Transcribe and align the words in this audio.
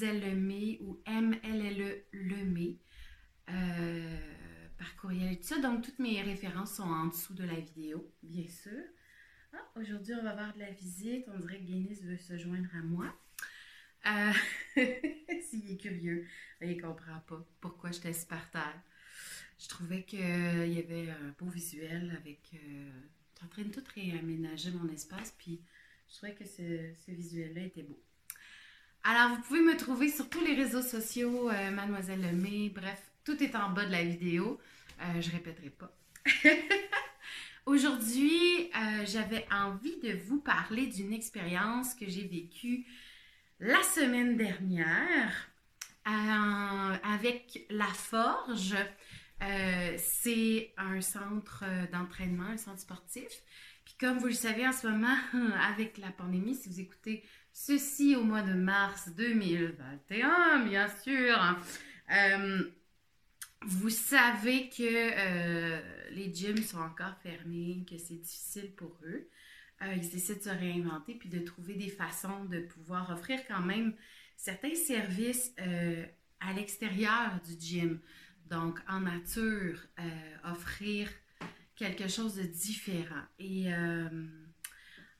Mademoiselle 0.00 0.20
Lemay 0.20 0.78
ou 0.80 0.98
MLLE 1.06 2.04
Lemay 2.12 2.78
euh, 3.50 4.18
par 4.78 4.96
courriel 4.96 5.32
et 5.32 5.36
tout 5.36 5.46
ça. 5.46 5.58
Donc, 5.58 5.84
toutes 5.84 5.98
mes 5.98 6.22
références 6.22 6.76
sont 6.76 6.84
en 6.84 7.08
dessous 7.08 7.34
de 7.34 7.44
la 7.44 7.60
vidéo, 7.60 8.10
bien 8.22 8.48
sûr. 8.48 8.82
Ah, 9.52 9.58
aujourd'hui, 9.76 10.14
on 10.14 10.22
va 10.22 10.30
avoir 10.30 10.54
de 10.54 10.60
la 10.60 10.70
visite. 10.70 11.26
On 11.28 11.38
dirait 11.38 11.58
que 11.58 11.64
Guinness 11.64 12.02
veut 12.02 12.16
se 12.16 12.38
joindre 12.38 12.68
à 12.74 12.82
moi. 12.82 13.14
Euh, 14.06 14.32
S'il 15.42 15.70
est 15.70 15.76
curieux, 15.76 16.26
il 16.62 16.76
ne 16.76 16.80
comprend 16.80 17.20
pas 17.26 17.46
pourquoi 17.60 17.90
j'étais 17.90 18.12
par 18.28 18.50
terre. 18.50 18.80
Je 19.58 19.68
trouvais 19.68 20.04
qu'il 20.04 20.18
y 20.20 20.78
avait 20.78 21.10
un 21.10 21.34
beau 21.38 21.50
visuel 21.50 22.16
avec. 22.18 22.40
Euh, 22.54 22.90
en 23.42 23.48
train 23.48 23.62
de 23.62 23.70
tout 23.70 23.82
réaménager 23.94 24.70
mon 24.70 24.86
espace, 24.90 25.34
puis 25.38 25.62
je 26.10 26.16
trouvais 26.16 26.34
que 26.34 26.44
ce 26.44 27.10
visuel-là 27.10 27.62
était 27.62 27.82
beau. 27.82 27.98
Alors, 29.02 29.30
vous 29.30 29.42
pouvez 29.42 29.62
me 29.62 29.76
trouver 29.76 30.10
sur 30.10 30.28
tous 30.28 30.44
les 30.44 30.54
réseaux 30.54 30.82
sociaux, 30.82 31.50
euh, 31.50 31.70
Mademoiselle 31.70 32.20
Lemay, 32.20 32.68
bref, 32.68 33.00
tout 33.24 33.42
est 33.42 33.56
en 33.56 33.70
bas 33.70 33.86
de 33.86 33.92
la 33.92 34.04
vidéo. 34.04 34.60
Euh, 35.00 35.20
je 35.22 35.30
répéterai 35.30 35.70
pas. 35.70 35.90
Aujourd'hui, 37.66 38.70
euh, 38.76 39.06
j'avais 39.06 39.46
envie 39.50 39.98
de 40.00 40.12
vous 40.26 40.40
parler 40.40 40.86
d'une 40.86 41.14
expérience 41.14 41.94
que 41.94 42.06
j'ai 42.08 42.26
vécue 42.26 42.84
la 43.58 43.82
semaine 43.82 44.36
dernière 44.36 45.48
euh, 46.06 46.96
avec 47.04 47.64
La 47.70 47.86
Forge. 47.86 48.76
C'est 49.96 50.74
un 50.76 51.00
centre 51.00 51.64
d'entraînement, 51.90 52.44
un 52.44 52.56
centre 52.58 52.80
sportif. 52.80 53.30
Puis 53.86 53.94
comme 53.98 54.18
vous 54.18 54.26
le 54.26 54.34
savez 54.34 54.68
en 54.68 54.72
ce 54.72 54.86
moment, 54.86 55.16
avec 55.72 55.96
la 55.96 56.10
pandémie, 56.10 56.54
si 56.54 56.68
vous 56.68 56.80
écoutez 56.80 57.24
ceci 57.66 58.16
au 58.16 58.24
mois 58.24 58.42
de 58.42 58.54
mars 58.54 59.10
2021, 59.16 60.64
bien 60.64 60.88
sûr, 60.88 61.38
euh, 62.10 62.64
vous 63.66 63.90
savez 63.90 64.70
que 64.70 64.82
euh, 64.82 65.80
les 66.12 66.32
gyms 66.32 66.62
sont 66.62 66.80
encore 66.80 67.16
fermés, 67.22 67.84
que 67.88 67.98
c'est 67.98 68.14
difficile 68.14 68.72
pour 68.74 68.98
eux. 69.04 69.28
Euh, 69.82 69.94
ils 69.94 70.16
essaient 70.16 70.36
de 70.36 70.42
se 70.42 70.48
réinventer 70.48 71.14
puis 71.14 71.28
de 71.28 71.40
trouver 71.40 71.74
des 71.74 71.90
façons 71.90 72.46
de 72.46 72.60
pouvoir 72.60 73.10
offrir 73.10 73.40
quand 73.46 73.60
même 73.60 73.94
certains 74.36 74.74
services 74.74 75.54
à 76.40 76.52
l'extérieur 76.54 77.40
du 77.46 77.60
gym. 77.60 78.00
Donc, 78.46 78.80
en 78.88 79.00
nature, 79.00 79.78
offrir 80.44 81.10
quelque 81.76 82.08
chose 82.08 82.36
de 82.36 82.42
différent. 82.42 83.22
Et 83.38 83.66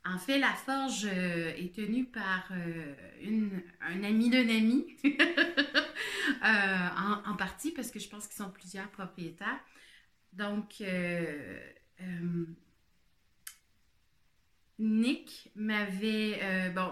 en 0.05 0.19
fait, 0.19 0.39
la 0.39 0.53
forge 0.53 1.05
euh, 1.05 1.53
est 1.57 1.75
tenue 1.75 2.07
par 2.07 2.49
euh, 2.53 2.95
une, 3.21 3.63
un 3.81 4.03
ami 4.03 4.31
d'un 4.31 4.49
ami, 4.49 4.87
Euh, 6.45 6.89
en, 7.27 7.35
partie 7.35 7.73
parce 7.73 7.91
que 7.91 7.99
je 7.99 8.09
pense 8.09 8.27
qu'ils 8.27 8.37
sont 8.37 8.51
plusieurs 8.51 8.89
propriétaires. 8.89 9.61
Donc, 10.33 10.83
Nick 14.79 15.51
m'avait... 15.55 16.71
bon, 16.75 16.91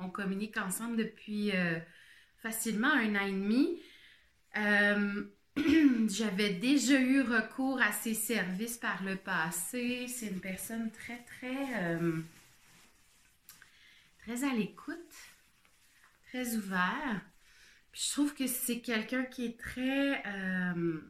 on, 0.00 0.10
communique 0.10 0.56
ensemble 0.58 0.96
depuis 0.96 1.52
facilement 2.42 2.92
un 2.92 3.14
an 3.14 3.26
et 3.26 3.32
demi. 3.32 3.80
J'avais 6.08 6.50
déjà 6.54 7.00
eu 7.00 7.22
recours 7.22 7.80
à 7.80 7.92
ses 7.92 8.14
services 8.14 8.76
par 8.78 9.02
le 9.02 9.16
passé. 9.16 10.06
C'est 10.08 10.26
une 10.28 10.40
personne 10.40 10.90
très, 10.92 11.18
très, 11.24 11.82
euh, 11.82 12.20
très 14.18 14.44
à 14.44 14.52
l'écoute, 14.54 15.14
très 16.28 16.56
ouvert. 16.56 17.20
Puis 17.92 18.02
je 18.06 18.12
trouve 18.12 18.34
que 18.34 18.46
c'est 18.46 18.80
quelqu'un 18.80 19.24
qui 19.24 19.46
est 19.46 19.58
très... 19.58 20.22
euh, 20.26 21.00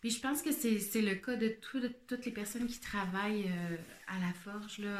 Puis 0.00 0.10
je 0.10 0.20
pense 0.20 0.42
que 0.42 0.52
c'est 0.52 1.02
le 1.02 1.14
cas 1.16 1.36
de, 1.36 1.48
tout- 1.48 1.80
de 1.80 1.88
toutes 2.06 2.24
les 2.24 2.32
personnes 2.32 2.66
qui 2.66 2.78
travaillent 2.80 3.48
euh, 3.50 3.76
à 4.06 4.18
la 4.20 4.32
forge. 4.32 4.78
Là. 4.78 4.98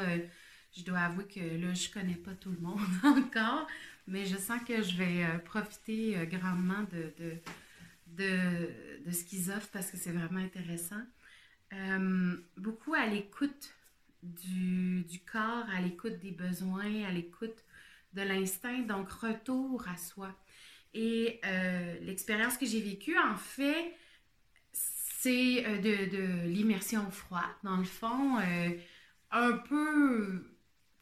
Je 0.75 0.83
dois 0.83 0.99
avouer 0.99 1.25
que 1.25 1.39
là, 1.39 1.73
je 1.73 1.89
connais 1.89 2.15
pas 2.15 2.33
tout 2.35 2.51
le 2.51 2.59
monde 2.59 2.79
encore, 3.03 3.65
mais 4.07 4.25
je 4.25 4.37
sens 4.37 4.61
que 4.67 4.81
je 4.81 4.97
vais 4.97 5.25
profiter 5.45 6.15
grandement 6.29 6.83
de, 6.91 7.13
de, 7.17 7.33
de, 8.17 9.05
de 9.05 9.11
ce 9.11 9.23
qu'ils 9.23 9.51
offrent 9.51 9.69
parce 9.71 9.91
que 9.91 9.97
c'est 9.97 10.11
vraiment 10.11 10.39
intéressant. 10.39 11.01
Euh, 11.73 12.37
beaucoup 12.57 12.93
à 12.93 13.05
l'écoute 13.05 13.73
du, 14.23 15.03
du 15.03 15.19
corps, 15.19 15.65
à 15.75 15.81
l'écoute 15.81 16.19
des 16.19 16.31
besoins, 16.31 17.05
à 17.05 17.11
l'écoute 17.11 17.63
de 18.13 18.21
l'instinct, 18.21 18.79
donc 18.79 19.09
retour 19.11 19.87
à 19.87 19.97
soi. 19.97 20.35
Et 20.93 21.39
euh, 21.45 21.99
l'expérience 22.01 22.57
que 22.57 22.65
j'ai 22.65 22.81
vécue, 22.81 23.17
en 23.17 23.37
fait, 23.37 23.93
c'est 24.71 25.65
euh, 25.65 25.77
de, 25.77 26.09
de 26.17 26.47
l'immersion 26.47 27.07
au 27.07 27.11
froid. 27.11 27.45
Dans 27.63 27.77
le 27.77 27.83
fond, 27.83 28.37
un 29.31 29.51
peu 29.53 30.43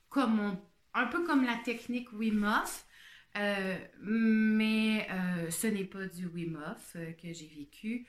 comme 0.10 0.58
un 0.94 1.06
peu 1.06 1.24
comme 1.26 1.46
la 1.46 1.56
technique 1.58 2.12
Wim 2.12 2.44
Hof, 2.44 2.87
euh, 3.38 3.78
mais 4.02 5.08
euh, 5.12 5.52
ce 5.52 5.68
n'est 5.68 5.86
pas 5.86 6.06
du 6.06 6.26
Wim 6.26 6.56
Hof 6.56 6.94
euh, 6.96 7.12
que 7.14 7.32
j'ai 7.34 7.48
vécu. 7.48 8.08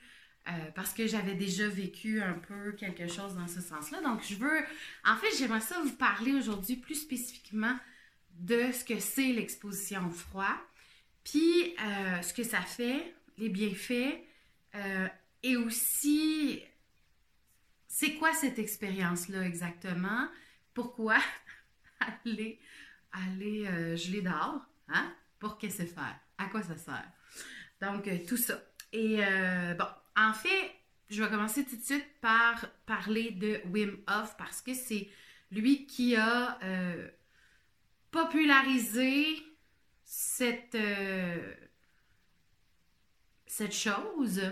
parce 0.75 0.95
que 0.95 1.07
j'avais 1.07 1.35
déjà 1.35 1.69
vécu 1.69 2.23
un 2.23 2.33
peu 2.33 2.73
quelque 2.73 3.07
chose 3.07 3.35
dans 3.35 3.49
ce 3.49 3.61
sens-là. 3.61 4.01
Donc, 4.01 4.23
je 4.23 4.35
veux. 4.37 4.65
En 5.05 5.17
fait, 5.17 5.29
j'aimerais 5.39 5.61
ça 5.61 5.79
vous 5.83 5.93
parler 5.93 6.33
aujourd'hui 6.33 6.77
plus 6.77 6.95
spécifiquement 6.95 7.77
de 8.33 8.73
ce 8.73 8.83
que 8.83 8.99
c'est 8.99 9.33
l'exposition 9.33 10.07
au 10.07 10.11
froid, 10.11 10.57
puis 11.23 11.75
ce 12.23 12.33
que 12.33 12.45
ça 12.45 12.63
fait, 12.63 13.15
les 13.37 13.51
bienfaits, 13.51 14.23
et 15.43 15.57
aussi 15.59 16.63
c'est 17.89 18.15
quoi 18.15 18.33
cette 18.33 18.59
expérience-là 18.59 19.43
exactement, 19.43 20.29
pourquoi 20.73 21.19
aller, 22.25 22.59
aller 23.13 23.97
geler 23.99 24.23
dehors, 24.23 24.68
hein? 24.89 25.15
pour 25.39 25.59
que 25.59 25.69
c'est 25.69 25.87
faire, 25.87 26.19
à 26.37 26.47
quoi 26.47 26.63
ça 26.63 26.77
sert? 26.77 27.11
Donc, 27.81 28.09
euh, 28.09 28.19
tout 28.27 28.37
ça. 28.37 28.61
Et 28.93 29.19
euh, 29.21 29.75
bon, 29.75 29.87
en 30.17 30.33
fait, 30.33 30.73
je 31.11 31.23
vais 31.23 31.31
commencer 31.31 31.65
tout 31.65 31.77
de 31.77 31.83
suite 31.83 32.07
par 32.21 32.67
parler 32.87 33.31
de 33.31 33.61
Wim 33.67 33.99
Hof 34.09 34.37
parce 34.37 34.61
que 34.61 34.75
c'est 34.75 35.09
lui 35.51 35.87
qui 35.87 36.17
a 36.17 36.59
euh, 36.63 37.09
popularisé 38.11 39.27
cette, 40.05 40.77
cette 43.47 43.75
chose. 43.75 44.43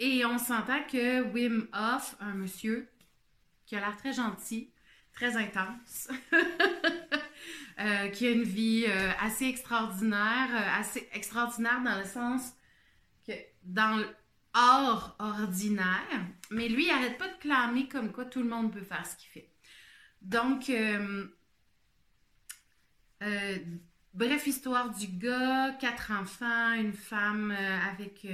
Et 0.00 0.24
on 0.24 0.38
s'entend 0.38 0.82
que 0.84 1.22
Wim 1.32 1.68
Hof, 1.72 2.16
un 2.20 2.34
monsieur 2.34 2.88
qui 3.66 3.76
a 3.76 3.80
l'air 3.80 3.96
très 3.96 4.12
gentil, 4.12 4.70
très 5.12 5.36
intense, 5.36 6.08
euh, 7.80 8.08
qui 8.10 8.28
a 8.28 8.30
une 8.30 8.44
vie 8.44 8.84
euh, 8.86 9.10
assez 9.20 9.46
extraordinaire, 9.46 10.48
euh, 10.52 10.80
assez 10.80 11.08
extraordinaire 11.12 11.82
dans 11.82 11.98
le 11.98 12.04
sens 12.04 12.52
que 13.26 13.32
dans 13.64 13.96
le 13.96 14.06
hors 14.54 15.16
ordinaire, 15.18 16.24
mais 16.52 16.68
lui, 16.68 16.84
il 16.84 16.90
arrête 16.90 17.18
pas 17.18 17.26
de 17.26 17.36
clamer 17.40 17.88
comme 17.88 18.12
quoi 18.12 18.26
tout 18.26 18.40
le 18.40 18.48
monde 18.48 18.72
peut 18.72 18.84
faire 18.84 19.04
ce 19.04 19.16
qu'il 19.16 19.28
fait. 19.30 19.50
Donc, 20.22 20.70
bref 24.14 24.46
histoire 24.46 24.94
du 24.94 25.08
gars, 25.08 25.72
quatre 25.80 26.12
enfants, 26.12 26.74
une 26.74 26.92
femme 26.92 27.50
avec 27.50 28.24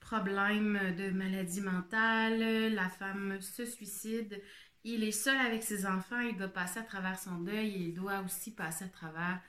problème 0.00 0.78
de 0.98 1.08
maladie 1.10 1.62
mentale, 1.62 2.74
la 2.74 2.90
femme 2.90 3.40
se 3.40 3.64
suicide, 3.64 4.42
il 4.84 5.04
est 5.04 5.12
seul 5.12 5.38
avec 5.38 5.62
ses 5.62 5.86
enfants, 5.86 6.20
il 6.20 6.36
doit 6.36 6.48
passer 6.48 6.80
à 6.80 6.82
travers 6.82 7.18
son 7.18 7.38
deuil 7.38 7.68
et 7.68 7.78
il 7.88 7.94
doit 7.94 8.20
aussi 8.20 8.50
passer 8.52 8.84
à 8.84 8.88
travers 8.88 9.40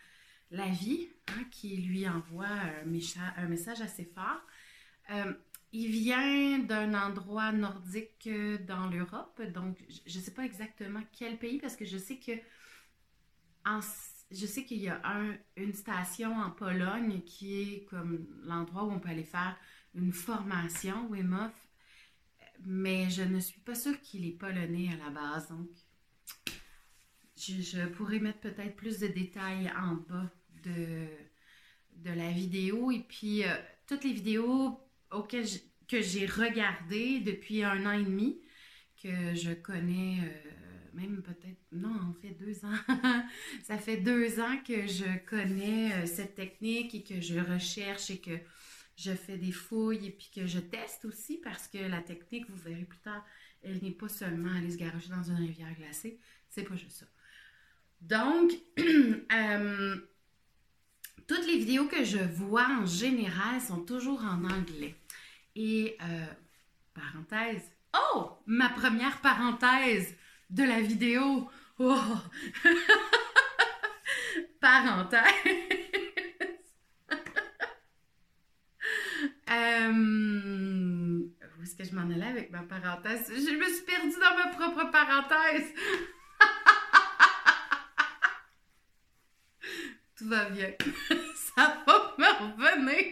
la 0.52 0.68
vie 0.68 1.10
hein, 1.30 1.44
qui 1.52 1.78
lui 1.78 2.08
envoie 2.08 2.46
un, 2.48 2.86
message 2.86 3.82
assez 3.82 4.06
fort. 4.06 4.42
Euh, 5.10 5.34
il 5.72 5.90
vient 5.90 6.60
d'un 6.60 6.94
endroit 6.94 7.52
nordique 7.52 8.28
euh, 8.28 8.60
dans 8.60 8.88
l'Europe, 8.88 9.42
donc 9.54 9.84
je 10.06 10.20
ne 10.20 10.24
sais 10.24 10.32
pas 10.32 10.46
exactement 10.46 11.02
quel 11.12 11.38
pays 11.38 11.60
parce 11.60 11.76
que 11.76 11.86
je 11.86 11.98
sais 11.98 12.18
que 12.18 12.34
je 14.32 14.46
sais 14.46 14.66
qu'il 14.66 14.80
y 14.80 14.90
a 14.90 15.02
un- 15.04 15.36
une 15.58 15.74
station 15.74 16.36
en 16.36 16.52
Pologne 16.52 17.22
qui 17.22 17.62
est 17.62 17.86
comme 17.86 18.28
l'endroit 18.44 18.84
où 18.84 18.92
on 18.92 19.00
peut 19.00 19.10
aller 19.10 19.24
faire 19.24 19.58
une 19.96 20.12
formation 20.12 21.08
Wim 21.10 21.34
Hof, 21.34 21.63
mais 22.66 23.10
je 23.10 23.24
ne 23.24 23.40
suis 23.40 23.60
pas 23.62 23.76
sûre 23.76 24.00
qu'il 24.02 24.26
est 24.26 24.38
polonais 24.38 24.90
à 24.94 25.06
la 25.06 25.10
base, 25.10 25.50
donc 25.50 25.70
je, 27.36 27.86
pourrais 27.88 28.20
mettre 28.20 28.40
peut-être 28.40 28.76
plus 28.76 29.00
de 29.00 29.08
détails 29.08 29.72
en 29.78 29.96
bas 29.96 30.32
de, 30.64 31.08
la 32.06 32.32
vidéo. 32.32 32.92
Et 32.92 33.00
puis, 33.00 33.44
euh, 33.44 33.56
toutes 33.88 34.04
les 34.04 34.14
vidéos 34.14 34.80
auxquelles 35.12 35.48
que 35.88 36.02
j'ai 36.02 36.26
regardées 36.26 37.20
depuis 37.20 37.64
un 37.64 37.86
an 37.86 37.92
et 37.92 38.04
demi, 38.04 38.40
que 39.02 39.36
je 39.36 39.54
connais 39.54 40.20
même 40.94 41.22
peut-être, 41.24 41.62
non, 41.72 41.96
en 42.10 42.14
fait 42.14 42.32
deux 42.40 42.64
ans. 42.66 43.24
ça 43.64 43.78
fait 43.78 43.98
deux 43.98 44.40
ans 44.40 44.58
que 44.66 44.88
je 44.88 45.18
connais 45.26 46.06
cette 46.06 46.36
technique 46.36 46.96
et 46.96 47.04
que 47.04 47.20
je 47.20 47.40
recherche 47.40 48.12
et 48.12 48.20
que 48.20 48.38
je 48.96 49.12
fais 49.12 49.38
des 49.38 49.52
fouilles 49.52 50.08
et 50.08 50.12
puis 50.12 50.30
que 50.34 50.46
je 50.46 50.60
teste 50.60 51.06
aussi 51.06 51.38
parce 51.38 51.68
que 51.68 51.78
la 51.78 52.02
technique, 52.02 52.50
vous 52.50 52.58
verrez 52.58 52.86
plus 52.86 53.00
tard, 53.00 53.26
elle 53.64 53.82
n'est 53.82 53.92
pas 53.92 54.10
seulement 54.10 54.54
aller 54.54 54.72
se 54.72 54.78
garocher 54.78 55.10
dans 55.10 55.24
une 55.24 55.38
rivière 55.38 55.74
glacée, 55.76 56.20
c'est 56.50 56.64
pas 56.64 56.76
juste 56.76 56.98
ça. 56.98 57.06
Donc, 58.02 58.52
euh, 58.80 59.98
toutes 61.28 61.48
les 61.48 61.58
vidéos 61.58 61.88
que 61.88 62.04
je 62.04 62.20
vois 62.20 62.68
en 62.68 62.86
général 62.86 63.62
sont 63.62 63.84
toujours 63.84 64.22
en 64.24 64.44
anglais. 64.44 64.96
Et, 65.56 65.98
euh, 66.02 66.26
parenthèse, 66.94 67.72
oh, 67.96 68.32
ma 68.46 68.70
première 68.70 69.22
parenthèse 69.22 70.16
de 70.50 70.64
la 70.64 70.82
vidéo. 70.82 71.50
Oh. 71.80 71.98
parenthèse. 74.60 75.90
Euh, 79.54 81.20
où 81.58 81.64
est-ce 81.64 81.76
que 81.76 81.84
je 81.84 81.94
m'en 81.96 82.10
allais 82.10 82.26
avec 82.26 82.50
ma 82.52 82.64
parenthèse? 82.64 83.30
Je 83.30 83.56
me 83.56 83.66
suis 83.66 83.84
perdue 83.86 84.20
dans 84.20 84.38
ma 84.38 84.48
propre 84.48 84.90
parenthèse. 84.92 85.72
Tout 90.18 90.28
va 90.28 90.50
bien. 90.50 90.74
Ça 91.56 91.84
va 91.86 92.16
me 92.18 92.26
revenir. 92.56 93.06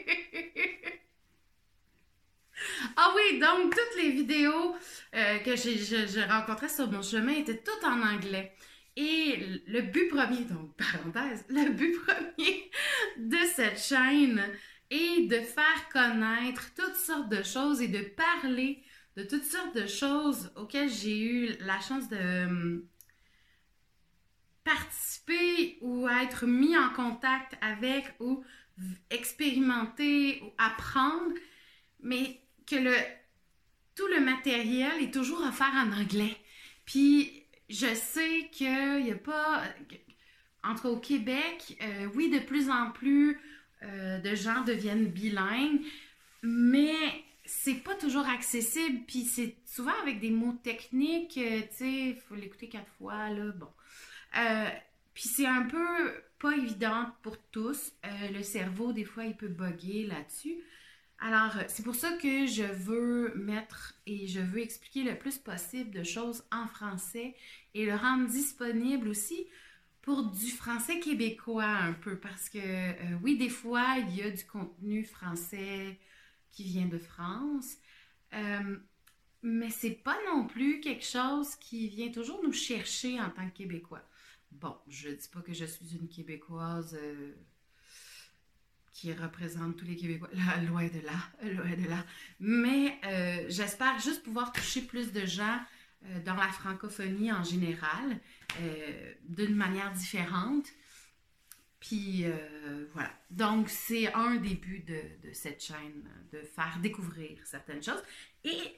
ah 2.98 3.14
oui, 3.16 3.40
donc 3.40 3.76
toutes 3.76 3.96
les 4.02 4.10
vidéos 4.12 4.76
euh, 5.16 5.40
que 5.40 5.56
j'ai 5.56 6.24
rencontrées 6.24 6.70
sur 6.70 6.92
mon 6.92 7.04
chemin 7.04 7.34
étaient 7.34 7.62
toutes 7.62 7.84
en 7.84 8.02
anglais. 8.02 8.54
Et 8.96 9.62
le 9.68 9.82
but 9.82 10.08
premier, 10.10 10.46
donc 10.46 10.76
parenthèse, 10.76 11.46
le 11.50 11.70
but 11.72 12.00
premier 12.02 12.72
de 13.18 13.38
cette 13.56 13.80
chaîne 13.80 14.42
est 14.92 15.28
de 15.28 15.40
faire 15.40 15.90
connaître 15.92 16.72
toutes 16.76 16.96
sortes 16.96 17.30
de 17.30 17.42
choses 17.42 17.82
et 17.82 17.88
de 17.88 18.02
parler 18.02 18.84
de 19.18 19.24
toutes 19.24 19.44
sortes 19.44 19.76
de 19.76 19.88
choses 19.88 20.52
auxquelles 20.56 20.92
j'ai 20.92 21.20
eu 21.20 21.56
la 21.62 21.80
chance 21.80 22.08
de 22.10 22.46
hum, 22.46 22.86
participer 24.64 25.78
ou 25.82 26.08
être 26.08 26.46
mis 26.46 26.78
en 26.78 26.90
contact 26.90 27.58
avec 27.62 28.14
ou 28.20 28.44
expérimenter 29.10 30.42
ou 30.44 30.52
apprendre, 30.58 31.34
mais 32.02 32.42
que 32.66 32.76
le, 32.76 32.96
tout 33.96 34.08
le 34.08 34.22
matériel 34.22 35.02
est 35.02 35.14
toujours 35.14 35.42
offert 35.42 35.74
en 35.74 35.92
anglais. 35.92 36.38
Puis 36.86 37.44
je 37.70 37.94
sais 37.94 38.50
qu'il 38.52 39.04
n'y 39.04 39.12
a 39.12 39.16
pas, 39.16 39.64
entre 40.64 40.90
au 40.90 40.98
Québec, 40.98 41.78
euh, 41.82 42.08
oui, 42.16 42.30
de 42.30 42.40
plus 42.40 42.70
en 42.70 42.92
plus 42.92 43.40
euh, 43.84 44.20
de 44.20 44.36
gens 44.36 44.64
deviennent 44.64 45.08
bilingues, 45.08 45.82
mais 46.44 46.94
c'est 47.46 47.84
pas 47.84 47.96
toujours 47.96 48.28
accessible, 48.28 49.00
puis 49.08 49.24
c'est 49.24 49.56
souvent 49.66 49.94
avec 50.04 50.20
des 50.20 50.30
mots 50.30 50.58
techniques, 50.64 51.38
euh, 51.38 51.62
tu 51.62 51.78
sais, 51.78 52.10
il 52.10 52.22
faut 52.28 52.36
l'écouter 52.36 52.70
quatre 52.70 52.92
fois, 52.98 53.30
là, 53.30 53.52
bon. 53.52 53.70
Euh, 54.38 54.70
puis 55.14 55.28
c'est 55.28 55.48
un 55.48 55.64
peu 55.64 56.14
pas 56.40 56.56
évident 56.56 57.08
pour 57.22 57.38
tous. 57.52 57.94
le 58.04 58.42
cerveau, 58.44 58.94
des 58.94 59.04
fois, 59.04 59.26
il 59.26 59.36
peut 59.36 59.48
bugger 59.48 60.08
là-dessus. 60.08 60.58
Alors, 61.20 61.54
c'est 61.68 61.84
pour 61.84 61.94
ça 61.94 62.14
que 62.14 62.48
je 62.48 62.64
veux 62.64 63.34
mettre 63.36 63.94
et 64.08 64.26
je 64.26 64.40
veux 64.40 64.62
expliquer 64.62 65.04
le 65.04 65.18
plus 65.18 65.38
possible 65.38 65.92
de 65.92 66.04
choses 66.04 66.44
en 66.52 66.66
français 66.66 67.36
et 67.76 67.86
le 67.86 67.96
rendre 67.96 68.28
disponible 68.28 69.08
aussi 69.08 69.46
pour 70.02 70.24
du 70.24 70.50
français 70.50 71.00
québécois 71.00 71.64
un 71.64 71.94
peu, 71.94 72.18
parce 72.18 72.50
que 72.50 72.58
euh, 72.58 73.18
oui, 73.22 73.38
des 73.38 73.50
fois, 73.50 73.98
il 74.00 74.16
y 74.16 74.24
a 74.24 74.32
du 74.32 74.44
contenu 74.46 75.04
français 75.04 76.00
qui 76.50 76.64
vient 76.64 76.88
de 76.88 76.98
France, 76.98 77.78
euh, 78.34 78.78
mais 79.44 79.70
c'est 79.70 79.92
pas 79.92 80.18
non 80.28 80.48
plus 80.48 80.80
quelque 80.80 81.06
chose 81.06 81.56
qui 81.56 81.88
vient 81.88 82.12
toujours 82.12 82.42
nous 82.44 82.54
chercher 82.54 83.20
en 83.20 83.30
tant 83.30 83.48
que 83.50 83.58
Québécois. 83.58 84.04
Bon, 84.52 84.76
je 84.88 85.10
dis 85.10 85.28
pas 85.32 85.42
que 85.42 85.54
je 85.54 85.66
suis 85.66 85.96
une 85.96 86.10
Québécoise 86.10 86.98
euh, 87.00 87.34
qui 88.92 89.14
représente 89.14 89.78
tous 89.78 89.86
les 89.86 89.96
Québécois, 89.96 90.30
loin 90.68 90.88
de 90.88 91.00
là, 91.00 91.54
loin 91.54 91.76
de 91.76 91.88
là, 91.88 92.06
mais 92.40 93.00
j'espère 93.50 94.00
juste 94.00 94.24
pouvoir 94.24 94.52
toucher 94.52 94.82
plus 94.82 95.12
de 95.12 95.26
gens 95.26 95.60
dans 96.26 96.34
la 96.34 96.48
francophonie 96.50 97.32
en 97.32 97.44
général 97.44 98.20
euh, 98.60 99.14
d'une 99.24 99.56
manière 99.56 99.92
différente. 99.94 100.68
Puis 101.80 102.26
euh, 102.26 102.86
voilà. 102.94 103.12
Donc, 103.30 103.70
c'est 103.70 104.14
un 104.14 104.36
des 104.36 104.56
buts 104.56 104.86
de, 104.88 105.34
cette 105.34 105.64
chaîne, 105.64 106.08
de 106.32 106.42
faire 106.42 106.78
découvrir 106.82 107.40
certaines 107.46 107.82
choses. 107.82 108.04
Et 108.44 108.76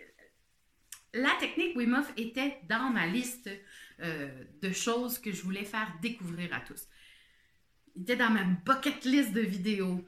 la 1.14 1.32
technique 1.40 1.76
Wim 1.76 2.04
était 2.18 2.60
dans 2.70 2.90
ma 2.92 3.08
liste 3.08 3.50
euh, 4.02 4.30
de 4.62 4.72
choses 4.72 5.20
que 5.20 5.32
je 5.32 5.42
voulais 5.42 5.66
faire 5.66 5.92
découvrir 6.02 6.54
à 6.54 6.60
tous. 6.62 6.88
Il 7.96 8.04
était 8.04 8.16
dans 8.16 8.30
ma 8.30 8.44
bucket 8.44 9.04
list 9.06 9.34
de 9.34 9.42
vidéos. 9.42 10.06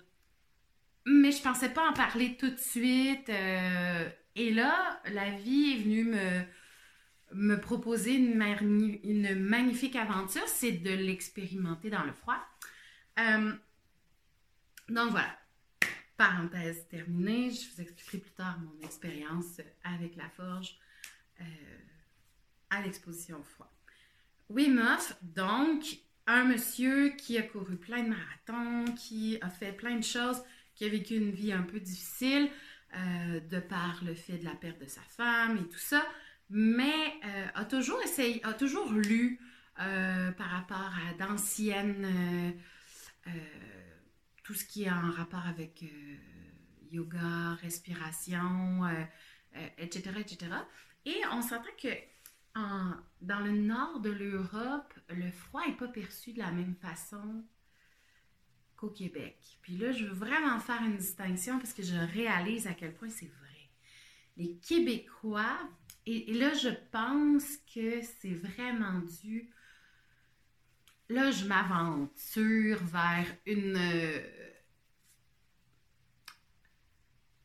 Mais 1.05 1.31
je 1.31 1.41
pensais 1.41 1.69
pas 1.69 1.87
en 1.87 1.93
parler 1.93 2.35
tout 2.37 2.49
de 2.49 2.57
suite. 2.57 3.29
et 3.29 4.51
là, 4.51 5.01
la 5.05 5.29
vie 5.31 5.73
est 5.73 5.83
venue 5.83 6.05
me, 6.05 6.43
me 7.35 7.59
proposer 7.59 8.13
une, 8.13 8.99
une 9.03 9.35
magnifique 9.35 9.95
aventure, 9.95 10.47
c'est 10.47 10.71
de 10.71 10.91
l'expérimenter 10.91 11.89
dans 11.89 12.03
le 12.03 12.13
froid. 12.13 12.37
Euh, 13.19 13.53
donc 14.89 15.11
voilà, 15.11 15.37
parenthèse 16.17 16.87
terminée. 16.87 17.51
Je 17.51 17.69
vous 17.69 17.81
expliquerai 17.81 18.17
plus 18.19 18.31
tard 18.31 18.59
mon 18.59 18.85
expérience 18.85 19.61
avec 19.83 20.15
la 20.15 20.29
forge 20.29 20.77
euh, 21.41 21.43
à 22.69 22.81
l'exposition 22.81 23.39
au 23.39 23.43
froid. 23.43 23.71
Wim 24.49 24.79
Hof, 24.79 25.17
donc, 25.21 25.99
un 26.27 26.45
monsieur 26.45 27.09
qui 27.09 27.37
a 27.37 27.41
couru 27.41 27.75
plein 27.75 28.03
de 28.03 28.09
marathons, 28.09 28.93
qui 28.93 29.37
a 29.41 29.49
fait 29.49 29.73
plein 29.73 29.97
de 29.97 30.03
choses, 30.03 30.41
qui 30.75 30.85
a 30.85 30.89
vécu 30.89 31.15
une 31.15 31.31
vie 31.31 31.51
un 31.51 31.63
peu 31.63 31.79
difficile 31.79 32.49
euh, 32.95 33.39
de 33.39 33.59
par 33.59 34.03
le 34.03 34.13
fait 34.13 34.37
de 34.37 34.45
la 34.45 34.55
perte 34.55 34.79
de 34.79 34.87
sa 34.87 35.01
femme 35.01 35.57
et 35.57 35.67
tout 35.67 35.79
ça 35.79 36.05
mais 36.49 37.13
euh, 37.25 37.47
a 37.55 37.65
toujours 37.65 38.01
essayé, 38.03 38.43
a 38.45 38.53
toujours 38.53 38.91
lu 38.91 39.39
euh, 39.79 40.31
par 40.31 40.49
rapport 40.49 40.93
à 41.07 41.13
d'anciennes, 41.17 42.55
euh, 43.27 43.31
tout 44.43 44.53
ce 44.53 44.63
qui 44.63 44.83
est 44.83 44.91
en 44.91 45.11
rapport 45.11 45.45
avec 45.47 45.83
yoga, 46.91 47.55
respiration, 47.61 48.83
etc., 49.77 50.11
etc. 50.19 50.51
Et 51.05 51.15
on 51.31 51.41
s'entend 51.41 51.63
que 51.81 51.89
dans 53.21 53.39
le 53.39 53.51
nord 53.51 53.99
de 54.01 54.11
l'Europe, 54.11 54.93
le 55.09 55.31
froid 55.31 55.65
n'est 55.65 55.75
pas 55.75 55.87
perçu 55.87 56.31
de 56.33 56.39
la 56.39 56.51
même 56.51 56.75
façon 56.75 57.43
qu'au 58.77 58.89
Québec. 58.89 59.57
Puis 59.63 59.77
là, 59.77 59.91
je 59.91 60.05
veux 60.05 60.13
vraiment 60.13 60.59
faire 60.59 60.81
une 60.83 60.97
distinction 60.97 61.57
parce 61.57 61.73
que 61.73 61.81
je 61.81 61.95
réalise 61.95 62.67
à 62.67 62.73
quel 62.73 62.93
point 62.93 63.09
c'est 63.09 63.25
vrai. 63.25 63.71
Les 64.37 64.57
Québécois 64.57 65.57
et, 66.05 66.33
là, 66.33 66.53
je 66.53 66.69
pense 66.91 67.57
que 67.73 68.01
c'est 68.01 68.33
vraiment 68.33 69.01
dû. 69.23 69.49
Là, 71.09 71.31
je 71.31 71.45
m'aventure 71.45 72.83
vers 72.83 73.25
une. 73.45 73.75
Euh, 73.77 74.19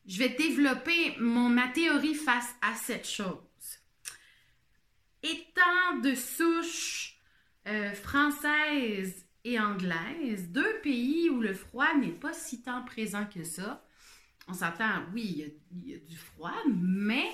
je 0.05 0.17
vais 0.19 0.29
développer 0.29 1.15
mon, 1.19 1.49
ma 1.49 1.67
théorie 1.69 2.15
face 2.15 2.53
à 2.61 2.75
cette 2.75 3.07
chose. 3.07 3.37
Étant 5.23 5.99
de 6.03 6.15
souche 6.15 7.19
euh, 7.67 7.93
française 7.93 9.25
et 9.43 9.59
anglaise, 9.59 10.49
deux 10.49 10.79
pays 10.81 11.29
où 11.29 11.39
le 11.39 11.53
froid 11.53 11.93
n'est 11.95 12.11
pas 12.11 12.33
si 12.33 12.61
tant 12.61 12.83
présent 12.83 13.25
que 13.25 13.43
ça, 13.43 13.85
on 14.47 14.53
s'entend, 14.53 15.03
oui, 15.13 15.53
il 15.71 15.89
y, 15.89 15.93
a 15.93 15.99
du 15.99 16.17
froid, 16.17 16.55
mais 16.67 17.27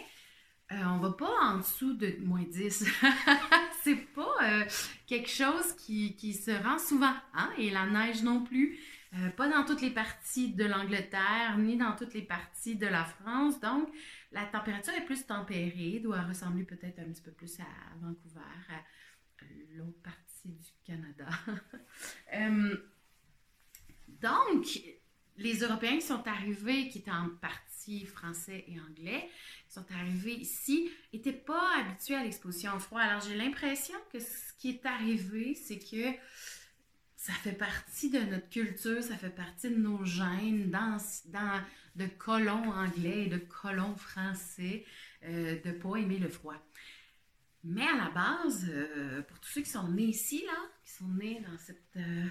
on 0.70 0.76
euh, 0.76 0.86
on 0.86 0.98
va 1.00 1.12
pas 1.12 1.32
en 1.42 1.58
dessous 1.58 1.94
de 1.94 2.18
moins 2.20 2.44
10. 2.44 2.86
c'est 3.84 3.96
pas 3.96 4.36
euh, 4.44 4.66
quelque 5.06 5.30
chose 5.30 5.74
qui, 5.74 6.34
se 6.34 6.52
rend 6.52 6.78
souvent. 6.78 7.14
Hein? 7.34 7.50
Et 7.58 7.70
la 7.70 7.86
neige 7.86 8.24
non 8.24 8.44
plus. 8.44 8.78
Euh, 9.14 9.30
pas 9.30 9.48
dans 9.48 9.64
toutes 9.64 9.82
les 9.82 9.92
parties 9.92 10.54
de 10.54 10.66
l'Angleterre, 10.66 11.58
ni 11.58 11.78
dans 11.78 11.96
toutes 11.96 12.14
les 12.14 12.24
parties 12.24 12.76
de 12.76 12.88
la 12.88 13.06
France. 13.06 13.60
Donc, 13.62 13.90
la 14.34 14.46
température 14.46 14.94
est 14.94 15.06
plus 15.06 15.26
tempérée, 15.26 16.02
doit 16.04 16.24
ressembler 16.24 16.66
peut-être 16.66 17.00
un 17.00 17.06
petit 17.06 17.22
peu 17.22 17.32
plus 17.32 17.58
à 17.62 17.96
Vancouver, 18.02 18.42
à 18.70 19.46
l'autre 19.78 20.02
partie 20.04 20.50
du 20.50 20.72
Canada. 20.84 21.30
donc, 24.22 24.66
les 25.38 25.60
Européens 25.60 25.96
qui 25.96 26.06
sont 26.06 26.28
arrivés, 26.28 26.90
qui 26.90 27.00
étaient 27.00 27.12
en 27.12 27.30
partie 27.42 28.06
français 28.06 28.66
et 28.68 28.80
anglais, 28.80 29.30
qui 29.68 29.74
sont 29.74 29.86
arrivés 29.92 30.36
ici, 30.36 30.90
n'étaient 31.14 31.32
pas 31.34 31.78
habitués 31.80 32.16
à 32.16 32.24
l'exposition 32.24 32.76
au 32.76 32.80
froid. 32.80 33.02
Alors 33.02 33.22
j'ai 33.22 33.36
l'impression 33.36 33.96
que 34.12 34.20
ce 34.20 34.54
qui 34.58 34.70
est 34.70 34.86
arrivé, 34.86 35.56
c'est 35.56 35.80
que 35.80 36.18
ça 37.16 37.34
fait 37.34 37.54
partie 37.54 38.10
de 38.10 38.20
notre 38.20 38.50
culture, 38.50 39.04
ça 39.04 39.18
fait 39.18 39.30
partie 39.30 39.70
de 39.70 39.76
nos 39.76 40.06
gènes 40.06 40.70
dans, 40.70 40.98
de 41.96 42.06
colons 42.18 42.72
anglais 42.72 43.26
et 43.26 43.28
de 43.28 43.38
colons 43.38 43.96
français 43.96 44.86
euh, 45.24 45.60
de 45.62 45.70
ne 45.70 45.74
pas 45.74 45.98
aimer 45.98 46.20
le 46.20 46.30
froid. 46.30 46.56
Mais 47.64 47.86
à 47.86 47.98
la 47.98 48.10
base, 48.12 48.68
euh, 48.70 49.22
pour 49.24 49.40
tous 49.40 49.50
ceux 49.50 49.62
qui 49.62 49.70
sont 49.70 49.90
nés 49.90 50.04
ici, 50.04 50.44
là, 50.46 50.58
qui 50.86 50.92
sont 50.92 51.08
nés 51.08 51.42
dans 51.42 51.58
cette, 51.58 51.98
euh, 51.98 52.26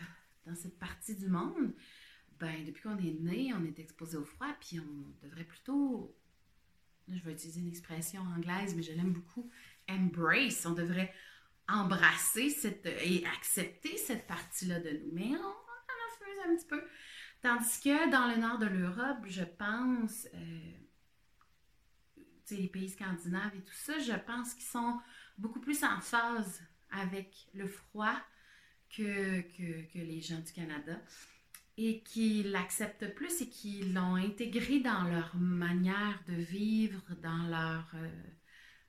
dans 0.46 0.54
cette 0.54 0.78
partie 0.78 1.14
du 1.14 1.28
monde, 1.28 1.74
ben, 2.38 2.64
depuis 2.64 2.82
qu'on 2.82 2.98
est 2.98 3.18
né, 3.20 3.52
on 3.54 3.64
est 3.64 3.78
exposé 3.78 4.16
au 4.16 4.24
froid, 4.24 4.54
puis 4.60 4.80
on 4.80 5.26
devrait 5.26 5.44
plutôt, 5.44 6.14
je 7.08 7.22
vais 7.22 7.32
utiliser 7.32 7.60
une 7.60 7.68
expression 7.68 8.20
anglaise, 8.20 8.74
mais 8.74 8.82
je 8.82 8.92
l'aime 8.92 9.12
beaucoup, 9.12 9.50
embrace. 9.88 10.66
On 10.66 10.72
devrait 10.72 11.12
embrasser 11.68 12.50
cette, 12.50 12.86
et 12.86 13.24
accepter 13.26 13.96
cette 13.96 14.26
partie-là 14.26 14.80
de 14.80 14.90
nous. 14.90 15.12
Mais 15.12 15.30
on, 15.30 15.48
en 15.48 16.18
fait 16.18 16.48
un 16.48 16.56
petit 16.56 16.66
peu. 16.66 16.82
Tandis 17.42 17.80
que 17.80 18.10
dans 18.10 18.28
le 18.28 18.36
nord 18.36 18.58
de 18.58 18.66
l'Europe, 18.66 19.24
je 19.26 19.44
pense, 19.44 20.26
euh, 20.34 20.72
les 22.50 22.68
pays 22.68 22.90
scandinaves 22.90 23.54
et 23.56 23.62
tout 23.62 23.74
ça, 23.74 23.98
je 23.98 24.12
pense 24.26 24.54
qu'ils 24.54 24.64
sont 24.64 24.98
beaucoup 25.38 25.60
plus 25.60 25.82
en 25.84 26.00
phase 26.00 26.62
avec 26.90 27.48
le 27.54 27.66
froid 27.66 28.16
que, 28.90 29.40
que 29.42 29.98
les 29.98 30.20
gens 30.20 30.40
du 30.40 30.52
Canada 30.52 31.00
et 31.78 32.02
qui 32.02 32.42
l'acceptent 32.42 33.14
plus 33.14 33.42
et 33.42 33.48
qui 33.48 33.82
l'ont 33.92 34.14
intégré 34.14 34.80
dans 34.80 35.04
leur 35.04 35.36
manière 35.36 36.22
de 36.26 36.34
vivre, 36.34 37.02
dans 37.22 37.46
leur, 37.48 37.90
euh, 37.94 38.08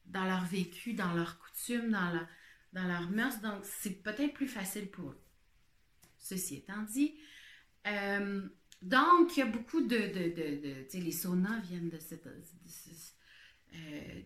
dans 0.06 0.24
leur 0.24 0.46
vécu, 0.46 0.94
dans 0.94 1.14
leurs 1.14 1.38
coutumes, 1.38 1.92
dans, 1.92 2.12
leur, 2.12 2.28
dans 2.72 2.88
leurs 2.88 3.10
mœurs. 3.10 3.42
Donc, 3.42 3.60
c'est 3.64 4.02
peut-être 4.02 4.34
plus 4.34 4.48
facile 4.48 4.90
pour 4.90 5.10
eux. 5.12 5.22
Ceci 6.18 6.56
étant 6.56 6.82
dit, 6.84 7.16
euh, 7.88 8.48
donc, 8.82 9.36
il 9.36 9.40
y 9.42 9.44
a 9.44 9.48
beaucoup 9.48 9.82
de... 9.82 9.88
de, 9.88 10.36
de, 10.36 10.84
tu 10.84 10.90
sais, 10.90 11.00
les 11.00 11.12
saunas 11.12 11.60
viennent 11.60 11.90
de 11.90 12.00
cette... 12.00 12.28
Euh, 12.28 14.22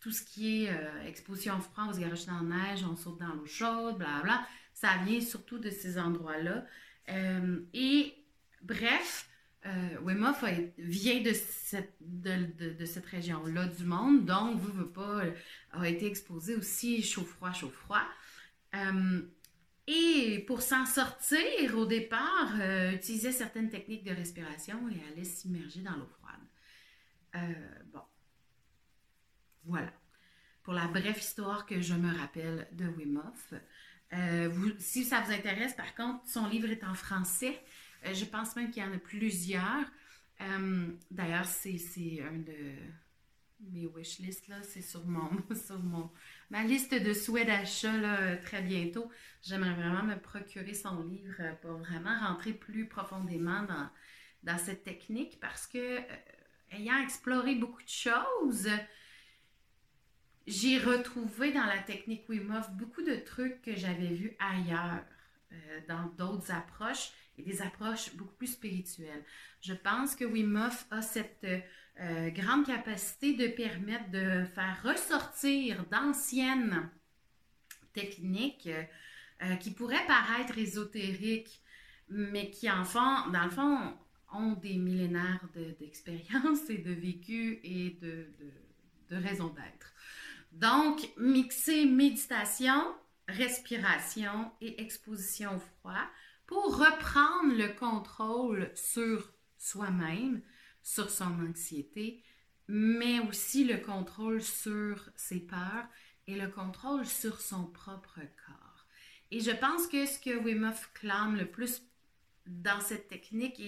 tout 0.00 0.10
ce 0.10 0.22
qui 0.22 0.64
est 0.64 1.06
exposition 1.06 1.58
froid, 1.60 1.86
on 1.88 1.92
se 1.94 1.98
garoche 1.98 2.26
dans 2.26 2.40
la 2.42 2.56
neige, 2.56 2.84
on 2.84 2.94
saute 2.94 3.18
dans 3.20 3.32
l'eau 3.32 3.46
chaude, 3.46 3.96
bla 3.96 4.20
bla, 4.22 4.46
ça 4.74 4.98
vient 5.04 5.20
surtout 5.20 5.58
de 5.58 5.70
ces 5.70 5.98
endroits-là. 5.98 6.66
Euh, 7.10 7.60
et 7.72 8.14
bref, 8.62 9.28
euh, 9.66 9.96
vient 10.78 11.22
de 11.22 11.32
cette, 11.32 13.06
région-là 13.06 13.66
du 13.66 13.84
monde, 13.84 14.26
donc, 14.26 14.58
vous 14.58 14.78
ne 14.78 14.84
pas, 14.84 15.24
euh, 15.24 15.32
a 15.72 15.88
été 15.88 16.06
exposé 16.06 16.54
aussi 16.54 17.02
chaud-froid, 17.02 17.52
chaud-froid. 17.52 18.02
Euh, 18.74 19.22
et 19.86 20.44
pour 20.46 20.60
s'en 20.60 20.84
sortir, 20.84 21.76
au 21.76 21.86
départ, 21.86 22.54
utilisait 22.92 23.32
certaines 23.32 23.70
techniques 23.70 24.04
de 24.04 24.12
respiration 24.12 24.88
et 24.88 25.12
allait 25.12 25.24
s'immerger 25.24 25.80
dans 25.80 25.96
l'eau 25.96 26.08
froide. 26.18 27.44
bon. 27.92 28.00
Voilà. 29.64 29.92
Pour 30.62 30.72
la 30.72 30.86
brève 30.88 31.18
histoire 31.18 31.66
que 31.66 31.82
je 31.82 31.94
me 31.94 32.16
rappelle 32.18 32.66
de 32.72 32.86
Wim 32.86 33.18
Hof. 33.18 33.54
Euh, 34.12 34.72
si 34.78 35.04
ça 35.04 35.20
vous 35.20 35.32
intéresse, 35.32 35.74
par 35.74 35.94
contre, 35.94 36.20
son 36.28 36.46
livre 36.46 36.70
est 36.70 36.84
en 36.84 36.94
français. 36.94 37.60
Euh, 38.04 38.14
je 38.14 38.24
pense 38.24 38.54
même 38.56 38.70
qu'il 38.70 38.82
y 38.82 38.86
en 38.86 38.92
a 38.92 38.98
plusieurs. 38.98 39.90
Euh, 40.40 40.88
d'ailleurs, 41.10 41.46
c'est 41.46 41.78
un 42.22 42.38
de 42.38 42.74
mes 43.72 43.86
wishlists, 43.86 44.48
là. 44.48 44.62
C'est 44.62 44.82
sur 44.82 45.04
mon, 45.06 45.30
ma 46.50 46.62
liste 46.64 46.94
de 46.94 47.12
souhaits 47.12 47.46
d'achat, 47.46 48.36
très 48.38 48.62
bientôt. 48.62 49.10
J'aimerais 49.42 49.74
vraiment 49.74 50.02
me 50.02 50.16
procurer 50.16 50.74
son 50.74 51.02
livre 51.04 51.42
pour 51.62 51.78
vraiment 51.78 52.18
rentrer 52.20 52.52
plus 52.52 52.86
profondément 52.86 53.62
dans, 53.62 53.88
dans 54.42 54.58
cette 54.58 54.84
technique 54.84 55.38
parce 55.40 55.66
que, 55.66 55.98
ayant 56.70 56.98
exploré 57.02 57.54
beaucoup 57.54 57.82
de 57.82 57.88
choses, 57.88 58.68
j'ai 60.46 60.78
retrouvé 60.78 61.52
dans 61.52 61.64
la 61.64 61.78
technique 61.78 62.28
Wim 62.28 62.60
beaucoup 62.72 63.02
de 63.02 63.16
trucs 63.16 63.62
que 63.62 63.74
j'avais 63.74 64.08
vus 64.08 64.36
ailleurs, 64.38 65.02
euh, 65.52 65.80
dans 65.88 66.06
d'autres 66.18 66.50
approches 66.50 67.10
et 67.38 67.42
des 67.42 67.62
approches 67.62 68.14
beaucoup 68.16 68.34
plus 68.34 68.48
spirituelles. 68.48 69.24
Je 69.60 69.72
pense 69.72 70.14
que 70.14 70.24
Wim 70.24 70.56
Hof 70.56 70.86
a 70.90 71.00
cette 71.02 71.46
euh, 72.00 72.30
grande 72.30 72.66
capacité 72.66 73.34
de 73.34 73.48
permettre 73.48 74.10
de 74.10 74.44
faire 74.54 74.80
ressortir 74.82 75.84
d'anciennes 75.86 76.90
techniques 77.92 78.68
euh, 79.42 79.56
qui 79.56 79.70
pourraient 79.70 80.06
paraître 80.06 80.58
ésotériques, 80.58 81.62
mais 82.08 82.50
qui 82.50 82.70
en 82.70 82.82
dans 83.30 83.44
le 83.44 83.50
fond, 83.50 83.96
ont 84.32 84.52
des 84.52 84.76
millénaires 84.76 85.48
d'expérience 85.78 86.68
et 86.68 86.78
de 86.78 86.92
vécu 86.92 87.60
et 87.62 87.96
de, 88.02 88.26
de, 88.38 89.14
de 89.14 89.22
raison 89.22 89.48
d'être. 89.48 89.93
Donc, 90.54 91.10
mixer 91.16 91.84
méditation, 91.84 92.94
respiration 93.26 94.52
et 94.60 94.80
exposition 94.80 95.56
au 95.56 95.58
froid 95.58 96.06
pour 96.46 96.78
reprendre 96.78 97.56
le 97.56 97.68
contrôle 97.76 98.70
sur 98.76 99.32
soi-même, 99.58 100.42
sur 100.80 101.10
son 101.10 101.40
anxiété, 101.44 102.22
mais 102.68 103.18
aussi 103.18 103.64
le 103.64 103.78
contrôle 103.78 104.42
sur 104.42 105.10
ses 105.16 105.40
peurs 105.40 105.88
et 106.28 106.36
le 106.36 106.46
contrôle 106.46 107.04
sur 107.04 107.40
son 107.40 107.64
propre 107.64 108.20
corps. 108.46 108.86
Et 109.32 109.40
je 109.40 109.50
pense 109.50 109.88
que 109.88 110.06
ce 110.06 110.20
que 110.20 110.36
Wim 110.36 110.72
clame 110.94 111.36
le 111.36 111.50
plus 111.50 111.82
dans 112.46 112.80
cette 112.80 113.08
technique, 113.08 113.60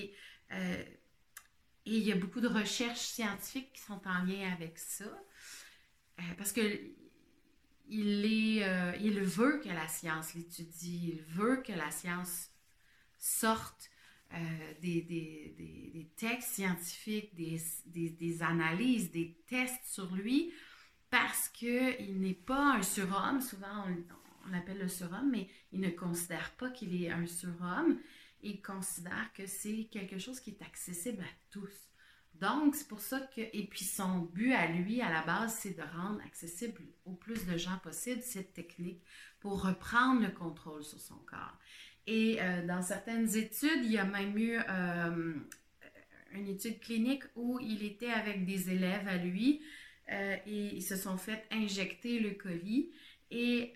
euh, 0.52 0.84
et 1.86 1.96
il 1.96 2.02
y 2.02 2.12
a 2.12 2.16
beaucoup 2.16 2.40
de 2.40 2.48
recherches 2.48 3.00
scientifiques 3.00 3.72
qui 3.72 3.80
sont 3.80 4.00
en 4.06 4.22
lien 4.22 4.52
avec 4.52 4.78
ça, 4.78 5.06
euh, 6.18 6.22
parce 6.36 6.52
que 6.52 6.60
euh, 6.60 8.92
il 9.00 9.20
veut 9.20 9.60
que 9.62 9.68
la 9.68 9.88
science 9.88 10.34
l'étudie, 10.34 11.14
il 11.14 11.22
veut 11.22 11.62
que 11.62 11.72
la 11.72 11.90
science 11.90 12.50
sorte 13.18 13.90
euh, 14.34 14.74
des, 14.80 16.10
textes 16.16 16.54
scientifiques, 16.54 17.34
des, 17.34 18.42
analyses, 18.42 19.10
des 19.10 19.36
tests 19.46 19.84
sur 19.84 20.14
lui, 20.14 20.52
parce 21.10 21.48
qu'il 21.48 22.20
n'est 22.20 22.34
pas 22.34 22.76
un 22.76 22.82
surhomme. 22.82 23.40
Souvent, 23.40 23.84
on 24.46 24.50
l'appelle 24.50 24.78
le 24.78 24.88
surhomme, 24.88 25.30
mais 25.30 25.48
il 25.72 25.80
ne 25.80 25.90
considère 25.90 26.52
pas 26.56 26.70
qu'il 26.70 27.02
est 27.02 27.10
un 27.10 27.26
surhomme. 27.26 27.98
Il 28.42 28.62
considère 28.62 29.32
que 29.34 29.46
c'est 29.46 29.84
quelque 29.84 30.18
chose 30.18 30.40
qui 30.40 30.50
est 30.50 30.62
accessible 30.62 31.22
à 31.22 31.34
tous. 31.50 31.90
Donc, 32.40 32.74
c'est 32.74 32.88
pour 32.88 33.00
ça 33.00 33.20
que, 33.20 33.40
et 33.40 33.66
puis 33.66 33.84
son 33.84 34.18
but 34.18 34.52
à 34.52 34.66
lui, 34.66 35.00
à 35.00 35.10
la 35.10 35.22
base, 35.22 35.54
c'est 35.60 35.76
de 35.76 35.82
rendre 35.82 36.20
accessible 36.26 36.80
au 37.04 37.12
plus 37.12 37.46
de 37.46 37.56
gens 37.56 37.78
possible 37.82 38.20
cette 38.22 38.52
technique 38.52 39.02
pour 39.40 39.62
reprendre 39.62 40.22
le 40.22 40.30
contrôle 40.30 40.84
sur 40.84 41.00
son 41.00 41.16
corps. 41.26 41.58
Et 42.06 42.38
euh, 42.40 42.66
dans 42.66 42.82
certaines 42.82 43.36
études, 43.36 43.84
il 43.84 43.92
y 43.92 43.98
a 43.98 44.04
même 44.04 44.36
eu 44.38 44.58
euh, 44.68 45.34
une 46.32 46.48
étude 46.48 46.78
clinique 46.80 47.24
où 47.34 47.58
il 47.60 47.84
était 47.84 48.10
avec 48.10 48.44
des 48.44 48.70
élèves 48.70 49.08
à 49.08 49.16
lui 49.16 49.62
euh, 50.12 50.36
et 50.46 50.76
ils 50.76 50.82
se 50.82 50.96
sont 50.96 51.16
fait 51.16 51.44
injecter 51.50 52.20
le 52.20 52.30
colis 52.30 52.90
et 53.30 53.74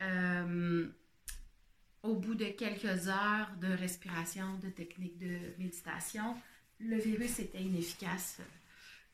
au 2.03 2.15
bout 2.15 2.35
de 2.35 2.47
quelques 2.47 3.09
heures 3.09 3.51
de 3.61 3.67
respiration, 3.67 4.59
de 4.59 4.71
technique 4.71 5.19
de 5.19 5.39
méditation, 5.59 6.37
le 6.81 6.97
virus 6.97 7.39
était 7.39 7.63
inefficace. 7.63 8.41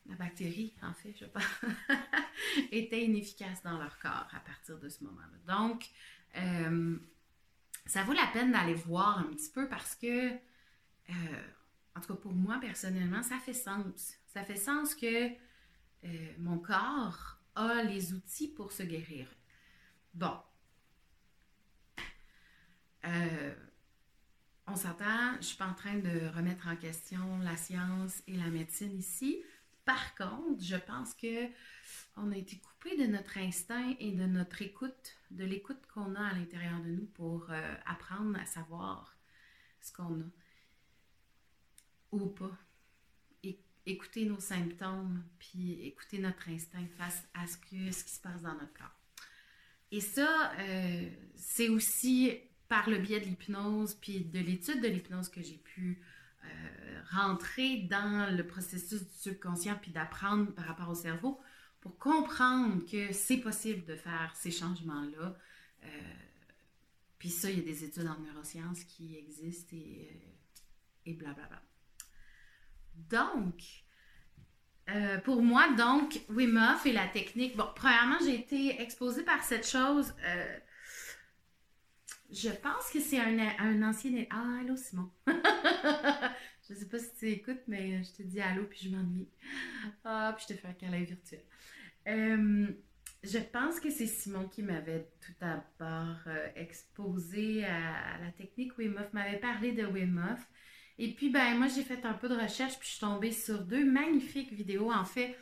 La 0.07 0.15
bactérie, 0.15 0.73
en 0.83 0.95
fait, 0.95 1.15
je 1.19 1.25
pense, 1.25 1.43
était 2.71 3.05
inefficace 3.05 3.63
dans 3.63 3.77
leur 3.77 3.99
corps 3.99 4.29
à 4.33 4.41
partir 4.41 4.79
de 4.79 4.89
ce 4.89 5.03
moment-là. 5.05 5.55
Donc, 5.55 5.85
euh, 6.37 6.97
ça 7.87 8.05
vaut 8.05 8.13
la 8.13 8.27
peine 8.33 8.53
d'aller 8.53 8.75
voir 8.75 9.19
un 9.19 9.25
petit 9.25 9.51
peu 9.51 9.69
parce 9.69 9.97
que, 9.97 10.31
euh, 10.31 11.43
en 11.97 12.01
tout 12.01 12.15
cas 12.15 12.21
pour 12.21 12.33
moi 12.33 12.59
personnellement, 12.61 13.23
ça 13.23 13.39
fait 13.39 13.53
sens. 13.55 14.15
Ça 14.29 14.45
fait 14.45 14.57
sens 14.57 14.95
que 14.95 15.29
euh, 15.29 16.33
mon 16.39 16.59
corps 16.59 17.39
a 17.57 17.83
les 17.83 18.13
outils 18.13 18.49
pour 18.49 18.71
se 18.71 18.85
guérir. 18.85 19.29
Bon, 20.15 20.37
on 24.67 24.77
s'entend, 24.77 25.33
je 25.35 25.39
ne 25.39 25.43
suis 25.43 25.57
pas 25.57 25.67
en 25.67 25.75
train 25.75 25.97
de 25.97 26.29
remettre 26.35 26.67
en 26.69 26.77
question 26.77 27.39
la 27.39 27.57
science 27.57 28.23
et 28.27 28.37
la 28.37 28.49
médecine 28.49 28.99
ici. 28.99 29.43
Par 29.85 30.15
contre, 30.17 30.63
je 30.63 30.77
pense 30.77 31.15
que 31.15 31.47
on 32.17 32.33
a 32.33 32.37
été 32.37 32.59
coupé 32.59 32.97
de 32.97 33.07
notre 33.07 33.39
instinct 33.39 33.95
et 34.01 34.11
de 34.11 34.27
notre 34.27 34.63
écoute, 34.63 35.17
de 35.31 35.45
l'écoute 35.45 35.87
qu'on 35.95 36.17
a 36.17 36.27
à 36.27 36.35
l'intérieur 36.35 36.81
de 36.81 36.89
nous 36.89 37.07
pour 37.07 37.47
euh, 37.51 37.75
apprendre 37.87 38.37
à 38.41 38.47
savoir 38.47 39.17
ce 39.81 39.93
qu'on 39.93 40.21
a. 40.21 40.25
ou 42.11 42.27
pas. 42.27 42.59
écouter 43.89 44.25
nos 44.25 44.41
symptômes, 44.41 45.23
puis 45.39 45.81
écouter 45.83 46.19
notre 46.19 46.49
instinct 46.49 46.87
face 46.99 47.23
à 47.35 47.47
ce, 47.47 47.57
que, 47.57 47.93
ce 47.93 48.03
qui 48.03 48.11
se 48.11 48.21
passe 48.21 48.43
dans 48.43 48.55
notre 48.55 48.75
corps. 48.75 48.99
Et 49.93 50.01
ça, 50.01 50.53
euh, 50.59 51.09
c'est 51.37 51.69
aussi 51.69 52.37
par 52.69 52.89
le 52.91 52.99
biais 52.99 53.21
de 53.21 53.27
l'hypnose, 53.27 53.95
puis 53.95 54.25
de 54.25 54.39
l'étude 54.39 54.81
de 54.83 54.89
l'hypnose 54.89 55.29
que 55.29 55.43
j'ai 55.43 55.59
pu 55.59 56.01
euh, 56.45 56.49
rentrer 57.11 57.83
dans 57.91 58.35
le 58.35 58.47
processus 58.47 59.03
du 59.03 59.15
subconscient, 59.15 59.79
puis 59.81 59.93
d'apprendre 59.93 60.53
par 60.53 60.67
rapport 60.67 60.89
au 60.89 60.95
cerveau 60.95 61.41
pour 61.81 61.99
comprendre 61.99 62.85
que 62.85 63.13
c'est 63.13 63.37
possible 63.37 63.85
de 63.85 63.95
faire 63.95 64.33
ces 64.35 64.51
changements-là. 64.51 65.37
Euh, 65.85 65.87
puis 67.19 67.31
ça, 67.31 67.51
il 67.51 67.59
y 67.59 67.61
a 67.61 67.65
des 67.65 67.85
études 67.85 68.09
en 68.09 68.19
neurosciences 68.19 68.83
qui 68.85 69.17
existent 69.17 69.77
et, 69.77 70.37
et 71.07 71.15
blablabla. 71.15 71.63
Donc, 72.95 73.63
euh, 74.89 75.19
pour 75.19 75.43
moi, 75.43 75.73
donc, 75.75 76.21
Wim 76.29 76.61
et 76.85 76.93
la 76.93 77.07
technique. 77.07 77.57
Bon, 77.57 77.69
premièrement, 77.75 78.19
j'ai 78.25 78.35
été 78.35 78.81
exposée 78.81 79.23
par 79.23 79.43
cette 79.43 79.67
chose. 79.67 80.15
Euh, 80.25 80.59
je 82.33 82.51
pense 82.51 82.91
que 82.93 83.01
c'est 83.01 83.19
un, 83.19 83.39
un, 83.59 83.83
ancien. 83.83 84.25
Ah, 84.31 84.59
allô, 84.61 84.77
Simon. 84.77 85.11
je 85.27 86.75
sais 86.75 86.89
pas 86.89 86.99
si 86.99 87.15
tu 87.19 87.31
écoutes, 87.31 87.63
mais 87.69 88.03
je 88.03 88.13
te 88.13 88.23
dis 88.23 88.41
allô, 88.41 88.65
puis 88.65 88.81
je 88.83 88.91
m'ennuie. 88.91 89.29
Ah, 90.05 90.35
puis 90.37 90.47
je 90.49 90.55
te 90.55 90.61
fais 90.61 90.69
un 90.69 90.73
câlin 90.75 91.03
virtuel. 91.03 91.43
Euh, 92.09 92.69
je 93.23 93.39
pense 93.39 93.81
que 93.81 93.91
c'est 93.91 94.07
Simon 94.07 94.49
qui 94.49 94.63
m'avait 94.63 95.09
tout 95.21 95.33
d'abord 95.41 96.19
exposé 96.55 97.65
à, 97.65 98.19
la 98.23 98.31
technique 98.33 98.77
Wim 98.79 99.01
m'avait 99.13 99.39
parlé 99.39 99.73
de 99.73 99.85
Wim. 99.85 100.37
Et 100.99 101.13
puis, 101.13 101.31
ben, 101.31 101.57
moi, 101.57 101.69
j'ai 101.69 101.83
fait 101.83 102.05
un 102.05 102.15
peu 102.15 102.29
de 102.29 102.35
recherche, 102.35 102.79
puis 102.79 102.89
je 102.89 102.93
suis 102.93 103.01
tombée 103.01 103.33
sur 103.33 103.65
deux 103.65 103.85
magnifiques 103.85 104.53
vidéos, 104.53 104.91
en 104.91 105.05
fait, 105.05 105.37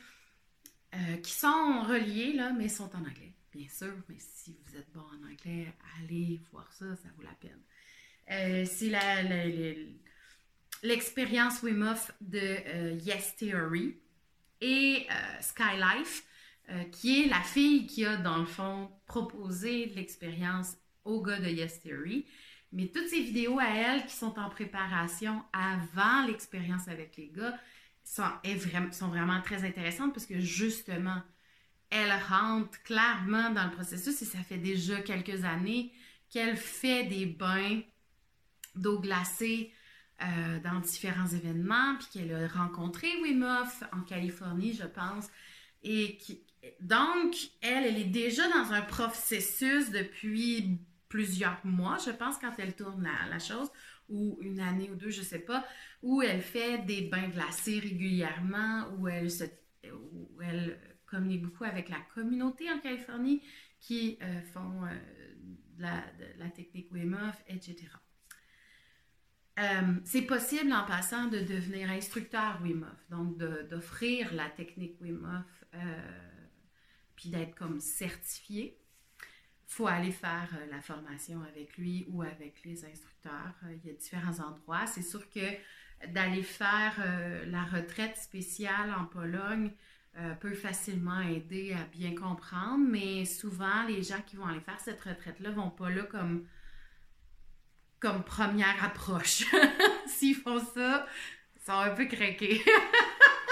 euh, 0.95 1.17
qui 1.19 1.33
sont 1.33 1.83
reliées, 1.83 2.33
là, 2.33 2.53
mais 2.53 2.69
sont 2.69 2.91
en 2.97 3.01
anglais, 3.01 3.34
bien 3.55 3.69
sûr. 3.69 3.95
Mais 4.09 4.17
si 4.19 4.57
vous 4.65 4.77
êtes 4.77 4.91
bon 4.93 5.01
en 5.01 5.31
anglais, 5.31 5.73
allez 6.01 6.41
voir 6.51 6.71
ça, 6.73 6.97
ça 6.97 7.09
vaut 7.17 7.23
la 7.23 7.35
peine. 7.35 7.61
Euh, 8.31 8.65
c'est 8.65 8.93
l'expérience 10.83 11.63
Wim 11.63 11.83
Hof 11.83 12.11
de 12.21 12.39
euh, 12.39 12.99
Yes 13.03 13.37
Theory 13.37 13.97
et 14.61 15.07
Sky 15.41 15.77
Life, 15.77 16.25
qui 16.93 17.23
est 17.23 17.29
la 17.29 17.41
fille 17.41 17.87
qui 17.87 18.07
a, 18.07 18.17
dans 18.17 18.39
le 18.39 18.47
fond, 18.47 18.91
proposé 19.07 19.87
l'expérience 19.95 20.77
au 21.05 21.21
gars 21.21 21.39
de 21.39 21.49
Yes 21.49 21.81
Theory. 21.81 22.27
Mais 22.73 22.89
toutes 22.89 23.09
ces 23.09 23.21
vidéos 23.21 23.59
à 23.61 23.69
elle 23.69 24.05
qui 24.07 24.17
sont 24.17 24.39
en 24.39 24.49
préparation 24.49 25.45
avant 25.53 26.27
l'expérience 26.27 26.89
avec 26.89 27.17
les 27.17 27.29
gars 27.29 27.57
sont 28.03 29.09
vraiment 29.09 29.41
très 29.43 29.65
intéressantes 29.65 30.13
parce 30.13 30.27
que 30.27 30.41
justement, 30.41 31.23
elle 31.95 32.13
rentre 32.29 32.83
clairement 32.83 33.51
dans 33.51 33.65
le 33.65 33.71
processus 33.71 34.21
et 34.21 34.25
ça 34.25 34.39
fait 34.39 34.59
déjà 34.59 35.01
quelques 35.01 35.45
années 35.45 35.93
qu'elle 36.29 36.57
fait 36.57 37.05
des 37.05 37.25
bains 37.25 37.83
d'eau 38.75 38.99
glacée 38.99 39.73
euh, 40.21 40.59
dans 40.59 40.81
différents 40.81 41.29
événements, 41.29 41.95
puis 41.97 42.09
qu'elle 42.13 42.35
a 42.35 42.49
rencontré 42.49 43.07
Wim 43.23 43.45
en 43.45 44.01
Californie, 44.01 44.75
je 44.75 44.87
pense. 44.87 45.29
Et 45.85 46.17
qui, 46.17 46.43
donc, 46.81 47.37
elle, 47.61 47.85
elle 47.85 47.99
est 47.99 48.11
déjà 48.11 48.43
dans 48.49 48.73
un 48.73 48.83
processus 48.83 49.91
depuis 49.93 50.81
plusieurs 51.09 51.65
mois, 51.65 51.99
je 52.05 52.11
pense, 52.11 52.39
quand 52.39 52.55
elle 52.59 52.75
tourne 52.75 53.09
la, 53.31 53.39
chose, 53.39 53.71
ou 54.09 54.37
une 54.41 54.59
année 54.59 54.91
ou 54.91 54.97
deux, 54.97 55.11
je 55.11 55.23
sais 55.23 55.39
pas, 55.39 55.65
où 56.03 56.23
elle 56.23 56.43
fait 56.43 56.79
des 56.79 57.03
bains 57.03 57.29
glacés 57.29 57.79
régulièrement, 57.79 58.89
où 58.99 59.07
elle, 59.07 59.31
se, 59.31 59.45
où 59.93 60.43
elle 60.43 60.77
communique 61.15 61.43
beaucoup 61.43 61.65
avec 61.65 61.89
la 61.89 62.01
communauté 62.15 62.71
en 62.71 62.81
Californie 62.81 63.43
qui 63.81 64.19
euh, 64.23 64.41
font 64.53 64.85
euh, 64.85 64.89
la, 65.79 66.03
la, 66.39 66.49
technique 66.51 66.91
Wim 66.91 67.15
Hof, 67.15 67.43
etc. 67.49 67.87
Euh, 69.61 69.95
c'est 70.05 70.23
possible 70.23 70.73
en 70.73 70.85
passant 70.85 71.29
de 71.29 71.39
devenir 71.39 71.91
instructeur 71.91 72.59
Wim 72.63 72.83
Hof, 72.83 73.11
donc 73.11 73.39
d'offrir 73.71 74.35
la 74.35 74.49
technique 74.51 75.01
Wim 75.01 75.25
Hof, 75.25 75.81
puis 77.15 77.29
d'être 77.29 77.55
comme 77.55 77.81
certifié 77.81 78.79
faut 79.67 79.87
aller 79.89 80.13
faire 80.13 80.51
la 80.71 80.81
formation 80.81 81.43
avec 81.43 81.77
lui 81.79 82.05
ou 82.09 82.23
avec 82.23 82.63
les 82.65 82.85
instructeurs. 82.85 83.55
Il 83.65 83.89
y 83.89 83.91
a 83.91 83.95
différents 83.95 84.39
endroits. 84.39 84.87
C'est 84.87 85.03
sûr 85.03 85.29
que 85.31 85.41
d'aller 86.13 86.45
faire 86.45 86.95
la 87.47 87.65
retraite 87.65 88.17
spéciale 88.17 88.95
en 88.97 89.07
Pologne 89.07 89.73
peut 90.41 90.55
facilement 90.55 91.21
aider 91.21 91.73
à 91.75 91.85
bien 91.97 92.15
comprendre, 92.15 92.85
mais 92.89 93.25
souvent, 93.25 93.85
les 93.89 94.03
gens 94.03 94.21
qui 94.25 94.37
vont 94.37 94.47
aller 94.47 94.61
faire 94.61 94.79
cette 94.79 95.01
retraite-là 95.01 95.51
vont 95.51 95.71
pas 95.71 95.91
là 95.91 96.03
comme, 96.05 96.47
comme 97.99 98.23
première 98.23 98.85
approche. 98.85 99.45
S'ils 100.07 100.37
font 100.37 100.61
ça, 100.61 101.07
ils 101.57 101.63
sont 101.63 101.73
un 101.73 101.91
peu 101.91 102.07
craqués. 102.07 102.63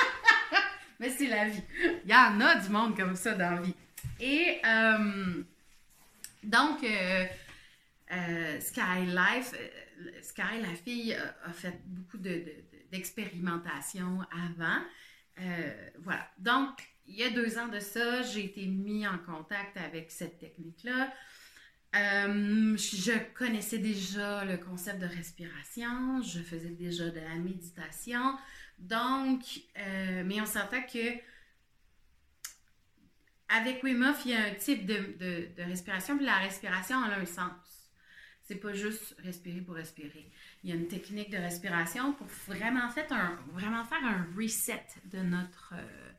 mais 1.00 1.10
c'est 1.10 1.26
la 1.26 1.48
vie. 1.48 1.62
Il 2.04 2.10
y 2.10 2.14
en 2.14 2.40
a 2.40 2.54
du 2.56 2.68
monde 2.68 2.96
comme 2.96 3.16
ça 3.16 3.34
dans 3.34 3.56
la 3.56 3.60
vie. 3.62 3.74
Et 4.20 4.60
donc, 6.42 6.82
euh, 6.82 7.24
euh, 8.12 8.60
Sky 8.60 9.06
Life, 9.06 9.54
euh, 9.54 10.10
Sky, 10.22 10.60
la 10.60 10.74
fille, 10.74 11.14
a, 11.14 11.52
fait 11.52 11.80
beaucoup 11.86 12.18
d'expérimentation 12.90 14.20
avant. 14.32 14.80
Voilà. 16.00 16.28
Donc, 16.38 16.70
il 17.06 17.16
y 17.16 17.24
a 17.24 17.30
deux 17.30 17.58
ans 17.58 17.68
de 17.68 17.80
ça, 17.80 18.22
j'ai 18.22 18.44
été 18.44 18.66
mis 18.66 19.06
en 19.06 19.18
contact 19.18 19.76
avec 19.76 20.10
cette 20.10 20.38
technique-là. 20.38 21.12
je 21.92 23.34
connaissais 23.34 23.78
déjà 23.78 24.44
le 24.44 24.56
concept 24.56 25.00
de 25.00 25.06
respiration, 25.06 26.22
je 26.22 26.40
faisais 26.40 26.70
déjà 26.70 27.10
de 27.10 27.20
la 27.20 27.34
méditation. 27.36 28.36
Donc, 28.78 29.42
mais 29.76 30.40
on 30.40 30.46
s'entend 30.46 30.82
que 30.82 31.20
avec 33.52 33.82
Wim 33.82 34.02
Hof, 34.02 34.22
il 34.24 34.30
y 34.30 34.34
a 34.34 34.44
un 34.44 34.54
type 34.54 34.86
de, 34.86 35.62
respiration, 35.62 36.16
puis 36.16 36.24
la 36.24 36.38
respiration 36.38 37.02
a 37.02 37.14
un 37.14 37.26
sens. 37.26 37.90
C'est 38.42 38.56
pas 38.56 38.72
juste 38.72 39.14
respirer 39.18 39.60
pour 39.60 39.74
respirer. 39.74 40.32
Il 40.62 40.70
y 40.70 40.72
a 40.72 40.76
une 40.76 40.88
technique 40.88 41.30
de 41.30 41.38
respiration 41.38 42.12
pour 42.12 42.26
vraiment, 42.46 42.88
faire 42.90 43.06
un 43.12 44.26
reset 44.36 44.86
de 45.06 45.18
notre, 45.18 45.74
euh, 45.76 46.12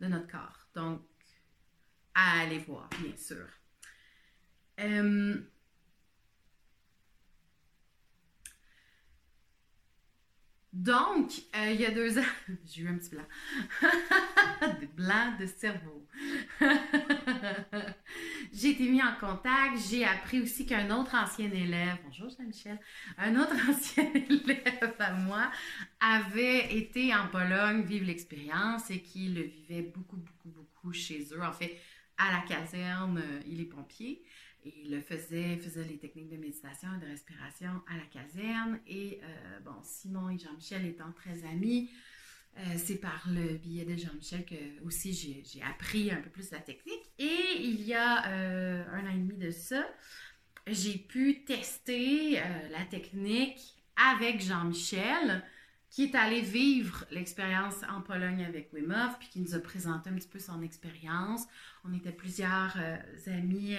de 0.00 0.06
notre 0.08 0.26
corps. 0.26 0.66
Donc, 0.74 1.02
à 2.14 2.40
aller 2.40 2.58
voir, 2.58 2.88
bien 3.00 3.16
sûr. 3.16 3.46
Euh, 4.80 5.40
Donc, 10.74 11.30
euh, 11.54 11.70
il 11.70 11.80
y 11.80 11.86
a 11.86 11.92
deux 11.92 12.18
ans, 12.18 12.32
j'ai 12.66 12.82
eu 12.82 12.88
un 12.88 12.96
petit 12.98 13.10
blanc. 13.10 13.22
Des 14.80 14.88
blancs 14.88 15.38
de 15.38 15.46
cerveau. 15.46 16.04
j'ai 18.52 18.70
été 18.70 18.88
mis 18.88 19.00
en 19.00 19.14
contact. 19.20 19.78
J'ai 19.88 20.04
appris 20.04 20.40
aussi 20.40 20.66
qu'un 20.66 20.90
autre 20.90 21.14
ancien 21.14 21.48
élève, 21.52 21.98
bonjour 22.04 22.28
Jean-Michel, 22.28 22.80
un 23.18 23.36
autre 23.36 23.54
ancien 23.70 24.10
élève 24.14 24.94
à 24.98 25.12
moi 25.12 25.48
avait 26.00 26.76
été 26.76 27.14
en 27.14 27.28
Pologne 27.28 27.82
vivre 27.82 28.06
l'expérience 28.06 28.90
et 28.90 29.00
qu'il 29.00 29.36
le 29.36 29.42
vivait 29.42 29.82
beaucoup, 29.82 30.16
beaucoup, 30.16 30.48
beaucoup 30.48 30.92
chez 30.92 31.24
eux. 31.30 31.42
En 31.44 31.52
fait, 31.52 31.78
à 32.18 32.32
la 32.32 32.40
caserne, 32.40 33.18
euh, 33.18 33.40
il 33.46 33.60
est 33.60 33.66
pompier. 33.66 34.24
Il 34.64 35.02
faisait, 35.02 35.56
faisait 35.58 35.84
les 35.84 35.98
techniques 35.98 36.30
de 36.30 36.36
méditation 36.36 36.88
et 36.96 37.04
de 37.04 37.10
respiration 37.10 37.82
à 37.86 37.96
la 37.96 38.04
caserne. 38.04 38.80
Et 38.86 39.20
euh, 39.22 39.60
bon, 39.60 39.76
Simon 39.82 40.30
et 40.30 40.38
Jean-Michel 40.38 40.86
étant 40.86 41.12
très 41.12 41.44
amis, 41.44 41.90
euh, 42.56 42.60
c'est 42.76 42.96
par 42.96 43.28
le 43.28 43.58
biais 43.58 43.84
de 43.84 43.96
Jean-Michel 43.96 44.46
que 44.46 44.84
aussi 44.86 45.12
j'ai 45.12 45.62
appris 45.62 46.10
un 46.10 46.20
peu 46.20 46.30
plus 46.30 46.50
la 46.50 46.60
technique. 46.60 47.12
Et 47.18 47.58
il 47.60 47.82
y 47.82 47.92
a 47.92 48.26
euh, 48.28 48.84
un 48.90 49.06
an 49.06 49.10
et 49.10 49.18
demi 49.18 49.36
de 49.36 49.50
ça, 49.50 49.86
j'ai 50.66 50.96
pu 50.96 51.44
tester 51.44 52.40
la 52.70 52.84
technique 52.88 53.60
avec 53.96 54.40
Jean-Michel 54.40 55.44
qui 55.94 56.02
est 56.02 56.16
allé 56.16 56.40
vivre 56.40 57.04
l'expérience 57.12 57.84
en 57.88 58.00
Pologne 58.00 58.44
avec 58.44 58.72
Wim 58.72 58.90
Hof, 58.90 59.16
puis 59.20 59.28
qui 59.28 59.40
nous 59.40 59.54
a 59.54 59.60
présenté 59.60 60.10
un 60.10 60.14
petit 60.14 60.26
peu 60.26 60.40
son 60.40 60.60
expérience. 60.60 61.46
On 61.84 61.94
était 61.94 62.10
plusieurs 62.10 62.74
euh, 62.78 62.96
amis. 63.28 63.76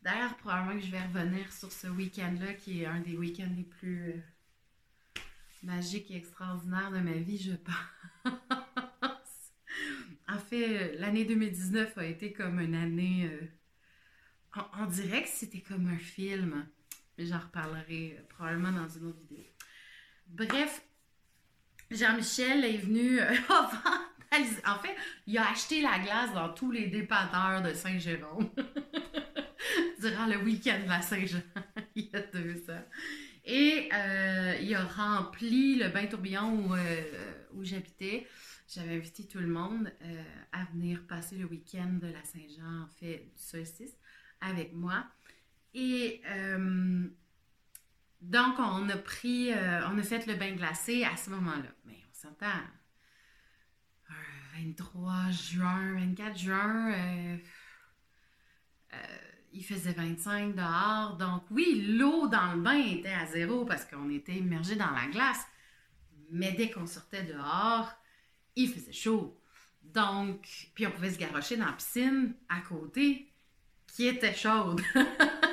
D'ailleurs, 0.00 0.36
probablement 0.36 0.78
que 0.78 0.86
je 0.86 0.92
vais 0.92 1.02
revenir 1.02 1.52
sur 1.52 1.72
ce 1.72 1.88
week-end-là, 1.88 2.54
qui 2.54 2.82
est 2.82 2.86
un 2.86 3.00
des 3.00 3.16
week-ends 3.16 3.50
les 3.56 3.64
plus 3.64 4.12
euh, 4.12 5.20
magiques 5.64 6.08
et 6.12 6.16
extraordinaires 6.16 6.92
de 6.92 7.00
ma 7.00 7.14
vie, 7.14 7.36
je 7.36 7.56
pense. 7.56 8.32
en 10.28 10.38
fait, 10.38 10.96
l'année 10.98 11.24
2019 11.24 11.98
a 11.98 12.04
été 12.04 12.32
comme 12.32 12.60
une 12.60 12.76
année... 12.76 13.28
Euh, 13.28 14.62
on, 14.78 14.86
dirait 14.86 15.24
que 15.24 15.28
c'était 15.28 15.62
comme 15.62 15.88
un 15.88 15.98
film, 15.98 16.68
mais 17.18 17.26
j'en 17.26 17.40
reparlerai 17.40 18.24
probablement 18.28 18.70
dans 18.70 18.88
une 18.88 19.06
autre 19.06 19.18
vidéo. 19.28 19.44
Bref, 20.28 20.85
Jean-Michel 21.90 22.64
est 22.64 22.78
venu 22.78 23.20
euh, 23.20 23.34
En 24.66 24.78
fait, 24.78 24.94
il 25.26 25.38
a 25.38 25.50
acheté 25.50 25.80
la 25.80 25.98
glace 25.98 26.34
dans 26.34 26.52
tous 26.52 26.70
les 26.70 26.88
dépanneurs 26.88 27.62
de 27.62 27.72
Saint-Jérôme 27.72 28.50
durant 30.00 30.26
le 30.26 30.36
week-end 30.44 30.80
de 30.84 30.88
la 30.88 31.00
Saint-Jean. 31.00 31.40
il 31.94 32.10
a 32.12 32.20
tout 32.20 32.38
ça. 32.66 32.84
Et 33.44 33.88
euh, 33.94 34.56
il 34.60 34.74
a 34.74 34.84
rempli 34.84 35.76
le 35.76 35.88
bain 35.88 36.06
tourbillon 36.06 36.66
où, 36.66 36.74
euh, 36.74 37.02
où 37.54 37.64
j'habitais. 37.64 38.26
J'avais 38.68 38.96
invité 38.96 39.26
tout 39.26 39.38
le 39.38 39.46
monde 39.46 39.90
à 40.52 40.64
venir 40.74 41.06
passer 41.06 41.36
le 41.36 41.46
week-end 41.46 41.98
de 42.02 42.08
la 42.08 42.22
Saint-Jean, 42.24 42.82
en 42.82 42.88
fait, 42.98 43.30
du 43.32 43.40
solstice, 43.40 43.96
avec 44.40 44.74
moi. 44.74 45.06
Et 45.72 46.20
donc, 48.20 48.58
on 48.58 48.88
a 48.88 48.96
pris, 48.96 49.50
on 49.52 49.98
a 49.98 50.02
fait 50.02 50.26
le 50.26 50.34
bain 50.34 50.52
glacé 50.52 51.04
à 51.04 51.16
ce 51.16 51.30
moment-là. 51.30 51.68
Mais 51.84 51.98
on 52.10 52.14
s'entend, 52.14 52.60
23 54.56 55.30
juin, 55.30 55.94
24 55.94 56.38
juin, 56.38 57.38
il 59.56 59.64
faisait 59.64 59.92
25 59.92 60.54
dehors. 60.54 61.16
Donc 61.16 61.42
oui, 61.50 61.96
l'eau 61.98 62.28
dans 62.28 62.54
le 62.54 62.60
bain 62.60 62.78
était 62.78 63.12
à 63.12 63.26
zéro 63.26 63.64
parce 63.64 63.84
qu'on 63.84 64.10
était 64.10 64.34
immergé 64.34 64.76
dans 64.76 64.90
la 64.90 65.06
glace. 65.06 65.44
Mais 66.30 66.52
dès 66.52 66.70
qu'on 66.70 66.86
sortait 66.86 67.22
dehors, 67.22 67.90
il 68.54 68.68
faisait 68.68 68.92
chaud. 68.92 69.40
Donc, 69.82 70.46
puis 70.74 70.86
on 70.86 70.90
pouvait 70.90 71.10
se 71.10 71.18
garrocher 71.18 71.56
dans 71.56 71.66
la 71.66 71.72
piscine 71.72 72.34
à 72.48 72.60
côté 72.60 73.32
qui 73.86 74.06
était 74.06 74.34
chaude. 74.34 74.82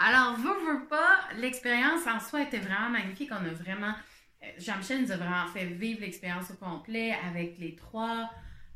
Alors, 0.00 0.36
vous, 0.36 0.54
veux 0.64 0.86
pas, 0.86 1.18
l'expérience 1.38 2.06
en 2.06 2.20
soi 2.20 2.42
était 2.42 2.60
vraiment 2.60 2.90
magnifique. 2.90 3.30
On 3.32 3.44
a 3.44 3.52
vraiment, 3.52 3.94
euh, 4.44 4.46
Jean-Michel 4.58 5.02
nous 5.02 5.10
a 5.10 5.16
vraiment 5.16 5.46
fait 5.48 5.66
vivre 5.66 6.02
l'expérience 6.02 6.50
au 6.52 6.54
complet 6.54 7.16
avec 7.26 7.58
les 7.58 7.74
trois, 7.74 8.30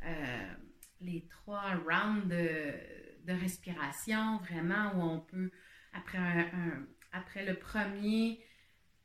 euh, 0.04 0.52
les 1.00 1.28
trois 1.28 1.74
rounds 1.88 2.26
de, 2.26 3.32
respiration, 3.32 4.38
vraiment, 4.38 4.92
où 4.96 5.00
on 5.00 5.20
peut, 5.20 5.50
après, 5.92 7.46
le 7.46 7.54
premier, 7.54 8.44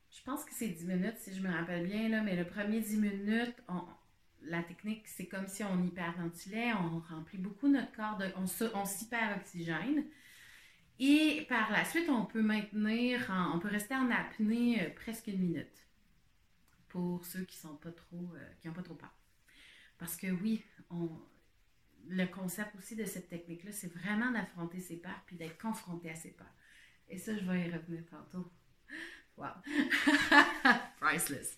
je 0.10 0.24
pense 0.24 0.44
que 0.44 0.56
c'est 0.56 0.70
10 0.70 0.86
minutes 0.86 1.18
si 1.18 1.36
je 1.36 1.42
me 1.42 1.52
rappelle 1.54 1.86
bien, 1.86 2.24
mais 2.24 2.36
le 2.36 2.46
premier 2.46 2.82
10 2.82 2.98
minutes, 2.98 3.56
la 4.42 4.64
technique, 4.64 5.08
c'est 5.08 5.28
comme 5.28 5.48
si 5.48 5.64
on 5.64 5.84
hyperventilait, 5.84 6.74
on 6.74 7.00
remplit 7.14 7.38
beaucoup 7.38 7.68
notre 7.68 7.92
corps, 7.92 8.18
de, 8.18 8.26
on, 8.38 8.46
on 8.74 8.86
s'hyper-oxygène. 8.86 10.06
Et 11.00 11.46
par 11.48 11.72
la 11.72 11.86
suite, 11.86 12.10
on 12.10 12.26
peut 12.26 12.42
maintenir, 12.42 13.32
on 13.54 13.60
peut 13.60 13.68
rester 13.68 13.96
en 13.96 14.10
apnée 14.10 14.82
euh, 14.82 14.90
presque 14.96 15.28
une 15.28 15.40
minute 15.40 15.88
pour 16.90 17.26
ceux 17.26 17.44
qui 17.44 17.58
sont 17.58 17.76
pas 17.76 17.92
trop, 17.92 18.32
euh, 18.36 18.54
qui 18.60 18.68
n'ont 18.68 18.74
pas 18.74 18.82
trop 18.82 18.96
peur. 18.96 19.14
Parce 20.00 20.16
que 20.16 20.28
oui, 20.28 20.64
le 22.08 22.26
concept 22.26 22.76
aussi 22.76 22.96
de 22.96 23.06
cette 23.06 23.30
technique-là, 23.30 23.72
c'est 23.72 23.94
vraiment 23.94 24.32
d'affronter 24.32 24.80
ses 24.80 24.98
peurs 24.98 25.22
puis 25.26 25.36
d'être 25.36 25.60
confronté 25.62 26.10
à 26.10 26.16
ses 26.16 26.32
peurs. 26.32 26.48
Et 27.10 27.18
ça, 27.18 27.36
je 27.36 27.44
vais 27.44 27.68
y 27.68 27.72
revenir 27.72 28.04
tantôt. 28.06 28.52
Wow! 29.38 29.48
Priceless. 31.00 31.58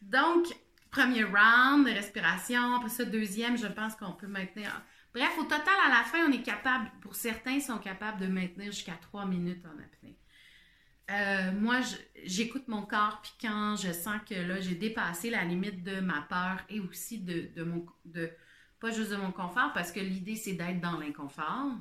Donc, 0.00 0.46
premier 0.90 1.24
round 1.24 1.86
de 1.86 1.92
respiration. 1.92 2.74
Après 2.76 2.88
ça, 2.88 3.04
deuxième, 3.04 3.56
je 3.56 3.66
pense 3.66 3.94
qu'on 3.96 4.12
peut 4.12 4.26
maintenir. 4.26 4.82
Bref, 5.18 5.36
au 5.36 5.42
total, 5.42 5.74
à 5.84 5.88
la 5.88 6.04
fin, 6.04 6.28
on 6.28 6.32
est 6.32 6.42
capable, 6.42 6.92
pour 7.00 7.16
certains, 7.16 7.58
sont 7.58 7.78
capables 7.78 8.20
de 8.20 8.28
maintenir 8.28 8.70
jusqu'à 8.70 8.96
trois 9.02 9.26
minutes 9.26 9.64
en 9.66 9.76
apnée. 9.82 10.16
Euh, 11.10 11.50
moi, 11.58 11.80
j'écoute 12.24 12.68
mon 12.68 12.82
corps, 12.82 13.20
puis 13.20 13.32
quand 13.40 13.74
je 13.74 13.90
sens 13.92 14.20
que 14.28 14.36
là, 14.36 14.60
j'ai 14.60 14.76
dépassé 14.76 15.30
la 15.30 15.42
limite 15.42 15.82
de 15.82 15.98
ma 15.98 16.22
peur 16.22 16.60
et 16.68 16.78
aussi 16.78 17.18
de, 17.18 17.48
de 17.52 17.64
mon, 17.64 17.84
de, 18.04 18.30
pas 18.78 18.92
juste 18.92 19.10
de 19.10 19.16
mon 19.16 19.32
confort, 19.32 19.72
parce 19.72 19.90
que 19.90 19.98
l'idée, 19.98 20.36
c'est 20.36 20.52
d'être 20.52 20.80
dans 20.80 21.00
l'inconfort. 21.00 21.72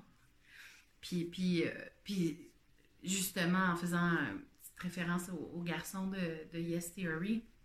Puis, 1.00 1.26
puis, 1.26 1.64
euh, 1.64 1.72
puis, 2.04 2.50
justement, 3.04 3.66
en 3.72 3.76
faisant 3.76 4.00
une 4.00 4.42
petite 4.62 4.80
référence 4.80 5.30
aux, 5.30 5.62
garçons 5.62 6.08
de, 6.08 6.48
de, 6.54 6.60
Yes 6.60 6.92
Theory, 6.96 7.44
euh, 7.44 7.57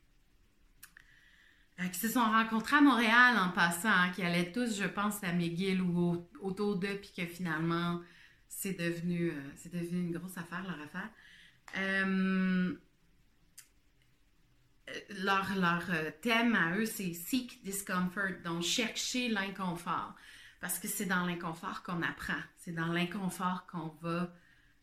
qui 1.93 1.99
se 1.99 2.09
sont 2.09 2.21
rencontrés 2.21 2.77
à 2.77 2.81
Montréal 2.81 3.37
en 3.39 3.51
passant, 3.51 3.89
hein, 3.89 4.11
qui 4.15 4.23
allaient 4.23 4.53
tous, 4.53 4.79
je 4.79 4.87
pense, 4.87 5.23
à 5.25 5.33
McGill 5.33 5.81
ou 5.81 6.27
autour 6.41 6.77
d'eux, 6.77 6.99
puis 7.01 7.13
que 7.17 7.27
finalement, 7.27 8.01
c'est 8.49 8.75
devenu, 8.75 9.31
euh, 9.31 9.71
devenu 9.73 10.01
une 10.03 10.13
grosse 10.13 10.37
affaire, 10.37 10.63
leur 10.63 10.81
affaire. 10.81 11.11
Euh, 11.79 12.75
leur, 15.19 15.57
leur 15.57 15.85
euh, 15.91 16.11
thème 16.21 16.55
à 16.55 16.77
eux, 16.77 16.87
c'est 16.87 17.13
Seek 17.15 17.63
Discomfort, 17.65 18.43
donc 18.45 18.63
chercher 18.63 19.29
l'inconfort. 19.29 20.15
Parce 20.61 20.79
que 20.79 20.87
c'est 20.87 21.07
dans 21.07 21.25
l'inconfort 21.27 21.83
qu'on 21.83 22.03
apprend. 22.03 22.41
C'est 22.59 22.73
dans 22.73 22.93
l'inconfort 22.93 23.67
qu'on 23.67 23.89
va 24.01 24.33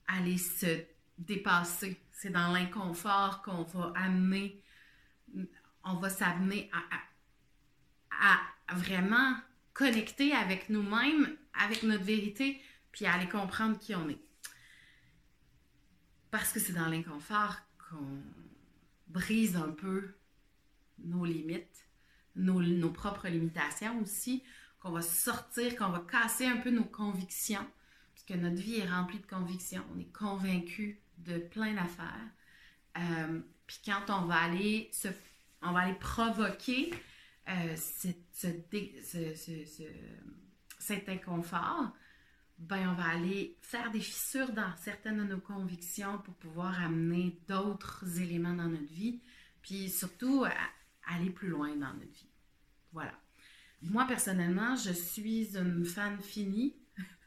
aller 0.07 0.37
se 0.37 0.83
dépasser. 1.17 2.01
C'est 2.11 2.31
dans 2.31 2.51
l'inconfort 2.51 3.41
qu'on 3.43 3.63
va 3.63 3.93
amener, 3.95 4.61
on 5.83 5.95
va 5.95 6.09
s'amener 6.09 6.69
à, 6.73 6.81
à, 8.11 8.75
vraiment 8.75 9.35
connecter 9.73 10.33
avec 10.33 10.69
nous-mêmes, 10.69 11.35
avec 11.53 11.83
notre 11.83 12.03
vérité, 12.03 12.61
puis 12.91 13.05
à 13.05 13.13
aller 13.13 13.29
comprendre 13.29 13.79
qui 13.79 13.95
on 13.95 14.09
est. 14.09 14.21
Parce 16.31 16.51
que 16.51 16.59
c'est 16.59 16.73
dans 16.73 16.87
l'inconfort 16.87 17.55
qu'on 17.77 18.21
brise 19.07 19.55
un 19.55 19.71
peu 19.71 20.13
nos 20.99 21.25
limites, 21.25 21.87
nos, 22.35 22.91
propres 22.91 23.27
limitations 23.27 23.99
aussi, 24.01 24.43
qu'on 24.79 24.91
va 24.91 25.01
sortir, 25.01 25.75
qu'on 25.75 25.89
va 25.89 25.99
casser 25.99 26.45
un 26.45 26.57
peu 26.57 26.69
nos 26.69 26.83
convictions, 26.83 27.65
puisque 28.13 28.39
notre 28.41 28.61
vie 28.61 28.79
est 28.79 28.89
remplie 28.89 29.19
de 29.19 29.25
convictions, 29.25 29.83
on 29.95 29.99
est 29.99 30.11
convaincu 30.13 31.01
de 31.17 31.39
plein 31.39 31.73
d'affaires. 31.73 32.27
Euh, 32.97 33.39
puis 33.65 33.79
quand 33.85 34.09
on 34.09 34.25
va 34.25 34.35
aller 34.35 34.89
se, 34.93 35.09
on 35.61 35.71
va 35.71 35.81
aller 35.81 35.95
provoquer 35.95 36.93
euh, 37.49 37.75
cet 40.79 41.09
inconfort, 41.09 41.93
ben 42.57 42.89
on 42.89 42.93
va 42.93 43.09
aller 43.09 43.57
faire 43.61 43.89
des 43.91 44.01
fissures 44.01 44.51
dans 44.51 44.75
certaines 44.77 45.17
de 45.17 45.23
nos 45.23 45.39
convictions 45.39 46.17
pour 46.19 46.33
pouvoir 46.35 46.81
amener 46.81 47.39
d'autres 47.47 48.19
éléments 48.19 48.53
dans 48.53 48.67
notre 48.67 48.91
vie, 48.91 49.21
puis 49.61 49.89
surtout 49.89 50.45
aller 51.07 51.29
plus 51.29 51.49
loin 51.49 51.69
dans 51.75 51.93
notre 51.93 52.11
vie. 52.11 52.29
Voilà. 52.91 53.13
Moi, 53.81 54.05
personnellement, 54.05 54.75
je 54.75 54.91
suis 54.91 55.55
une 55.55 55.85
fan 55.85 56.19
finie 56.19 56.75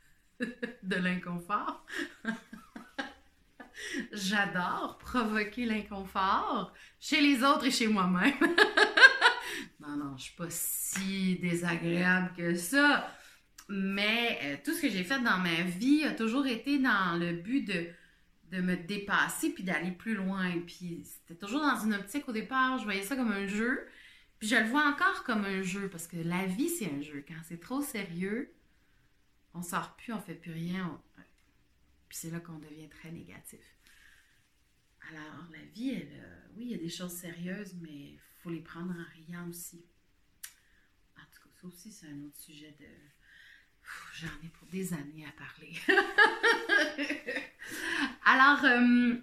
de 0.41 0.97
l'inconfort. 0.97 1.87
J'adore 4.13 4.99
provoquer 4.99 5.65
l'inconfort 5.65 6.73
chez 7.01 7.21
les 7.21 7.43
autres 7.43 7.67
et 7.67 7.71
chez 7.71 7.89
moi-même. 7.89 8.35
non, 9.81 9.97
non, 9.97 10.17
je 10.17 10.25
suis 10.25 10.37
pas 10.37 10.51
si 10.51 11.37
désagréable 11.37 12.33
que 12.37 12.55
ça. 12.55 13.09
Mais 13.69 14.39
euh, 14.43 14.57
tout 14.65 14.73
ce 14.75 14.83
que 14.83 14.91
j'ai 14.91 15.05
fait 15.05 15.21
dans 15.21 15.39
ma 15.39 15.63
vie 15.63 16.05
a 16.05 16.13
toujours 16.13 16.47
été 16.47 16.79
dans 16.79 17.19
le 17.19 17.33
but 17.33 17.65
de, 17.65 17.87
de 18.51 18.61
me 18.61 18.77
dépasser 18.77 19.51
puis 19.51 19.65
d'aller 19.65 19.91
plus 19.91 20.15
loin. 20.15 20.51
Puis 20.67 21.05
c'était 21.05 21.39
toujours 21.39 21.63
dans 21.63 21.79
une 21.79 21.95
optique 21.95 22.29
au 22.29 22.33
départ, 22.33 22.79
je 22.79 22.85
voyais 22.85 23.03
ça 23.03 23.17
comme 23.17 23.33
un 23.33 23.47
jeu. 23.47 23.87
Puis 24.39 24.49
je 24.49 24.57
le 24.57 24.69
vois 24.69 24.87
encore 24.89 25.23
comme 25.25 25.45
un 25.45 25.63
jeu 25.63 25.89
parce 25.89 26.07
que 26.07 26.17
la 26.17 26.47
vie, 26.47 26.69
c'est 26.69 26.91
un 26.93 27.01
jeu. 27.01 27.25
Quand 27.27 27.41
c'est 27.45 27.61
trop 27.61 27.81
sérieux, 27.81 28.53
on 29.55 29.63
sort 29.63 29.95
plus, 29.97 30.13
on 30.13 30.21
fait 30.21 30.35
plus 30.35 30.53
rien. 30.53 31.01
Puis 32.13 32.19
c'est 32.21 32.31
là 32.31 32.41
qu'on 32.41 32.59
devient 32.59 32.91
très 32.91 33.11
négatif. 33.11 33.65
Alors, 35.09 35.47
la 35.51 35.65
vie, 35.73 35.95
elle, 35.95 36.13
euh, 36.13 36.47
oui, 36.55 36.67
il 36.67 36.71
y 36.73 36.75
a 36.75 36.77
des 36.77 36.91
choses 36.91 37.15
sérieuses, 37.15 37.75
mais 37.81 37.89
il 37.89 38.21
faut 38.43 38.51
les 38.51 38.61
prendre 38.61 38.91
en 38.93 39.05
riant 39.15 39.49
aussi. 39.49 39.83
En 41.17 41.23
tout 41.23 41.43
cas, 41.43 41.49
ça 41.59 41.67
aussi, 41.69 41.91
c'est 41.91 42.09
un 42.09 42.23
autre 42.25 42.37
sujet 42.37 42.77
de, 42.79 42.85
J'en 44.13 44.27
ai 44.45 44.49
pour 44.51 44.69
des 44.69 44.93
années 44.93 45.27
à 45.27 45.33
parler. 45.33 45.73
Alors, 48.27 48.63
euh, 48.63 49.15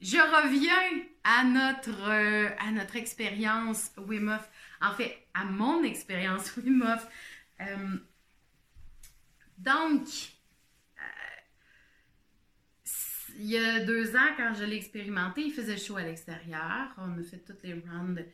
je 0.00 0.16
reviens 0.16 1.04
à 1.24 1.42
notre, 1.42 2.08
euh, 2.08 2.48
à 2.60 2.70
notre 2.70 2.94
expérience 2.94 3.90
Wim 3.96 4.28
Hof. 4.28 4.48
En 4.80 4.94
fait, 4.94 5.26
à 5.34 5.44
mon 5.46 5.82
expérience 5.82 6.56
Wim 6.58 6.82
Hof. 6.82 7.08
Donc, 9.58 10.35
il 13.38 13.46
y 13.46 13.58
a 13.58 13.84
deux 13.84 14.16
ans, 14.16 14.28
quand 14.36 14.54
je 14.54 14.64
l'ai 14.64 14.76
expérimenté, 14.76 15.42
il 15.42 15.52
faisait 15.52 15.76
chaud 15.76 15.96
à 15.96 16.02
l'extérieur. 16.02 16.94
On 16.98 17.18
a 17.18 17.22
fait 17.22 17.38
toutes 17.38 17.62
les 17.62 17.74
rounds 17.74 18.24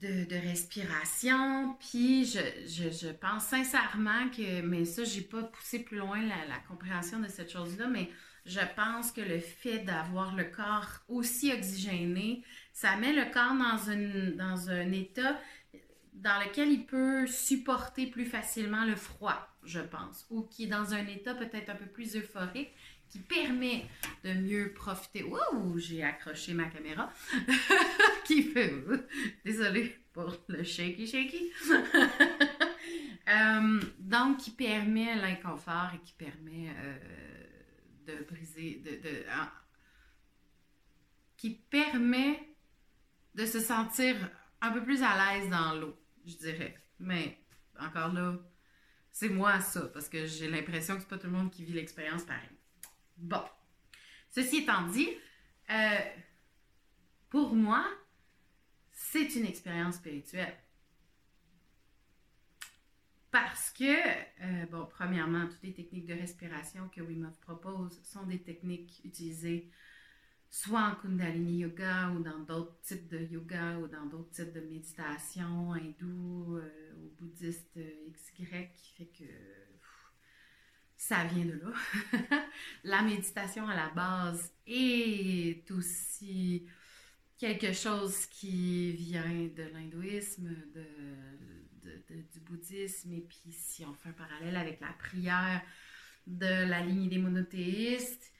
de, 0.00 0.48
respiration. 0.48 1.76
Puis 1.80 2.24
je, 2.24 3.12
pense 3.12 3.44
sincèrement 3.44 4.28
que, 4.30 4.62
mais 4.62 4.84
ça, 4.84 5.04
j'ai 5.04 5.22
pas 5.22 5.42
poussé 5.42 5.80
plus 5.80 5.98
loin 5.98 6.20
la, 6.20 6.58
compréhension 6.68 7.20
de 7.20 7.28
cette 7.28 7.50
chose-là, 7.50 7.88
mais 7.88 8.10
je 8.46 8.60
pense 8.74 9.12
que 9.12 9.20
le 9.20 9.38
fait 9.38 9.80
d'avoir 9.80 10.34
le 10.34 10.44
corps 10.44 11.00
aussi 11.08 11.52
oxygéné, 11.52 12.42
ça 12.72 12.96
met 12.96 13.12
le 13.12 13.30
corps 13.30 13.54
dans, 13.54 14.36
dans 14.36 14.70
un 14.70 14.92
état 14.92 15.38
dans 16.14 16.38
lequel 16.44 16.70
il 16.70 16.86
peut 16.86 17.26
supporter 17.26 18.06
plus 18.06 18.26
facilement 18.26 18.84
le 18.84 18.96
froid, 18.96 19.48
je 19.64 19.80
pense, 19.80 20.26
ou 20.30 20.42
qui 20.42 20.64
est 20.64 20.68
dans 20.68 20.92
un 20.92 21.06
état 21.06 21.34
peut-être 21.34 21.70
un 21.70 21.76
peu 21.76 21.86
plus 21.86 22.16
euphorique, 22.16 22.72
qui 23.10 23.18
permet 23.18 23.84
de 24.24 24.32
mieux 24.32 24.72
profiter. 24.72 25.24
Ouh, 25.24 25.78
j'ai 25.78 26.02
accroché 26.02 26.54
ma 26.54 26.66
caméra. 26.66 27.12
qui 28.24 28.44
fait. 28.44 28.72
Désolée 29.44 29.98
pour 30.12 30.34
le 30.48 30.62
shaky 30.62 31.06
shaky. 31.06 31.52
Euh, 33.28 33.80
donc, 34.00 34.38
qui 34.38 34.50
permet 34.50 35.14
l'inconfort 35.14 35.90
et 35.94 35.98
qui 36.00 36.14
permet 36.14 36.68
euh, 36.68 36.98
de 38.06 38.24
briser. 38.24 38.82
De, 38.84 38.98
qui 41.36 41.50
permet 41.70 42.40
de 43.36 43.46
se 43.46 43.60
sentir 43.60 44.16
un 44.60 44.72
peu 44.72 44.82
plus 44.82 45.00
à 45.04 45.16
l'aise 45.16 45.48
dans 45.48 45.74
l'eau, 45.74 45.96
je 46.26 46.34
dirais. 46.34 46.82
Mais 46.98 47.38
encore 47.78 48.12
là, 48.12 48.36
c'est 49.12 49.28
moi 49.28 49.60
ça, 49.60 49.82
parce 49.88 50.08
que 50.08 50.26
j'ai 50.26 50.48
l'impression 50.48 50.96
que 50.96 51.02
c'est 51.02 51.08
pas 51.08 51.18
tout 51.18 51.28
le 51.28 51.32
monde 51.32 51.50
qui 51.52 51.64
vit 51.64 51.74
l'expérience 51.74 52.24
pareil. 52.24 52.59
Bon. 53.20 53.42
Ceci 54.30 54.58
étant 54.58 54.86
dit, 54.88 55.08
euh, 55.70 55.98
pour 57.28 57.54
moi, 57.54 57.86
c'est 58.92 59.34
une 59.34 59.46
expérience 59.46 59.96
spirituelle. 59.96 60.56
Parce 63.30 63.70
que, 63.70 63.84
euh, 63.84 64.66
bon, 64.66 64.86
premièrement, 64.86 65.46
toutes 65.48 65.62
les 65.62 65.74
techniques 65.74 66.06
de 66.06 66.14
respiration 66.14 66.88
que 66.88 67.00
Wim 67.00 67.30
propose 67.42 68.02
sont 68.02 68.24
des 68.24 68.42
techniques 68.42 69.00
utilisées 69.04 69.70
soit 70.50 70.80
en 70.80 70.94
Kundalini 70.96 71.58
Yoga 71.58 72.10
ou 72.10 72.22
dans 72.24 72.40
d'autres 72.40 72.80
types 72.80 73.08
de 73.08 73.18
yoga 73.18 73.78
ou 73.78 73.86
dans 73.86 74.06
d'autres 74.06 74.30
types 74.30 74.52
de 74.52 74.60
méditation 74.60 75.72
hindou 75.72 76.56
euh, 76.56 76.92
ou 76.96 77.10
bouddhiste 77.20 77.78
XY, 78.12 78.68
qui 78.74 78.92
fait 78.96 79.06
que 79.06 79.24
ça 81.00 81.24
vient 81.24 81.46
de 81.46 81.52
là. 81.52 82.42
la 82.84 83.00
méditation 83.00 83.66
à 83.66 83.74
la 83.74 83.88
base 83.88 84.52
est 84.66 85.68
aussi 85.70 86.66
quelque 87.38 87.72
chose 87.72 88.26
qui 88.26 88.92
vient 88.92 89.48
de 89.56 89.62
l'hindouisme, 89.72 90.54
de, 90.74 92.14
du 92.30 92.40
bouddhisme, 92.40 93.14
et 93.14 93.22
puis 93.22 93.50
si 93.50 93.82
on 93.86 93.94
fait 93.94 94.10
un 94.10 94.12
parallèle 94.12 94.56
avec 94.56 94.78
la 94.82 94.92
prière 94.92 95.62
de 96.26 96.68
la 96.68 96.82
ligne 96.82 97.08
des 97.08 97.18
monothéistes, 97.18 98.30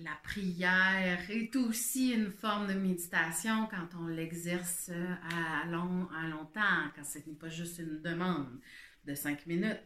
la 0.00 0.18
prière 0.24 1.30
est 1.30 1.54
aussi 1.54 2.10
une 2.10 2.32
forme 2.32 2.66
de 2.66 2.74
méditation 2.74 3.68
quand 3.68 3.96
on 4.00 4.08
l'exerce 4.08 4.90
à, 5.30 5.64
long, 5.66 6.08
à 6.10 6.26
longtemps, 6.26 6.90
quand 6.96 7.04
ce 7.04 7.18
n'est 7.18 7.36
pas 7.36 7.48
juste 7.48 7.78
une 7.78 8.02
demande 8.02 8.60
de 9.04 9.14
cinq 9.14 9.46
minutes 9.46 9.80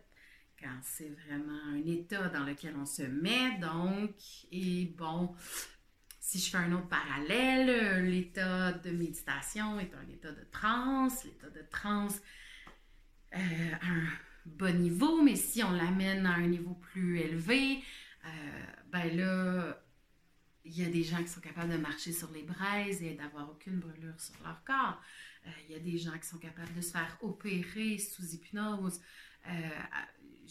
quand 0.61 0.79
c'est 0.83 1.11
vraiment 1.27 1.61
un 1.73 1.85
état 1.87 2.29
dans 2.29 2.45
lequel 2.45 2.75
on 2.77 2.87
se 2.87 3.03
met. 3.03 3.59
Donc, 3.59 4.15
et 4.51 4.87
bon, 4.97 5.35
si 6.21 6.39
je 6.39 6.51
fais 6.51 6.59
un 6.59 6.73
autre 6.73 6.89
parallèle, 6.89 8.05
l'état 8.09 8.73
de 8.73 8.91
méditation 8.91 9.81
est 9.81 9.93
un 9.95 10.09
état 10.13 10.33
de 10.33 10.45
transe. 10.51 11.25
L'état 11.25 11.51
de 11.51 11.63
transe 11.71 12.21
euh, 13.35 13.39
un 13.83 14.07
bon 14.45 14.79
niveau, 14.79 15.23
mais 15.23 15.37
si 15.37 15.63
on 15.63 15.73
l'amène 15.73 16.27
à 16.27 16.35
un 16.35 16.47
niveau 16.47 16.75
plus 16.75 17.19
élevé, 17.21 17.83
euh, 18.25 18.29
ben 18.91 19.17
là, 19.17 19.83
il 20.65 20.79
y 20.79 20.85
a 20.85 20.91
des 20.91 21.03
gens 21.03 21.23
qui 21.23 21.29
sont 21.29 21.41
capables 21.41 21.73
de 21.73 21.79
marcher 21.79 22.13
sur 22.13 22.31
les 22.31 22.43
braises 22.43 23.03
et 23.03 23.15
d'avoir 23.15 23.51
aucune 23.51 23.79
brûlure 23.81 24.21
sur 24.21 24.35
leur 24.45 24.63
corps. 24.65 25.01
Euh, 25.47 25.51
il 25.67 25.73
y 25.73 25.77
a 25.77 25.81
des 25.81 25.99
gens 25.99 26.17
qui 26.19 26.27
sont 26.27 26.39
capables 26.39 26.73
de 26.75 26.81
se 26.81 26.93
faire 26.93 27.17
opérer 27.23 27.99
sous 27.99 28.35
hypnose 28.35 29.01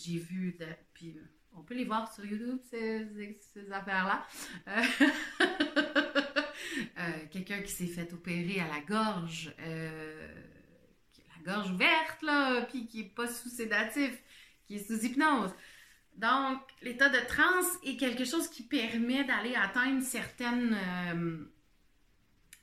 j'ai 0.03 0.17
vu, 0.17 0.57
puis 0.93 1.17
euh, 1.17 1.21
on 1.53 1.63
peut 1.63 1.73
les 1.73 1.85
voir 1.85 2.11
sur 2.13 2.25
YouTube, 2.25 2.59
ces, 2.69 3.71
affaires-là. 3.71 4.25
Euh, 4.67 4.83
euh, 6.99 7.25
quelqu'un 7.31 7.61
qui 7.61 7.71
s'est 7.71 7.87
fait 7.87 8.11
opérer 8.13 8.59
à 8.61 8.67
la 8.67 8.81
gorge, 8.81 9.53
la 9.59 11.43
gorge 11.53 11.71
ouverte, 11.71 12.21
là, 12.21 12.61
puis 12.63 12.87
qui 12.87 13.03
n'est 13.03 13.09
pas 13.09 13.27
sous 13.27 13.49
sédatif, 13.49 14.11
qui 14.65 14.75
est 14.75 14.87
sous 14.87 15.05
hypnose. 15.05 15.53
Donc, 16.15 16.59
l'état 16.81 17.09
de 17.09 17.25
transe 17.27 17.77
est 17.83 17.97
quelque 17.97 18.25
chose 18.25 18.49
qui 18.49 18.63
permet 18.63 19.23
d'aller 19.23 19.55
atteindre 19.55 20.03
certaines, 20.03 20.77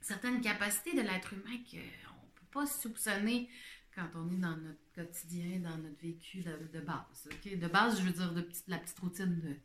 certaines 0.01 0.41
capacités 0.41 0.95
de 0.95 1.01
l'être 1.01 1.33
humain 1.33 1.59
qu'on 1.71 1.77
ne 1.77 2.33
peut 2.35 2.47
pas 2.53 2.67
soupçonner 2.67 3.49
quand 3.95 4.09
on 4.15 4.31
est 4.31 4.37
dans 4.41 4.57
notre 4.57 4.88
quotidien, 4.99 5.61
dans 5.61 5.77
notre 5.79 6.01
vécu 6.01 6.43
de, 6.43 6.81
base. 6.81 7.29
De 7.45 7.69
base, 7.69 8.01
je 8.01 8.05
veux 8.05 8.13
dire 8.13 8.33
la 8.67 8.79
petite 8.79 8.99
routine 8.99 9.41
de, 9.41 9.57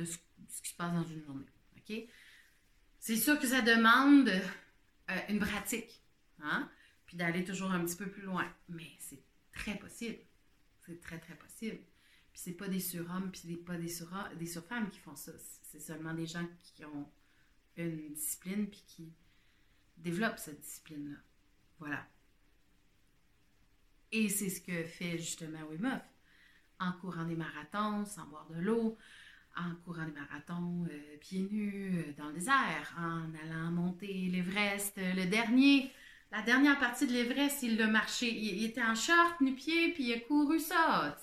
de 0.00 0.04
ce, 0.04 0.18
qui 0.62 0.70
se 0.70 0.76
passe 0.76 0.92
dans 0.92 1.04
une 1.04 1.22
journée. 1.24 1.46
C'est 2.98 3.16
sûr 3.16 3.38
que 3.40 3.46
ça 3.46 3.62
demande 3.62 4.28
euh, 4.28 5.18
une 5.28 5.38
pratique, 5.38 6.02
hein? 6.40 6.70
puis 7.06 7.16
d'aller 7.16 7.42
toujours 7.42 7.70
un 7.70 7.84
petit 7.84 7.96
peu 7.96 8.08
plus 8.08 8.22
loin. 8.22 8.46
Mais 8.68 8.92
c'est 8.98 9.22
très 9.52 9.76
possible. 9.76 10.18
C'est 10.86 11.00
très, 11.00 11.18
très 11.18 11.34
possible. 11.34 11.78
Puis 12.32 12.42
c'est 12.42 12.52
pas 12.52 12.68
des 12.68 12.80
surhommes, 12.80 13.30
puis 13.32 13.56
pas 13.56 13.76
des, 13.76 13.88
sur 13.88 14.08
des 14.38 14.46
surfemmes 14.46 14.90
qui 14.90 14.98
font 14.98 15.16
ça. 15.16 15.32
C'est 15.62 15.80
seulement 15.80 16.14
des 16.14 16.26
gens 16.26 16.46
qui 16.62 16.84
ont 16.84 17.10
une 17.76 18.12
discipline, 18.12 18.68
puis 18.68 18.84
qui 18.86 19.12
développent 19.96 20.38
cette 20.38 20.60
discipline-là. 20.60 21.16
Voilà. 21.78 22.06
Et 24.12 24.28
c'est 24.28 24.48
ce 24.48 24.60
que 24.60 24.84
fait 24.84 25.18
justement 25.18 25.60
Wim. 25.70 26.00
En 26.80 26.92
courant 26.92 27.24
des 27.24 27.36
marathons, 27.36 28.04
sans 28.06 28.26
boire 28.26 28.48
de 28.50 28.60
l'eau, 28.60 28.96
en 29.56 29.74
courant 29.84 30.04
des 30.04 30.12
marathons 30.12 30.86
euh, 30.90 31.16
pieds 31.20 31.46
nus 31.50 31.92
euh, 31.94 32.12
dans 32.16 32.28
le 32.28 32.34
désert, 32.34 32.94
en 32.98 33.26
allant 33.44 33.70
monter 33.70 34.28
l'Everest, 34.32 34.96
euh, 34.98 35.12
le 35.14 35.26
dernier, 35.26 35.92
la 36.32 36.42
dernière 36.42 36.78
partie 36.78 37.06
de 37.06 37.12
l'Everest, 37.12 37.62
il 37.62 37.76
l'a 37.76 37.86
marché, 37.86 38.32
il, 38.32 38.64
était 38.64 38.82
en 38.82 38.94
short, 38.94 39.40
nu-pied, 39.40 39.92
puis 39.92 40.04
il 40.04 40.12
a 40.14 40.20
couru 40.20 40.58
ça. 40.60 41.16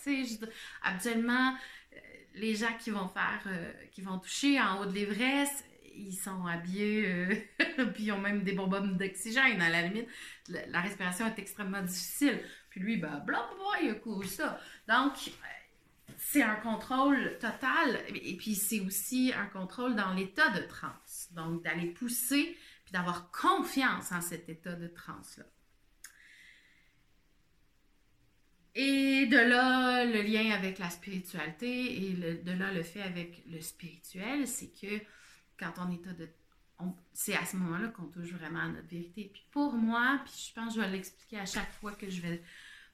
Habituellement, 0.83 1.55
les 2.35 2.55
gens 2.55 2.73
qui 2.77 2.91
vont 2.91 3.09
qui 3.91 4.01
vont 4.01 4.19
toucher 4.19 4.59
en 4.59 4.81
haut 4.81 4.85
de 4.85 4.91
l'Everest, 4.91 5.63
ils 5.97 6.15
sont 6.15 6.45
habillés, 6.45 7.49
puis 7.93 8.05
ils 8.05 8.11
ont 8.11 8.19
même 8.19 8.43
des 8.43 8.53
bonbonnes 8.53 8.97
d'oxygène 8.97 9.61
à 9.61 9.69
la 9.69 9.81
limite. 9.83 10.07
La, 10.47 10.81
respiration 10.81 11.27
est 11.27 11.39
extrêmement 11.39 11.81
difficile. 11.81 12.39
Puis 12.69 12.79
lui, 12.79 12.97
ben, 12.97 13.19
blablabla, 13.25 13.81
il 13.83 13.89
a 13.91 13.95
couru 13.95 14.27
ça. 14.27 14.59
Donc, 14.87 15.13
c'est 16.17 16.43
un 16.43 16.55
contrôle 16.55 17.37
total. 17.39 17.99
Et 18.15 18.37
puis, 18.37 18.55
c'est 18.55 18.79
aussi 18.81 19.33
un 19.35 19.45
contrôle 19.45 19.95
dans 19.95 20.13
l'état 20.13 20.49
de 20.49 20.61
transe. 20.63 21.29
Donc, 21.31 21.63
d'aller 21.63 21.87
pousser, 21.87 22.57
puis 22.83 22.93
d'avoir 22.93 23.31
confiance 23.31 24.11
en 24.11 24.21
cet 24.21 24.47
état 24.49 24.73
de 24.73 24.87
transe-là. 24.87 25.45
Et 28.79 29.25
de 29.25 29.37
là, 29.37 30.05
le 30.05 30.21
lien 30.21 30.51
avec 30.51 30.77
la 30.77 30.91
spiritualité 30.91 32.03
et 32.03 32.13
de 32.13 32.51
là, 32.51 32.71
le 32.71 32.83
fait 32.83 33.01
avec 33.01 33.41
le 33.47 33.59
spirituel, 33.59 34.47
c'est 34.47 34.69
que 34.69 35.01
quand 35.57 35.73
on 35.79 35.91
est 35.91 36.17
de 36.17 36.29
c'est 37.13 37.35
à 37.35 37.45
ce 37.45 37.55
moment-là 37.57 37.87
qu'on 37.89 38.05
touche 38.05 38.31
vraiment 38.31 38.59
à 38.59 38.67
notre 38.67 38.87
vérité. 38.87 39.29
Puis 39.33 39.45
pour 39.51 39.73
moi, 39.73 40.21
puis 40.23 40.49
je 40.49 40.53
pense 40.53 40.75
que 40.75 40.79
je 40.79 40.85
vais 40.85 40.91
l'expliquer 40.91 41.39
à 41.39 41.45
chaque 41.45 41.71
fois 41.73 41.93
que 41.93 42.09
je 42.09 42.21
vais 42.21 42.41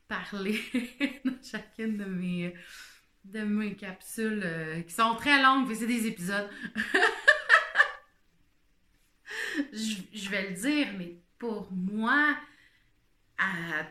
parler 0.08 0.60
dans 1.26 1.43
chacune 1.43 1.97
de 1.97 2.06
mes, 2.06 2.54
de 3.26 3.41
mes 3.41 3.76
capsules 3.76 4.41
euh, 4.43 4.82
qui 4.82 4.93
sont 4.93 5.15
très 5.15 5.41
longues, 5.41 5.67
mais 5.67 5.76
c'est 5.76 5.88
des 5.88 6.08
épisodes. 6.08 6.49
je, 9.73 10.30
vais 10.30 10.49
le 10.49 10.56
dire, 10.56 10.88
mais 10.97 11.17
pour 11.38 11.71
moi, 11.71 12.38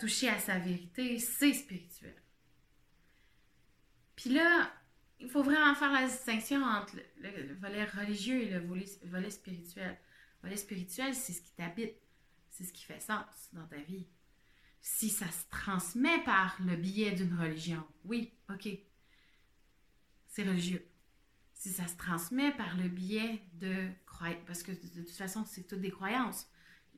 toucher 0.00 0.30
à 0.30 0.38
sa 0.38 0.58
vérité, 0.58 1.18
c'est 1.18 1.52
spirituel. 1.52 2.14
Puis 4.16 4.30
là, 4.30 4.72
il 5.22 5.30
faut 5.30 5.42
vraiment 5.42 5.74
faire 5.74 5.92
la 5.92 6.06
distinction 6.06 6.62
entre 6.62 6.96
le, 7.20 7.54
volet 7.54 7.84
religieux 7.84 8.42
et 8.42 8.50
le 8.50 8.60
volet, 8.60 8.86
volet 9.04 9.30
spirituel. 9.30 9.96
Le 10.42 10.48
volet 10.48 10.56
spirituel, 10.56 11.14
c'est 11.14 11.32
ce 11.32 11.42
qui 11.42 11.52
t'habite, 11.52 11.94
c'est 12.50 12.64
ce 12.64 12.72
qui 12.72 12.84
fait 12.84 13.00
sens 13.00 13.24
dans 13.52 13.66
ta 13.66 13.78
vie 13.78 14.06
si 14.82 15.08
ça 15.08 15.30
se 15.30 15.48
transmet 15.48 16.22
par 16.24 16.56
le 16.60 16.76
biais 16.76 17.12
d'une 17.12 17.38
religion, 17.38 17.86
oui, 18.04 18.32
ok, 18.50 18.68
c'est 20.26 20.42
religieux. 20.42 20.84
Si 21.54 21.70
ça 21.70 21.86
se 21.86 21.96
transmet 21.96 22.50
par 22.52 22.76
le 22.76 22.88
biais 22.88 23.40
de 23.54 23.88
croyances, 24.04 24.42
parce 24.46 24.62
que 24.64 24.72
de, 24.72 25.02
toute 25.02 25.16
façon, 25.16 25.44
c'est 25.44 25.62
toutes 25.68 25.80
des 25.80 25.92
croyances. 25.92 26.48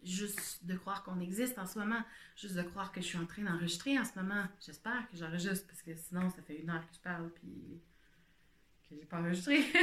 juste 0.02 0.64
de 0.64 0.76
croire 0.76 1.02
qu'on 1.02 1.20
existe 1.20 1.58
en 1.58 1.66
ce 1.66 1.78
moment, 1.78 2.02
juste 2.36 2.54
de 2.54 2.62
croire 2.62 2.90
que 2.90 3.00
je 3.00 3.06
suis 3.06 3.18
en 3.18 3.26
train 3.26 3.42
d'enregistrer 3.42 3.98
en 3.98 4.04
ce 4.04 4.18
moment. 4.18 4.44
J'espère 4.60 5.08
que 5.10 5.16
j'enregistre 5.16 5.66
parce 5.66 5.82
que 5.82 5.94
sinon, 5.94 6.30
ça 6.30 6.42
fait 6.42 6.56
une 6.60 6.70
heure 6.70 6.86
que 6.86 6.94
je 6.94 7.00
parle 7.00 7.30
puis 7.34 7.82
que 8.88 8.96
j'ai 8.96 9.04
pas 9.04 9.18
enregistré. 9.18 9.64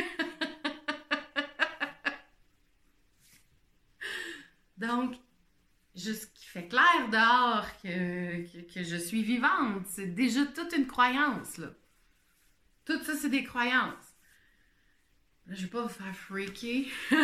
Donc, 4.77 5.15
juste 5.95 6.33
qui 6.33 6.45
fait 6.45 6.67
clair 6.67 7.09
dehors 7.11 7.67
que, 7.81 8.45
je 8.83 8.95
suis 8.95 9.21
vivante, 9.23 9.85
c'est 9.87 10.07
déjà 10.07 10.45
toute 10.45 10.73
une 10.73 10.87
croyance, 10.87 11.57
là. 11.57 11.67
Tout 12.85 13.03
ça, 13.03 13.15
c'est 13.15 13.29
des 13.29 13.43
croyances. 13.43 14.15
Là, 15.45 15.53
je 15.53 15.63
vais 15.63 15.69
pas 15.69 15.83
vous 15.83 15.89
faire 15.89 16.15
freaker. 16.15 16.85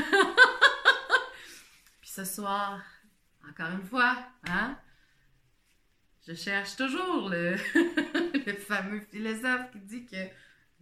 Puis 2.01 2.09
ce 2.09 2.23
soir, 2.23 2.83
encore 3.49 3.71
une 3.71 3.85
fois, 3.85 4.17
hein? 4.47 4.77
Je 6.27 6.33
cherche 6.33 6.75
toujours 6.75 7.29
le 7.29 7.55
fameux 8.67 8.99
philosophe 8.99 9.71
qui 9.71 9.79
dit 9.79 10.05
que 10.05 10.27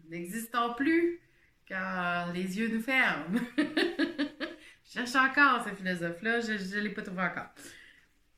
nous 0.05 0.11
n'existons 0.11 0.73
plus 0.73 1.19
car 1.65 2.31
les 2.31 2.57
yeux 2.57 2.69
nous 2.69 2.81
ferment. 2.81 3.39
je 3.57 4.91
cherche 4.91 5.15
encore 5.15 5.63
ce 5.67 5.73
philosophe-là, 5.73 6.41
je 6.41 6.53
ne 6.75 6.81
l'ai 6.81 6.91
pas 6.91 7.01
trouvé 7.01 7.23
encore. 7.23 7.49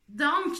Donc, 0.07 0.53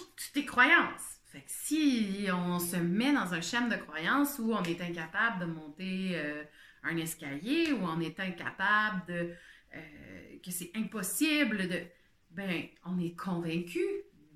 croyances. 0.45 1.19
Fait 1.25 1.39
que 1.39 1.49
si 1.49 2.27
on 2.31 2.59
se 2.59 2.77
met 2.77 3.13
dans 3.13 3.33
un 3.33 3.41
schéma 3.41 3.75
de 3.75 3.81
croyances 3.81 4.39
où 4.39 4.53
on 4.53 4.63
est 4.63 4.81
incapable 4.81 5.39
de 5.41 5.45
monter 5.45 6.11
euh, 6.15 6.43
un 6.83 6.97
escalier, 6.97 7.71
où 7.73 7.83
on 7.83 7.99
est 7.99 8.19
incapable 8.19 9.05
de... 9.07 9.33
Euh, 9.75 10.37
que 10.43 10.51
c'est 10.51 10.71
impossible 10.75 11.67
de... 11.67 11.83
Ben, 12.31 12.67
on 12.85 12.99
est 12.99 13.15
convaincu 13.15 13.79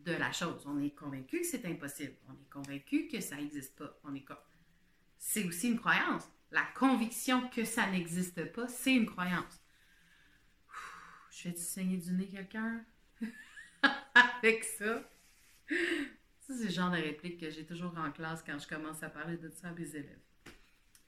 de 0.06 0.14
la 0.14 0.32
chose. 0.32 0.66
On 0.66 0.82
est 0.82 0.96
convaincu 0.96 1.42
que 1.42 1.46
c'est 1.46 1.66
impossible. 1.66 2.16
On 2.30 2.34
est 2.34 2.50
convaincu 2.50 3.08
que 3.08 3.20
ça 3.20 3.36
n'existe 3.36 3.78
pas. 3.78 3.94
Est 4.16 4.26
C'est 5.18 5.46
aussi 5.46 5.70
une 5.70 5.80
croyance. 5.80 6.28
La 6.52 6.64
conviction 6.76 7.48
que 7.50 7.64
ça 7.64 7.90
n'existe 7.90 8.52
pas, 8.52 8.68
c'est 8.68 8.94
une 8.94 9.06
croyance. 9.06 9.62
je 11.32 11.50
vais-tu 11.50 11.62
saigner 11.62 11.98
du 11.98 12.12
nez 12.12 12.28
quelqu'un? 12.28 12.84
Avec 14.14 14.64
ça? 14.66 15.10
C'est 16.40 16.66
le 16.66 16.70
genre 16.70 16.92
de 16.92 16.98
réplique 16.98 17.40
que 17.40 17.50
j'ai 17.50 17.66
toujours 17.66 17.98
en 17.98 18.12
classe 18.12 18.44
quand 18.46 18.60
je 18.60 18.68
commence 18.68 19.02
à 19.02 19.10
parler 19.10 19.38
de 19.38 19.50
ça 19.50 19.70
à 19.70 19.72
mes 19.72 19.96
élèves. 19.96 20.20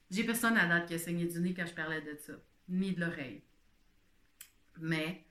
J'ai 0.09 0.23
personne 0.23 0.55
à 0.57 0.65
date 0.67 0.87
qui 0.87 0.93
a 0.93 0.99
saigné 0.99 1.25
du 1.25 1.39
nez 1.41 1.53
quand 1.53 1.65
je 1.65 1.73
parlais 1.73 2.01
de 2.01 2.15
ça, 2.15 2.33
ni 2.69 2.93
de 2.93 3.01
l'oreille. 3.01 3.43
Mais 4.79 5.25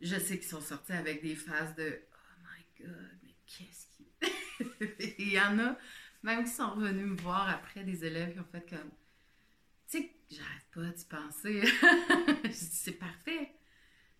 je 0.00 0.16
sais 0.18 0.38
qu'ils 0.38 0.48
sont 0.48 0.60
sortis 0.60 0.92
avec 0.92 1.22
des 1.22 1.36
phases 1.36 1.76
de 1.76 2.00
Oh 2.12 2.40
my 2.42 2.84
god, 2.84 3.18
mais 3.22 3.34
qu'est-ce 3.46 3.86
qui. 3.96 5.14
Il 5.18 5.32
y 5.32 5.40
en 5.40 5.58
a 5.60 5.78
même 6.22 6.44
qui 6.44 6.50
sont 6.50 6.70
revenus 6.70 7.06
me 7.06 7.16
voir 7.16 7.48
après 7.48 7.84
des 7.84 8.04
élèves 8.04 8.32
qui 8.32 8.40
ont 8.40 8.46
fait 8.50 8.68
comme 8.68 8.90
Tu 9.92 9.98
sais, 9.98 10.16
j'arrête 10.30 10.66
pas 10.72 10.96
d'y 10.96 11.04
penser. 11.04 11.62
je 12.44 12.48
dis 12.48 12.54
C'est 12.54 12.92
parfait. 12.92 13.54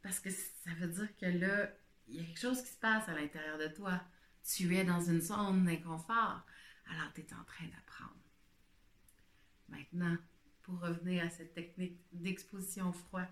Parce 0.02 0.20
que 0.20 0.28
ça 0.30 0.70
veut 0.78 0.88
dire 0.88 1.16
que 1.16 1.26
là, 1.26 1.70
il 2.08 2.16
y 2.16 2.20
a 2.20 2.24
quelque 2.24 2.40
chose 2.40 2.60
qui 2.62 2.72
se 2.72 2.78
passe 2.78 3.08
à 3.08 3.14
l'intérieur 3.14 3.56
de 3.56 3.68
toi. 3.68 4.02
Tu 4.44 4.76
es 4.76 4.84
dans 4.84 5.00
une 5.00 5.22
zone 5.22 5.64
d'inconfort. 5.64 6.44
Alors, 6.90 7.12
tu 7.14 7.22
es 7.22 7.32
en 7.32 7.44
train 7.44 7.64
d'apprendre. 7.64 8.20
Maintenant, 9.68 10.16
pour 10.62 10.78
revenir 10.80 11.24
à 11.24 11.30
cette 11.30 11.54
technique 11.54 11.98
d'exposition 12.12 12.92
froid 12.92 13.26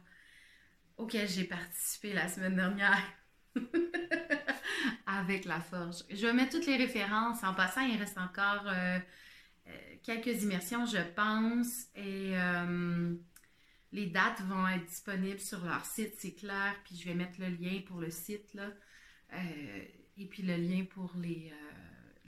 auquel 0.96 1.28
j'ai 1.28 1.44
participé 1.44 2.14
la 2.14 2.28
semaine 2.28 2.56
dernière 2.56 3.02
avec 5.06 5.44
la 5.44 5.60
forge. 5.60 6.04
Je 6.08 6.26
vais 6.26 6.32
mettre 6.32 6.52
toutes 6.52 6.66
les 6.66 6.76
références. 6.76 7.44
En 7.44 7.52
passant, 7.52 7.82
il 7.82 7.98
reste 7.98 8.16
encore 8.16 8.66
euh, 8.66 8.98
quelques 10.02 10.42
immersions, 10.42 10.86
je 10.86 11.02
pense. 11.14 11.86
Et 11.94 12.32
euh, 12.34 13.14
les 13.92 14.06
dates 14.06 14.40
vont 14.42 14.66
être 14.68 14.86
disponibles 14.86 15.40
sur 15.40 15.64
leur 15.64 15.84
site, 15.84 16.14
c'est 16.18 16.34
clair. 16.34 16.74
Puis 16.84 16.96
je 16.96 17.04
vais 17.04 17.14
mettre 17.14 17.40
le 17.40 17.48
lien 17.48 17.80
pour 17.86 17.98
le 18.00 18.10
site, 18.10 18.54
là. 18.54 18.70
et 19.32 20.26
puis 20.26 20.42
le 20.42 20.56
lien 20.56 20.84
pour 20.84 21.12
les, 21.16 21.52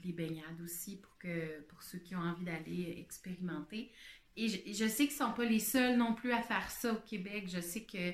les 0.03 0.13
baignades 0.13 0.61
aussi, 0.63 0.97
pour, 0.97 1.17
que, 1.17 1.61
pour 1.61 1.83
ceux 1.83 1.99
qui 1.99 2.15
ont 2.15 2.21
envie 2.21 2.45
d'aller 2.45 2.95
expérimenter. 2.97 3.91
Et 4.35 4.47
je, 4.47 4.87
sais 4.87 5.05
qu'ils 5.05 5.17
ne 5.19 5.25
sont 5.25 5.33
pas 5.33 5.45
les 5.45 5.59
seuls 5.59 5.95
non 5.95 6.15
plus 6.15 6.31
à 6.31 6.41
faire 6.41 6.69
ça 6.71 6.93
au 6.93 6.97
Québec. 6.97 7.47
Je 7.47 7.61
sais 7.61 7.83
que 7.83 8.13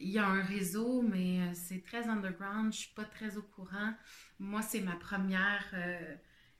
il 0.00 0.08
y 0.08 0.18
a 0.18 0.26
un 0.26 0.42
réseau, 0.42 1.02
mais 1.02 1.52
c'est 1.54 1.84
très 1.84 2.08
underground. 2.08 2.72
Je 2.72 2.78
ne 2.78 2.82
suis 2.82 2.94
pas 2.94 3.04
très 3.04 3.36
au 3.36 3.42
courant. 3.42 3.92
Moi, 4.38 4.62
c'est 4.62 4.80
ma 4.80 4.96
première 4.96 5.66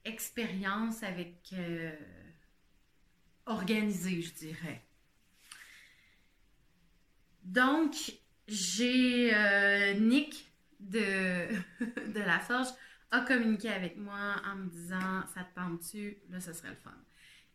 expérience 0.09 1.03
avec 1.03 1.55
organisée, 3.47 4.23
je 4.23 4.35
dirais. 4.35 4.83
Donc, 7.45 7.95
j'ai 8.47 9.33
Nick 9.99 10.51
de, 10.81 11.49
de 12.13 12.21
la 12.21 12.39
Forge 12.39 12.69
a 13.11 13.21
communiqué 13.21 13.69
avec 13.69 13.97
moi 13.97 14.37
en 14.47 14.57
me 14.57 14.69
disant 14.69 15.27
Ça 15.35 15.45
te 15.45 15.55
tente-tu? 15.55 16.19
Là, 16.31 16.41
ce 16.41 16.53
serait 16.53 16.71
le 16.71 16.77
fun. 16.77 16.95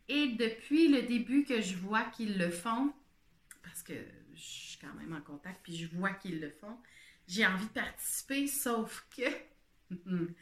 Et 0.08 0.30
depuis 0.30 0.90
le 0.90 1.04
début 1.04 1.44
que 1.44 1.62
je 1.62 1.76
vois 1.76 2.04
qu'ils 2.04 2.38
le 2.38 2.50
font, 2.50 2.94
parce 3.62 3.84
que 3.84 3.94
je 4.34 4.42
suis 4.42 4.80
quand 4.80 4.94
même 4.96 5.14
en 5.14 5.22
contact, 5.22 5.62
puis 5.64 5.78
je 5.78 5.88
vois 5.96 6.12
qu'ils 6.12 6.40
le 6.40 6.50
font, 6.50 6.78
j'ai 7.28 7.46
envie 7.46 7.68
de 7.68 7.72
participer, 7.72 8.48
sauf 8.48 9.08
que 9.16 9.24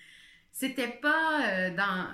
c'était 0.51 0.89
pas 0.89 1.47
euh, 1.49 1.75
dans. 1.75 2.13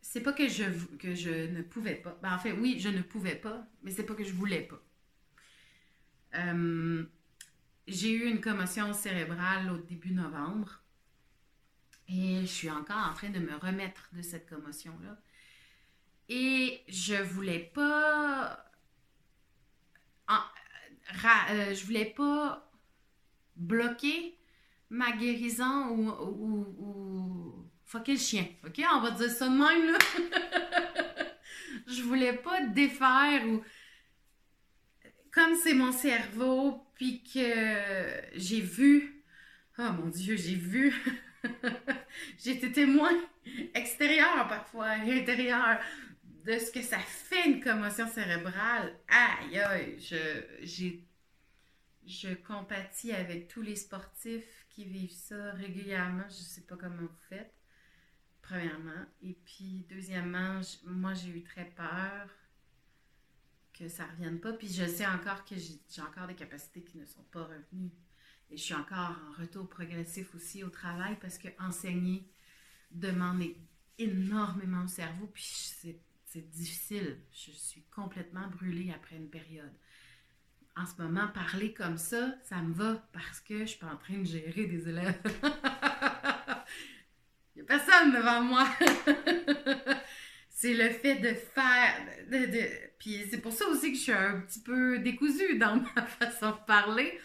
C'est 0.00 0.22
pas 0.22 0.32
que 0.32 0.48
je, 0.48 0.64
que 0.98 1.14
je 1.14 1.46
ne 1.50 1.62
pouvais 1.62 1.96
pas. 1.96 2.18
Ben, 2.22 2.34
en 2.34 2.38
fait, 2.38 2.52
oui, 2.52 2.78
je 2.80 2.88
ne 2.88 3.02
pouvais 3.02 3.34
pas, 3.34 3.66
mais 3.82 3.90
c'est 3.90 4.04
pas 4.04 4.14
que 4.14 4.24
je 4.24 4.32
voulais 4.32 4.62
pas. 4.62 4.82
Euh, 6.34 7.04
j'ai 7.86 8.12
eu 8.12 8.28
une 8.28 8.40
commotion 8.40 8.92
cérébrale 8.92 9.70
au 9.70 9.78
début 9.78 10.12
novembre. 10.12 10.82
Et 12.08 12.40
je 12.40 12.46
suis 12.46 12.70
encore 12.70 13.10
en 13.10 13.12
train 13.12 13.28
de 13.28 13.38
me 13.38 13.54
remettre 13.56 14.08
de 14.12 14.22
cette 14.22 14.48
commotion-là. 14.48 15.18
Et 16.30 16.82
je 16.88 17.22
voulais 17.22 17.70
pas. 17.74 18.64
Euh, 20.30 21.74
je 21.74 21.84
voulais 21.84 22.06
pas 22.06 22.70
bloquer 23.56 24.37
ma 24.90 25.12
guérison 25.12 25.88
ou, 25.90 26.08
ou, 26.78 27.70
fucker 27.84 28.12
le 28.12 28.18
chien. 28.18 28.46
OK? 28.66 28.80
On 28.94 29.00
va 29.00 29.10
dire 29.12 29.30
ça 29.30 29.48
de 29.48 29.52
même, 29.52 29.92
là. 29.92 29.98
je 31.86 32.02
voulais 32.02 32.34
pas 32.34 32.66
défaire 32.66 33.46
ou. 33.46 33.62
Comme 35.30 35.54
c'est 35.62 35.74
mon 35.74 35.92
cerveau, 35.92 36.86
puis 36.94 37.22
que 37.22 38.10
j'ai 38.34 38.60
vu. 38.60 39.24
Oh 39.78 39.92
mon 39.92 40.08
Dieu, 40.08 40.36
j'ai 40.36 40.56
vu 40.56 40.92
J'ai 42.38 42.52
été 42.52 42.72
témoin 42.72 43.12
extérieur 43.74 44.48
parfois 44.48 44.86
intérieur 44.86 45.78
de 46.44 46.58
ce 46.58 46.70
que 46.70 46.82
ça 46.82 46.98
fait 46.98 47.46
une 47.46 47.62
commotion 47.62 48.08
cérébrale. 48.08 48.98
Aïe, 49.08 49.58
aïe, 49.58 49.96
je, 49.98 50.98
je 52.06 52.34
compatis 52.34 53.12
avec 53.12 53.48
tous 53.48 53.62
les 53.62 53.76
sportifs 53.76 54.57
qui 54.78 54.84
vivent 54.84 55.10
ça 55.10 55.52
régulièrement. 55.54 56.28
Je 56.28 56.38
ne 56.38 56.44
sais 56.44 56.60
pas 56.60 56.76
comment 56.76 57.02
vous 57.02 57.08
faites, 57.28 57.52
premièrement. 58.40 59.06
Et 59.22 59.36
puis, 59.44 59.84
deuxièmement, 59.90 60.60
moi, 60.84 61.14
j'ai 61.14 61.30
eu 61.30 61.42
très 61.42 61.64
peur 61.64 62.28
que 63.72 63.88
ça 63.88 64.06
ne 64.06 64.12
revienne 64.12 64.38
pas. 64.38 64.52
Puis, 64.52 64.68
je 64.68 64.86
sais 64.86 65.04
encore 65.04 65.44
que 65.44 65.56
j'ai 65.56 66.00
encore 66.00 66.28
des 66.28 66.36
capacités 66.36 66.84
qui 66.84 66.96
ne 66.96 67.06
sont 67.06 67.24
pas 67.24 67.42
revenues. 67.42 67.90
Et 68.50 68.56
je 68.56 68.62
suis 68.62 68.74
encore 68.74 69.16
en 69.28 69.32
retour 69.40 69.68
progressif 69.68 70.32
aussi 70.36 70.62
au 70.62 70.70
travail 70.70 71.18
parce 71.20 71.38
que 71.38 71.48
enseigner 71.58 72.30
demande 72.92 73.42
énormément 73.98 74.84
au 74.84 74.88
cerveau, 74.88 75.26
puis 75.26 75.42
c'est 75.42 76.50
difficile. 76.50 77.18
Je 77.32 77.50
suis 77.50 77.82
complètement 77.90 78.46
brûlée 78.46 78.92
après 78.92 79.16
une 79.16 79.28
période. 79.28 79.74
En 80.80 80.86
ce 80.86 81.02
moment, 81.02 81.26
parler 81.28 81.72
comme 81.72 81.98
ça, 81.98 82.34
ça 82.44 82.56
me 82.62 82.72
va 82.72 83.02
parce 83.12 83.40
que 83.40 83.60
je 83.60 83.64
suis 83.64 83.78
pas 83.78 83.88
en 83.88 83.96
train 83.96 84.18
de 84.18 84.24
gérer 84.24 84.66
des 84.66 84.88
élèves. 84.88 85.20
Il 87.56 87.62
n'y 87.62 87.62
a 87.62 87.64
personne 87.64 88.12
devant 88.12 88.42
moi. 88.42 88.68
c'est 90.48 90.74
le 90.74 90.90
fait 90.90 91.16
de 91.16 91.34
faire. 91.34 91.96
De, 92.30 92.68
Puis 92.98 93.26
c'est 93.28 93.38
pour 93.38 93.52
ça 93.52 93.66
aussi 93.66 93.90
que 93.90 93.98
je 93.98 94.02
suis 94.02 94.12
un 94.12 94.40
petit 94.40 94.60
peu 94.60 95.00
décousue 95.00 95.58
dans 95.58 95.76
ma 95.96 96.02
façon 96.02 96.50
de 96.50 96.64
parler 96.66 97.18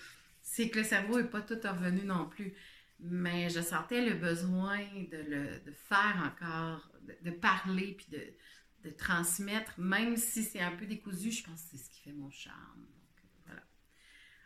c'est 0.54 0.70
que 0.70 0.80
le 0.80 0.86
cerveau 0.86 1.20
n'est 1.20 1.28
pas 1.28 1.42
tout 1.42 1.60
revenu 1.64 2.04
non 2.04 2.30
plus. 2.30 2.54
Mais 3.00 3.50
je 3.50 3.60
sentais 3.60 4.06
le 4.06 4.16
besoin 4.16 4.80
de 5.12 5.18
le 5.28 5.74
faire 5.74 6.32
encore, 6.32 6.92
de, 7.24 7.32
parler, 7.32 7.98
puis 7.98 8.08
de, 8.12 8.90
transmettre, 8.92 9.80
même 9.80 10.16
si 10.16 10.44
c'est 10.44 10.60
un 10.62 10.76
peu 10.76 10.86
décousu, 10.86 11.32
je 11.32 11.44
pense 11.44 11.64
que 11.64 11.70
c'est 11.72 11.84
ce 11.84 11.90
qui 11.90 12.02
fait 12.02 12.14
mon 12.14 12.30
charme. 12.30 12.86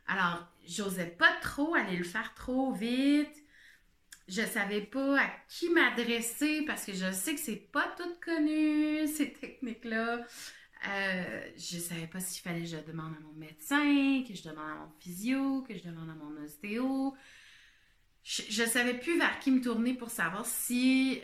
Alors, 0.08 0.48
j'osais 0.68 1.08
pas 1.08 1.32
trop 1.42 1.76
aller 1.76 1.98
le 1.98 2.04
faire 2.04 2.34
trop 2.34 2.72
vite. 2.72 3.44
Je 4.28 4.42
savais 4.42 4.82
pas 4.82 5.22
à 5.22 5.30
qui 5.50 5.70
m'adresser 5.70 6.64
parce 6.66 6.86
que 6.86 6.94
je 6.94 7.12
sais 7.12 7.34
que 7.36 7.40
c'est 7.40 7.56
pas 7.72 7.88
tout 7.98 8.14
connu, 8.24 9.08
ces 9.16 9.34
techniques-là. 9.34 10.26
Euh, 10.88 11.50
je 11.58 11.80
savais 11.80 12.08
pas 12.08 12.20
s'il 12.20 12.42
fallait 12.42 12.62
que 12.62 12.68
je 12.68 12.78
demande 12.78 13.14
à 13.16 13.20
mon 13.22 13.34
médecin, 13.34 14.24
que 14.28 14.36
je 14.36 14.44
demande 14.44 14.70
à 14.70 14.76
mon 14.76 14.92
physio, 15.00 15.64
que 15.64 15.76
je 15.76 15.84
demande 15.84 16.10
à 16.10 16.14
mon 16.14 16.44
ostéo. 16.44 17.16
Je, 18.24 18.44
je 18.50 18.64
savais 18.64 18.94
plus 18.94 19.18
vers 19.18 19.40
qui 19.40 19.52
me 19.52 19.62
tourner 19.62 19.94
pour 19.94 20.10
savoir 20.10 20.46
si 20.46 21.22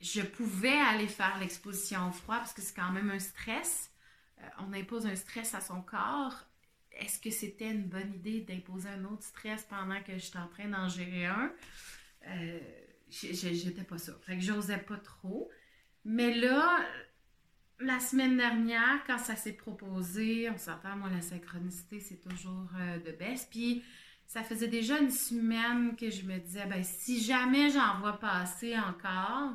je 0.00 0.20
pouvais 0.20 0.78
aller 0.78 1.08
faire 1.08 1.38
l'exposition 1.38 2.08
au 2.08 2.12
froid 2.12 2.36
parce 2.36 2.52
que 2.52 2.62
c'est 2.62 2.74
quand 2.74 2.92
même 2.92 3.10
un 3.10 3.18
stress. 3.18 3.90
Euh, 4.40 4.48
on 4.58 4.72
impose 4.72 5.06
un 5.06 5.16
stress 5.16 5.54
à 5.54 5.60
son 5.60 5.82
corps. 5.82 6.46
Est-ce 6.98 7.18
que 7.18 7.30
c'était 7.30 7.70
une 7.70 7.88
bonne 7.88 8.14
idée 8.14 8.40
d'imposer 8.40 8.88
un 8.88 9.04
autre 9.04 9.22
stress 9.22 9.64
pendant 9.64 10.00
que 10.02 10.16
j'étais 10.16 10.38
en 10.38 10.48
train 10.48 10.68
d'en 10.68 10.88
gérer 10.88 11.26
un? 11.26 11.52
Euh, 12.28 12.60
j'étais 13.10 13.84
pas 13.84 13.98
ça. 13.98 14.12
Fait 14.22 14.36
que 14.36 14.42
j'osais 14.42 14.78
pas 14.78 14.96
trop. 14.96 15.50
Mais 16.04 16.34
là, 16.34 16.84
la 17.80 18.00
semaine 18.00 18.36
dernière, 18.36 19.04
quand 19.06 19.18
ça 19.18 19.36
s'est 19.36 19.52
proposé, 19.52 20.48
on 20.50 20.58
s'entend, 20.58 20.96
moi, 20.96 21.10
la 21.10 21.20
synchronicité, 21.20 22.00
c'est 22.00 22.20
toujours 22.20 22.68
euh, 22.78 22.98
de 22.98 23.12
baisse. 23.12 23.46
Puis, 23.50 23.82
ça 24.26 24.42
faisait 24.42 24.68
déjà 24.68 24.98
une 24.98 25.10
semaine 25.10 25.96
que 25.96 26.10
je 26.10 26.22
me 26.22 26.38
disais, 26.38 26.66
ben, 26.66 26.82
si 26.82 27.22
jamais 27.22 27.70
j'en 27.70 28.00
vois 28.00 28.18
passer 28.18 28.76
encore, 28.78 29.52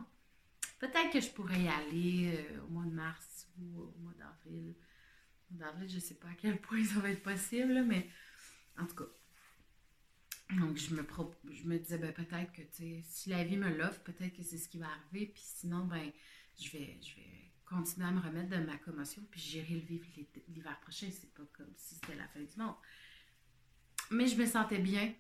peut-être 0.80 1.12
que 1.12 1.20
je 1.20 1.30
pourrais 1.30 1.60
y 1.60 1.68
aller 1.68 2.38
euh, 2.38 2.64
au 2.66 2.68
mois 2.70 2.86
de 2.86 2.94
mars 2.94 3.48
ou 3.60 3.82
au 3.82 3.96
mois 4.02 4.14
d'avril. 4.18 4.76
Mois 5.52 5.66
d'avril, 5.66 5.90
je 5.90 5.96
ne 5.96 6.02
sais 6.02 6.16
pas 6.16 6.28
à 6.30 6.34
quel 6.34 6.60
point 6.60 6.84
ça 6.84 7.00
va 7.00 7.10
être 7.10 7.24
possible, 7.24 7.84
mais 7.84 8.10
en 8.78 8.86
tout 8.86 8.96
cas. 8.96 9.10
Donc, 10.58 10.78
je 10.78 10.96
me, 10.96 11.06
je 11.52 11.64
me 11.68 11.78
disais, 11.78 12.00
ben, 12.00 12.12
peut-être 12.12 12.52
que, 12.52 12.62
si 12.72 13.30
la 13.30 13.44
vie 13.44 13.58
me 13.58 13.70
l'offre, 13.70 14.02
peut-être 14.02 14.36
que 14.36 14.44
c'est 14.44 14.58
ce 14.58 14.68
qui 14.68 14.80
va 14.80 14.88
arriver. 14.88 15.28
Puis 15.28 15.44
sinon, 15.44 15.86
ben, 15.86 16.12
je 16.60 16.72
vais, 16.72 17.00
je 17.04 17.16
vais 17.16 17.52
continuer 17.66 18.08
à 18.08 18.12
me 18.12 18.20
remettre 18.20 18.50
de 18.50 18.58
ma 18.58 18.78
commotion, 18.78 19.24
puis 19.30 19.40
j'irai 19.40 19.76
le 19.76 19.82
vivre 19.82 20.06
l'hiver 20.48 20.80
prochain. 20.82 21.10
C'est 21.12 21.32
pas 21.34 21.44
comme 21.54 21.72
si 21.76 21.96
c'était 21.96 22.16
la 22.16 22.28
fin 22.28 22.40
du 22.40 22.58
monde. 22.58 22.76
Mais 24.10 24.26
je 24.26 24.36
me 24.38 24.46
sentais 24.48 24.80
bien 24.80 25.14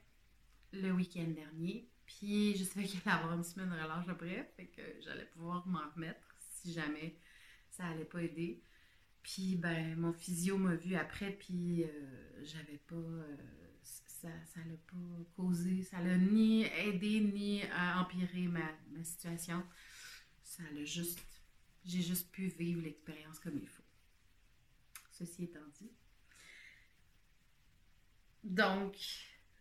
le 0.73 0.91
week-end 0.91 1.27
dernier. 1.27 1.89
Puis 2.07 2.57
je 2.57 2.63
savais 2.63 2.87
qu'il 2.87 2.99
allait 3.05 3.19
avoir 3.19 3.35
une 3.35 3.43
semaine 3.43 3.69
de 3.69 3.75
relâche 3.75 4.07
après, 4.09 4.51
fait 4.55 4.65
que 4.65 4.81
j'allais 5.01 5.27
pouvoir 5.27 5.67
m'en 5.67 5.87
remettre 5.95 6.35
si 6.39 6.73
jamais 6.73 7.15
ça 7.69 7.85
allait 7.85 8.05
pas 8.05 8.23
aider. 8.23 8.63
Puis 9.23 9.55
ben 9.55 9.95
mon 9.95 10.13
physio 10.13 10.57
m'a 10.57 10.75
vu 10.75 10.95
après, 10.95 11.31
puis 11.31 11.83
euh, 11.83 12.43
j'avais 12.43 12.77
pas. 12.77 12.95
Euh, 12.95 13.37
ça 14.21 14.27
l'a 14.57 14.75
pas 14.87 15.31
causé, 15.37 15.81
ça 15.81 16.01
l'a 16.01 16.17
ni 16.17 16.65
aidé 16.65 17.21
ni 17.21 17.61
empiré 17.97 18.47
ma, 18.47 18.69
ma 18.91 19.03
situation. 19.03 19.63
Ça 20.43 20.63
l'a 20.73 20.83
juste. 20.83 21.19
J'ai 21.85 22.01
juste 22.01 22.29
pu 22.31 22.47
vivre 22.47 22.81
l'expérience 22.81 23.39
comme 23.39 23.57
il 23.57 23.67
faut. 23.67 23.83
Ceci 25.11 25.45
étant 25.45 25.59
dit. 25.79 25.91
Donc, 28.43 28.97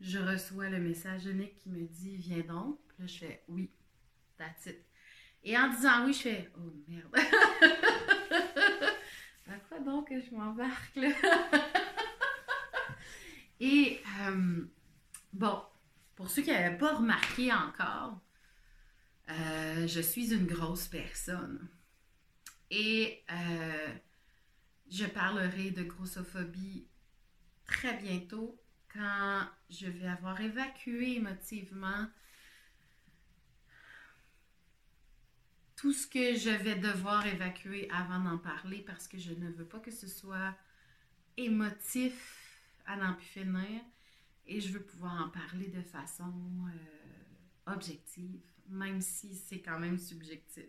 je 0.01 0.19
reçois 0.19 0.69
le 0.69 0.79
message 0.79 1.25
de 1.25 1.33
Nick 1.33 1.57
qui 1.57 1.69
me 1.69 1.87
dit 1.87 2.17
Viens 2.17 2.43
donc. 2.43 2.79
Puis 2.89 2.97
là, 3.01 3.07
je 3.07 3.19
fais 3.19 3.45
Oui, 3.49 3.71
that's 4.37 4.67
it. 4.67 4.85
Et 5.43 5.57
en 5.57 5.69
disant 5.69 6.05
oui, 6.07 6.13
je 6.13 6.19
fais 6.19 6.51
Oh 6.57 6.73
merde. 6.87 7.15
à 9.49 9.59
quoi 9.69 9.81
donc 9.81 10.09
que 10.09 10.21
je 10.21 10.35
m'embarque 10.35 10.97
là? 10.97 11.09
Et 13.61 14.01
euh, 14.21 14.65
bon, 15.33 15.63
pour 16.15 16.31
ceux 16.31 16.43
qui 16.43 16.51
n'avaient 16.51 16.79
pas 16.79 16.95
remarqué 16.95 17.53
encore, 17.53 18.21
euh, 19.31 19.87
je 19.87 20.01
suis 20.01 20.33
une 20.33 20.47
grosse 20.47 20.87
personne. 20.87 21.69
Et 22.71 23.25
euh, 23.31 23.89
je 24.91 25.07
parlerai 25.07 25.71
de 25.71 25.83
grossophobie 25.83 26.87
très 27.65 27.97
bientôt 27.97 28.61
quand 28.93 29.43
je 29.71 29.87
vais 29.87 30.07
avoir 30.09 30.41
évacué 30.41 31.17
émotivement 31.17 32.07
tout 35.79 35.93
ce 35.93 36.09
que 36.09 36.35
je 36.35 36.51
vais 36.51 36.74
devoir 36.74 37.24
évacuer 37.26 37.89
avant 37.91 38.18
d'en 38.18 38.37
parler 38.39 38.83
parce 38.85 39.07
que 39.07 39.16
je 39.16 39.33
ne 39.33 39.49
veux 39.51 39.64
pas 39.64 39.79
que 39.79 39.93
ce 39.93 40.09
soit 40.09 40.55
émotif 41.37 42.72
à 42.85 42.97
n'en 42.97 43.14
plus 43.14 43.26
finir 43.26 43.81
et 44.47 44.61
je 44.61 44.72
veux 44.72 44.83
pouvoir 44.83 45.24
en 45.24 45.29
parler 45.29 45.68
de 45.68 45.83
façon 45.83 46.24
euh, 46.24 47.72
objective, 47.72 48.41
même 48.68 49.01
si 49.01 49.37
c'est 49.37 49.61
quand 49.61 49.79
même 49.79 49.99
subjectif, 49.99 50.64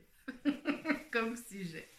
comme 1.11 1.35
sujet. 1.35 1.89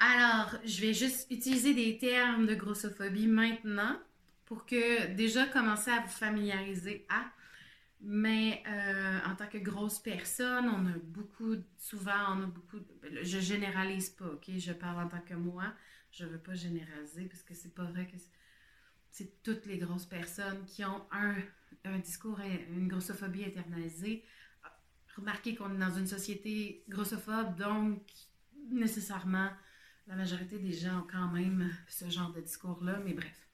Alors, 0.00 0.58
je 0.64 0.80
vais 0.80 0.94
juste 0.94 1.30
utiliser 1.30 1.72
des 1.72 1.98
termes 1.98 2.46
de 2.46 2.54
grossophobie 2.54 3.28
maintenant 3.28 3.96
pour 4.44 4.66
que 4.66 5.12
déjà 5.14 5.46
commencer 5.46 5.90
à 5.90 6.00
vous 6.00 6.08
familiariser 6.08 7.06
à. 7.08 7.24
Mais 8.06 8.62
euh, 8.68 9.20
en 9.26 9.34
tant 9.34 9.46
que 9.46 9.56
grosse 9.56 9.98
personne, 9.98 10.68
on 10.68 10.86
a 10.86 10.98
beaucoup, 10.98 11.56
souvent, 11.78 12.36
on 12.36 12.42
a 12.42 12.46
beaucoup, 12.46 12.76
je 13.22 13.38
généralise 13.38 14.10
pas, 14.10 14.26
ok? 14.26 14.50
Je 14.58 14.72
parle 14.72 15.06
en 15.06 15.08
tant 15.08 15.22
que 15.22 15.32
moi, 15.32 15.72
je 16.10 16.26
veux 16.26 16.38
pas 16.38 16.54
généraliser 16.54 17.24
parce 17.26 17.42
que 17.42 17.54
c'est 17.54 17.74
pas 17.74 17.84
vrai 17.84 18.06
que 18.06 18.16
c'est 19.08 19.42
toutes 19.42 19.64
les 19.64 19.78
grosses 19.78 20.04
personnes 20.04 20.66
qui 20.66 20.84
ont 20.84 21.02
un, 21.12 21.36
un 21.84 21.98
discours, 21.98 22.38
une 22.40 22.88
grossophobie 22.88 23.44
internalisée. 23.44 24.22
Remarquez 25.16 25.54
qu'on 25.54 25.74
est 25.74 25.78
dans 25.78 25.94
une 25.94 26.06
société 26.06 26.84
grossophobe, 26.90 27.56
donc 27.56 28.02
nécessairement, 28.70 29.48
la 30.08 30.16
majorité 30.16 30.58
des 30.58 30.72
gens 30.72 31.00
ont 31.00 31.06
quand 31.10 31.28
même 31.28 31.70
ce 31.88 32.10
genre 32.10 32.32
de 32.32 32.42
discours-là, 32.42 33.00
mais 33.02 33.14
bref. 33.14 33.48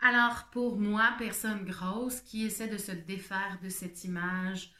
Alors, 0.00 0.48
pour 0.52 0.78
moi, 0.78 1.14
personne 1.18 1.64
grosse 1.64 2.20
qui 2.20 2.44
essaie 2.44 2.68
de 2.68 2.78
se 2.78 2.92
défaire 2.92 3.58
de 3.62 3.68
cette 3.68 4.04
image 4.04 4.72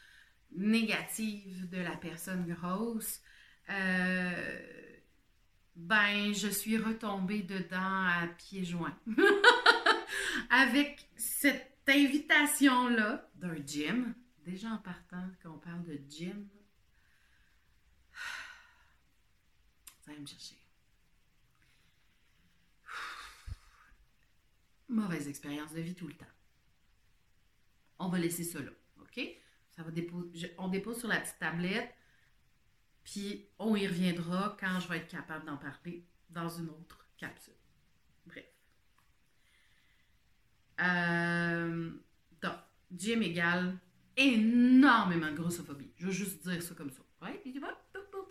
négative 0.52 1.68
de 1.68 1.78
la 1.78 1.96
personne 1.96 2.46
grosse, 2.46 3.20
euh, 3.70 4.60
ben, 5.74 6.32
je 6.32 6.48
suis 6.48 6.78
retombée 6.78 7.42
dedans 7.42 8.06
à 8.06 8.26
pieds 8.38 8.64
joints. 8.64 8.96
Avec 10.50 11.08
cette 11.16 11.82
invitation-là 11.88 13.28
d'un 13.34 13.56
gym. 13.66 14.14
Déjà 14.44 14.68
en 14.68 14.78
partant, 14.78 15.28
quand 15.42 15.50
on 15.50 15.58
parle 15.58 15.84
de 15.84 16.00
gym, 16.08 16.48
ça 20.00 20.12
va 20.12 20.18
me 20.18 20.26
chercher. 20.26 20.57
Mauvaise 24.88 25.28
expérience 25.28 25.72
de 25.72 25.80
vie 25.80 25.94
tout 25.94 26.08
le 26.08 26.14
temps. 26.14 26.26
On 27.98 28.08
va 28.08 28.18
laisser 28.18 28.44
là, 28.60 28.70
OK? 29.00 29.20
Ça 29.70 29.82
va 29.82 29.90
déposer, 29.90 30.54
on 30.58 30.68
dépose 30.68 30.98
sur 30.98 31.08
la 31.08 31.20
petite 31.20 31.38
tablette, 31.38 31.94
puis 33.04 33.48
on 33.58 33.74
y 33.76 33.86
reviendra 33.86 34.56
quand 34.60 34.80
je 34.80 34.88
vais 34.88 34.98
être 34.98 35.08
capable 35.08 35.46
d'en 35.46 35.56
parler 35.56 36.04
dans 36.30 36.48
une 36.48 36.68
autre 36.70 37.06
capsule. 37.16 37.54
Bref. 38.26 38.44
Euh, 40.80 41.90
donc, 42.40 42.54
gym 42.94 43.22
égale 43.22 43.78
énormément 44.16 45.30
de 45.30 45.36
grossophobie. 45.36 45.92
Je 45.96 46.06
veux 46.06 46.12
juste 46.12 46.46
dire 46.46 46.62
ça 46.62 46.74
comme 46.74 46.90
ça. 46.90 47.02
Ouais, 47.22 47.38
puis 47.42 47.52
tu 47.52 47.60
vas 47.60 47.76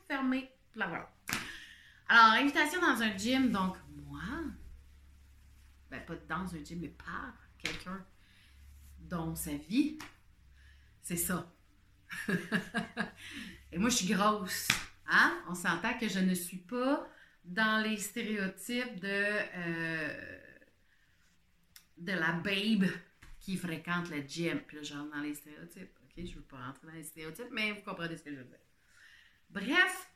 fermer, 0.08 0.50
voilà. 0.76 1.10
Alors, 2.08 2.42
invitation 2.42 2.80
dans 2.80 3.02
un 3.02 3.18
gym, 3.18 3.52
donc 3.52 3.76
moi, 4.08 4.22
ben, 5.90 6.06
pas 6.06 6.16
dans 6.28 6.56
un 6.56 6.64
gym, 6.64 6.80
mais 6.80 6.90
par 6.90 7.34
quelqu'un 7.58 8.06
dont 9.00 9.36
sa 9.36 9.54
vie, 9.54 9.98
c'est 11.02 11.18
ça. 11.18 11.52
Et 13.72 13.78
moi, 13.78 13.90
je 13.90 13.96
suis 13.96 14.14
grosse. 14.14 14.68
Hein? 15.08 15.42
On 15.50 15.56
s'entend 15.56 15.98
que 15.98 16.08
je 16.08 16.20
ne 16.20 16.34
suis 16.34 16.58
pas 16.58 17.08
dans 17.44 17.82
les 17.84 17.98
stéréotypes 17.98 19.00
de, 19.00 19.08
euh, 19.08 20.40
de 21.98 22.12
la 22.12 22.34
babe 22.34 22.90
qui 23.40 23.56
fréquente 23.56 24.10
le 24.10 24.22
gym. 24.28 24.60
Puis 24.68 24.78
là, 24.78 24.84
genre 24.84 25.08
dans 25.14 25.22
les 25.22 25.34
stéréotypes. 25.34 25.98
OK, 26.04 26.26
je 26.26 26.36
veux 26.36 26.42
pas 26.42 26.58
rentrer 26.58 26.88
dans 26.88 26.94
les 26.94 27.04
stéréotypes, 27.04 27.52
mais 27.52 27.72
vous 27.72 27.82
comprenez 27.82 28.18
ce 28.18 28.24
que 28.24 28.32
je 28.32 28.36
veux 28.36 28.44
dire. 28.44 28.60
Bref, 29.50 30.12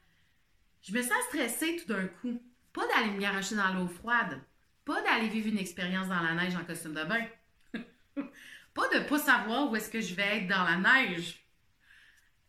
je 0.82 0.94
me 0.94 1.02
sens 1.02 1.24
stressée 1.30 1.78
tout 1.78 1.88
d'un 1.88 2.08
coup. 2.08 2.42
Pas 2.74 2.88
d'aller 2.88 3.12
me 3.12 3.20
garocher 3.20 3.56
dans 3.56 3.74
l'eau 3.74 3.88
froide. 3.88 4.42
Pas 4.86 5.02
d'aller 5.04 5.30
vivre 5.30 5.48
une 5.48 5.60
expérience 5.60 6.08
dans 6.08 6.22
la 6.22 6.34
neige 6.34 6.56
en 6.56 6.66
costume 6.66 6.94
de 6.94 7.04
bain. 7.04 7.28
pas 8.74 8.88
de 8.90 9.08
pas 9.08 9.20
savoir 9.20 9.70
où 9.70 9.76
est-ce 9.76 9.90
que 9.90 10.02
je 10.02 10.16
vais 10.16 10.40
être 10.40 10.48
dans 10.48 10.64
la 10.64 10.78
neige. 10.78 11.46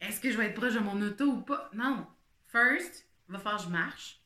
Est-ce 0.01 0.21
que 0.21 0.31
je 0.31 0.37
vais 0.37 0.47
être 0.47 0.55
proche 0.55 0.75
de 0.75 0.81
mon 0.81 1.01
auto 1.01 1.25
ou 1.27 1.43
pas? 1.43 1.71
Non. 1.75 2.07
First, 2.49 3.07
va 3.29 3.39
falloir 3.39 3.63
que 3.63 3.69
je 3.69 3.73
marche. 3.73 4.21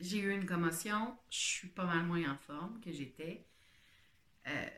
j'ai 0.00 0.18
eu 0.18 0.32
une 0.32 0.46
commotion, 0.46 1.16
je 1.30 1.38
suis 1.38 1.68
pas 1.68 1.84
mal 1.84 2.04
moins 2.04 2.32
en 2.32 2.36
forme 2.36 2.80
que 2.80 2.92
j'étais. 2.92 3.46
Euh, 4.46 4.68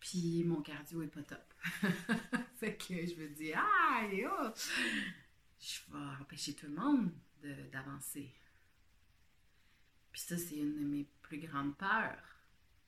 puis 0.00 0.44
mon 0.44 0.60
cardio 0.60 1.02
est 1.02 1.08
pas 1.08 1.22
top. 1.22 1.54
fait 2.56 2.76
que 2.76 2.94
je 2.94 3.14
me 3.14 3.28
dis, 3.28 3.52
ah, 3.54 4.02
oh, 4.02 4.48
je 5.58 5.92
vais 5.92 6.20
empêcher 6.20 6.54
tout 6.54 6.66
le 6.66 6.74
monde 6.74 7.10
d'avancer. 7.72 8.32
Puis 10.12 10.20
ça, 10.20 10.36
c'est 10.36 10.56
une 10.56 10.78
de 10.78 10.84
mes 10.84 11.06
plus 11.28 11.38
grandes 11.38 11.76
peurs. 11.76 12.40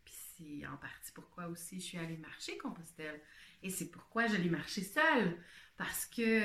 Puis 0.04 0.14
c'est 0.36 0.66
en 0.66 0.76
partie 0.76 1.12
pourquoi 1.12 1.46
aussi 1.48 1.80
je 1.80 1.84
suis 1.84 1.98
allée 1.98 2.16
marcher 2.16 2.56
Compostelle. 2.58 3.20
Et 3.62 3.70
c'est 3.70 3.90
pourquoi 3.90 4.26
je 4.26 4.36
l'ai 4.36 4.50
marché 4.50 4.82
seule. 4.82 5.36
Parce 5.76 6.06
que 6.06 6.42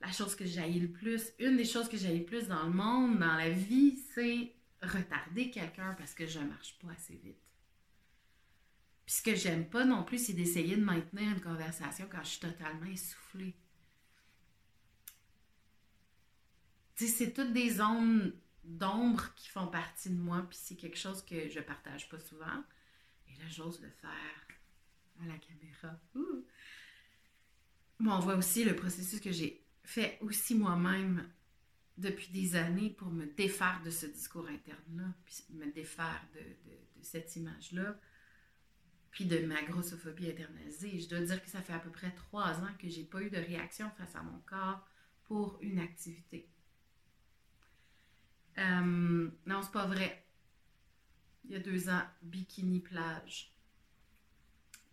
la 0.00 0.12
chose 0.12 0.34
que 0.34 0.44
j'ai 0.44 0.68
le 0.68 0.88
plus, 0.88 1.32
une 1.38 1.56
des 1.56 1.64
choses 1.64 1.88
que 1.88 1.96
j'ai 1.96 2.16
le 2.16 2.24
plus 2.24 2.48
dans 2.48 2.64
le 2.64 2.72
monde, 2.72 3.18
dans 3.18 3.34
la 3.34 3.50
vie, 3.50 3.98
c'est 4.14 4.54
retarder 4.82 5.50
quelqu'un 5.50 5.94
parce 5.94 6.14
que 6.14 6.26
je 6.26 6.38
ne 6.38 6.48
marche 6.48 6.78
pas 6.78 6.92
assez 6.92 7.16
vite. 7.16 7.38
Puis 9.06 9.16
ce 9.16 9.22
que 9.22 9.34
j'aime 9.34 9.68
pas 9.68 9.84
non 9.84 10.02
plus, 10.02 10.26
c'est 10.26 10.32
d'essayer 10.32 10.76
de 10.76 10.84
maintenir 10.84 11.30
une 11.30 11.40
conversation 11.40 12.06
quand 12.10 12.22
je 12.22 12.30
suis 12.30 12.40
totalement 12.40 12.86
essoufflée. 12.86 13.54
Tu 16.96 17.06
sais, 17.06 17.10
c'est 17.10 17.32
toutes 17.32 17.52
des 17.52 17.70
zones 17.70 18.32
d'ombre 18.64 19.34
qui 19.34 19.48
font 19.48 19.66
partie 19.66 20.10
de 20.10 20.18
moi, 20.18 20.44
puis 20.48 20.58
c'est 20.60 20.76
quelque 20.76 20.98
chose 20.98 21.24
que 21.24 21.48
je 21.48 21.60
partage 21.60 22.08
pas 22.08 22.18
souvent. 22.18 22.64
Et 23.28 23.36
là, 23.38 23.44
j'ose 23.48 23.80
le 23.80 23.90
faire 23.90 24.48
à 25.22 25.26
la 25.26 25.38
caméra. 25.38 26.00
Bon, 28.00 28.12
on 28.12 28.18
voit 28.20 28.36
aussi 28.36 28.64
le 28.64 28.74
processus 28.74 29.20
que 29.20 29.32
j'ai 29.32 29.64
fait 29.84 30.18
aussi 30.20 30.54
moi-même 30.54 31.28
depuis 31.96 32.28
des 32.28 32.56
années 32.56 32.90
pour 32.90 33.08
me 33.10 33.26
défaire 33.26 33.80
de 33.84 33.90
ce 33.90 34.06
discours 34.06 34.48
interne-là, 34.48 35.14
puis 35.24 35.44
me 35.50 35.70
défaire 35.70 36.26
de, 36.34 36.40
de 36.40 37.02
cette 37.02 37.36
image-là 37.36 37.96
puis 39.14 39.26
de 39.26 39.38
ma 39.46 39.62
grossophobie 39.62 40.28
internalisée. 40.28 40.98
Je 40.98 41.08
dois 41.08 41.20
dire 41.20 41.40
que 41.40 41.48
ça 41.48 41.62
fait 41.62 41.72
à 41.72 41.78
peu 41.78 41.90
près 41.90 42.10
trois 42.16 42.50
ans 42.60 42.74
que 42.80 42.88
j'ai 42.88 43.04
pas 43.04 43.22
eu 43.22 43.30
de 43.30 43.36
réaction 43.36 43.88
face 43.96 44.16
à 44.16 44.22
mon 44.24 44.40
corps 44.40 44.84
pour 45.22 45.56
une 45.62 45.78
activité. 45.78 46.48
Euh, 48.58 49.30
non, 49.46 49.62
c'est 49.62 49.72
pas 49.72 49.86
vrai. 49.86 50.24
Il 51.44 51.52
y 51.52 51.56
a 51.56 51.58
deux 51.58 51.88
ans, 51.88 52.02
bikini 52.22 52.80
plage. 52.80 53.52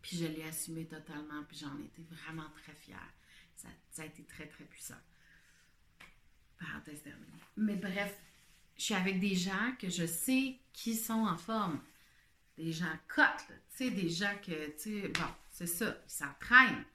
Puis 0.02 0.18
je 0.18 0.26
l'ai 0.26 0.44
assumé 0.44 0.86
totalement, 0.86 1.44
puis 1.48 1.58
j'en 1.58 1.78
étais 1.80 2.02
vraiment 2.02 2.50
très 2.56 2.74
fière. 2.74 3.14
Ça, 3.56 4.02
a 4.02 4.06
été 4.06 4.24
très, 4.24 4.48
très 4.48 4.64
puissant. 4.64 4.96
Parenthèse 6.60 7.04
terminée. 7.04 7.32
Mais 7.56 7.76
bref, 7.76 8.18
je 8.78 8.84
suis 8.84 8.94
avec 8.96 9.20
des 9.20 9.36
gens 9.36 9.76
que 9.80 9.90
je 9.90 10.06
sais 10.06 10.58
qui 10.74 10.96
sont 10.96 11.26
en 11.26 11.38
forme 11.38 11.80
des 12.58 12.72
gens 12.72 12.98
cotes, 13.08 13.48
tu 13.48 13.56
sais, 13.78 13.92
des 13.92 14.10
gens 14.10 14.36
que, 14.46 14.68
tu 14.72 15.02
sais, 15.02 15.08
bon, 15.08 15.28
c'est 15.52 15.68
ça, 15.68 15.98
ils 16.06 16.12
s'entraînent. 16.12 16.86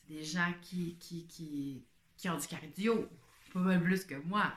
C'est 0.00 0.14
des 0.14 0.24
gens 0.24 0.52
qui, 0.62 0.96
qui, 0.98 1.26
qui, 1.26 1.84
qui 2.16 2.28
ont 2.28 2.38
du 2.38 2.46
cardio, 2.46 3.08
pas 3.52 3.60
mal 3.60 3.82
plus 3.82 4.04
que 4.04 4.14
moi. 4.16 4.52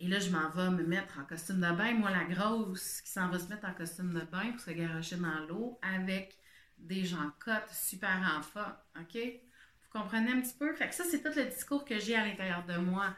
Et 0.00 0.08
là, 0.08 0.18
je 0.18 0.30
m'en 0.30 0.50
vais 0.50 0.70
me 0.70 0.84
mettre 0.84 1.18
en 1.18 1.24
costume 1.24 1.56
de 1.56 1.72
bain. 1.72 1.94
Moi, 1.94 2.10
la 2.10 2.24
grosse 2.24 3.00
qui 3.00 3.10
s'en 3.10 3.28
va 3.28 3.38
se 3.38 3.48
mettre 3.48 3.66
en 3.66 3.74
costume 3.74 4.12
de 4.12 4.20
bain 4.20 4.50
pour 4.50 4.60
se 4.60 4.70
garocher 4.70 5.16
dans 5.16 5.46
l'eau 5.46 5.78
avec 5.82 6.36
des 6.78 7.04
gens 7.04 7.30
cotes 7.38 7.70
super 7.72 8.18
enfants. 8.36 8.72
OK? 9.00 9.16
Vous 9.16 10.00
comprenez 10.00 10.32
un 10.32 10.40
petit 10.40 10.54
peu? 10.58 10.74
Fait 10.74 10.88
que 10.88 10.94
ça, 10.94 11.04
c'est 11.04 11.22
tout 11.22 11.36
le 11.36 11.44
discours 11.44 11.84
que 11.84 11.98
j'ai 11.98 12.16
à 12.16 12.26
l'intérieur 12.26 12.64
de 12.66 12.76
moi 12.76 13.14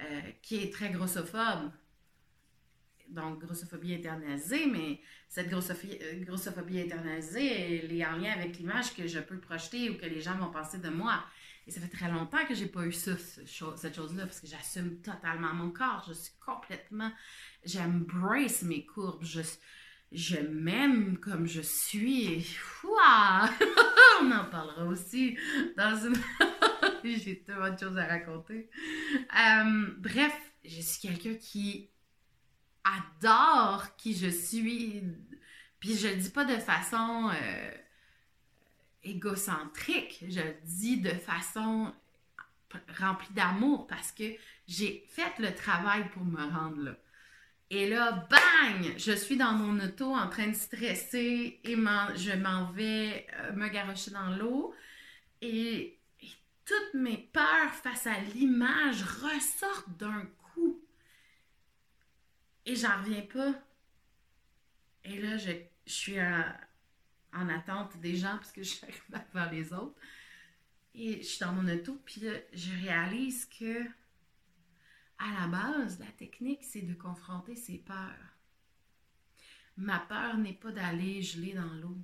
euh, 0.00 0.20
qui 0.42 0.62
est 0.62 0.72
très 0.72 0.90
grossophobe 0.90 1.72
donc 3.12 3.40
grossophobie 3.40 3.94
internalisée, 3.94 4.66
mais 4.66 5.00
cette 5.28 5.48
grossophobie, 5.48 5.98
euh, 6.02 6.24
grossophobie 6.24 6.80
internalisée, 6.80 7.80
elle 7.84 7.92
est 7.92 8.04
en 8.04 8.16
lien 8.16 8.32
avec 8.32 8.58
l'image 8.58 8.94
que 8.94 9.06
je 9.06 9.20
peux 9.20 9.38
projeter 9.38 9.90
ou 9.90 9.96
que 9.96 10.06
les 10.06 10.20
gens 10.20 10.36
vont 10.36 10.50
penser 10.50 10.78
de 10.78 10.88
moi. 10.88 11.22
Et 11.66 11.70
ça 11.70 11.80
fait 11.80 11.88
très 11.88 12.10
longtemps 12.10 12.44
que 12.46 12.54
j'ai 12.54 12.66
pas 12.66 12.84
eu 12.84 12.92
ça, 12.92 13.12
cette 13.16 13.94
chose-là, 13.94 14.26
parce 14.26 14.40
que 14.40 14.46
j'assume 14.46 15.00
totalement 15.00 15.54
mon 15.54 15.70
corps. 15.70 16.04
Je 16.08 16.12
suis 16.12 16.32
complètement, 16.44 17.12
j'embrace 17.64 18.62
mes 18.62 18.84
courbes. 18.84 19.22
Je, 19.22 19.42
je 20.10 20.38
m'aime 20.38 21.18
comme 21.18 21.46
je 21.46 21.60
suis. 21.60 22.46
On 22.84 24.30
en 24.30 24.44
parlera 24.46 24.84
aussi 24.86 25.36
dans 25.76 25.96
une. 26.04 26.16
j'ai 27.04 27.42
tellement 27.42 27.72
de 27.72 27.78
choses 27.78 27.96
à 27.96 28.06
raconter. 28.06 28.68
Euh, 29.14 29.94
bref, 29.98 30.34
je 30.64 30.80
suis 30.80 31.00
quelqu'un 31.00 31.34
qui 31.34 31.90
adore 32.84 33.94
qui 33.96 34.14
je 34.14 34.28
suis. 34.28 35.02
Puis 35.78 35.96
je 35.96 36.08
le 36.08 36.16
dis 36.16 36.30
pas 36.30 36.44
de 36.44 36.58
façon 36.58 37.30
euh, 37.32 37.70
égocentrique, 39.04 40.24
je 40.28 40.40
le 40.40 40.54
dis 40.64 41.00
de 41.00 41.10
façon 41.10 41.92
remplie 42.98 43.32
d'amour 43.34 43.86
parce 43.86 44.12
que 44.12 44.24
j'ai 44.66 45.04
fait 45.08 45.38
le 45.38 45.54
travail 45.54 46.08
pour 46.10 46.24
me 46.24 46.42
rendre 46.42 46.82
là. 46.82 46.96
Et 47.70 47.88
là, 47.88 48.28
bang! 48.28 48.94
Je 48.98 49.12
suis 49.12 49.38
dans 49.38 49.52
mon 49.52 49.82
auto 49.82 50.14
en 50.14 50.28
train 50.28 50.48
de 50.48 50.54
stresser 50.54 51.58
et 51.64 51.74
je 51.74 52.36
m'en 52.36 52.70
vais 52.72 53.26
euh, 53.32 53.52
me 53.52 53.68
garocher 53.68 54.10
dans 54.10 54.36
l'eau. 54.36 54.74
Et, 55.40 55.98
toutes 56.64 56.94
mes 56.94 57.16
peurs 57.16 57.72
face 57.82 58.06
à 58.06 58.18
l'image 58.20 59.02
ressortent 59.02 59.96
d'un 59.98 60.26
coup. 60.54 60.80
Et 62.64 62.76
j'en 62.76 62.98
reviens 62.98 63.22
pas. 63.22 63.54
Et 65.04 65.20
là, 65.20 65.36
je, 65.38 65.50
suis 65.86 66.18
en, 67.32 67.48
attente 67.48 67.96
des 67.98 68.16
gens 68.16 68.36
parce 68.36 68.52
que 68.52 68.62
je 68.62 68.70
suis 68.70 68.86
vers 69.34 69.50
les 69.50 69.72
autres. 69.72 69.98
Et 70.94 71.22
je 71.22 71.26
suis 71.26 71.40
dans 71.40 71.52
mon 71.52 71.66
auto, 71.72 71.98
puis 72.04 72.20
là, 72.20 72.32
je 72.52 72.70
réalise 72.82 73.46
que 73.46 73.86
à 75.18 75.40
la 75.40 75.46
base, 75.46 75.98
la 76.00 76.10
technique, 76.12 76.64
c'est 76.64 76.82
de 76.82 76.94
confronter 76.94 77.54
ses 77.54 77.78
peurs. 77.78 78.36
Ma 79.76 80.00
peur 80.00 80.36
n'est 80.36 80.52
pas 80.52 80.72
d'aller 80.72 81.22
geler 81.22 81.54
dans 81.54 81.72
l'eau. 81.74 81.96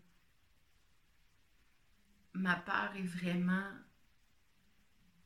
Ma 2.33 2.57
peur 2.57 2.95
est 2.97 3.03
vraiment 3.03 3.72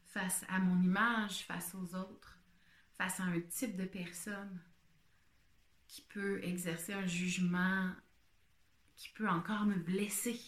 face 0.07 0.45
à 0.49 0.59
mon 0.59 0.83
image, 0.83 1.45
face 1.45 1.75
aux 1.75 1.95
autres, 1.95 2.39
face 2.95 3.21
à 3.21 3.25
un 3.25 3.41
type 3.41 3.77
de 3.77 3.85
personne 3.85 4.61
qui 5.87 6.03
peut 6.03 6.43
exercer 6.43 6.95
un 6.95 7.07
jugement 7.07 7.91
qui 9.03 9.09
peut 9.09 9.29
encore 9.29 9.67
me 9.67 9.75
blesser. 9.75 10.41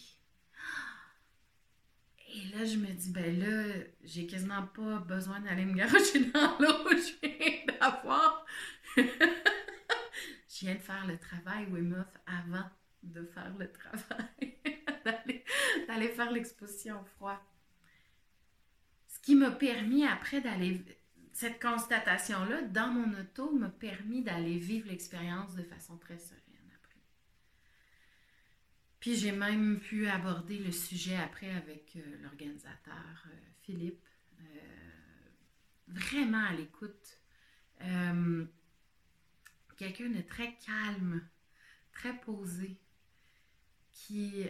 Et 2.33 2.55
là, 2.55 2.63
je 2.63 2.77
me 2.77 2.87
dis, 2.87 3.11
ben 3.11 3.37
là, 3.37 3.83
j'ai 4.05 4.27
quasiment 4.27 4.65
pas 4.67 4.99
besoin 4.99 5.41
d'aller 5.41 5.65
me 5.65 5.73
garocher 5.73 6.25
dans 6.33 6.57
l'eau. 6.59 6.89
Je 6.89 7.27
viens 7.27 7.77
d'avoir. 7.79 8.45
je 8.95 10.59
viens 10.61 10.75
de 10.75 10.79
faire 10.79 11.05
le 11.05 11.17
travail 11.17 11.65
Wim 11.65 12.05
avant 12.25 12.69
de 13.03 13.25
faire 13.25 13.53
le 13.59 13.69
travail, 13.69 14.55
d'aller 15.87 16.07
faire 16.07 16.31
l'exposition 16.31 17.01
au 17.01 17.05
froid. 17.17 17.41
Ce 19.07 19.19
qui 19.19 19.35
m'a 19.35 19.51
permis 19.51 20.05
après 20.05 20.39
d'aller 20.39 20.81
cette 21.33 21.61
constatation-là, 21.61 22.61
dans 22.61 22.87
mon 22.87 23.19
auto, 23.19 23.51
m'a 23.51 23.69
permis 23.69 24.23
d'aller 24.23 24.57
vivre 24.57 24.87
l'expérience 24.87 25.55
de 25.55 25.63
façon 25.63 25.97
très 25.97 26.17
sereine. 26.17 26.44
Puis 29.05 29.17
j'ai 29.17 29.31
même 29.31 29.79
pu 29.79 30.07
aborder 30.07 30.57
le 30.57 30.71
sujet 30.71 31.15
après 31.15 31.51
avec 31.51 31.95
euh, 31.95 32.23
l'organisateur 32.23 33.27
euh, 33.27 33.37
Philippe, 33.61 34.03
euh, 34.41 34.43
vraiment 35.87 36.43
à 36.43 36.53
l'écoute. 36.53 37.19
Quelqu'un 39.77 40.09
de 40.09 40.21
très 40.21 40.55
calme, 40.55 41.21
très 41.91 42.19
posé, 42.19 42.79
qui, 43.91 44.47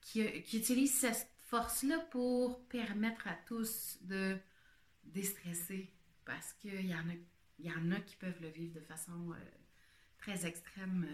qui, 0.00 0.20
utilise 0.56 0.92
cette 0.92 1.30
force-là 1.38 2.00
pour 2.10 2.66
permettre 2.66 3.28
à 3.28 3.34
tous 3.46 3.98
de 4.00 4.36
déstresser 5.04 5.94
parce 6.24 6.52
qu'il 6.54 6.84
y, 6.84 6.94
en 6.96 7.08
a, 7.08 7.14
y 7.60 7.70
en 7.70 7.92
a 7.92 8.00
qui 8.00 8.16
peuvent 8.16 8.42
le 8.42 8.48
vivre 8.48 8.74
de 8.74 8.84
façon 8.84 9.36
très 10.18 10.46
extrême, 10.46 11.06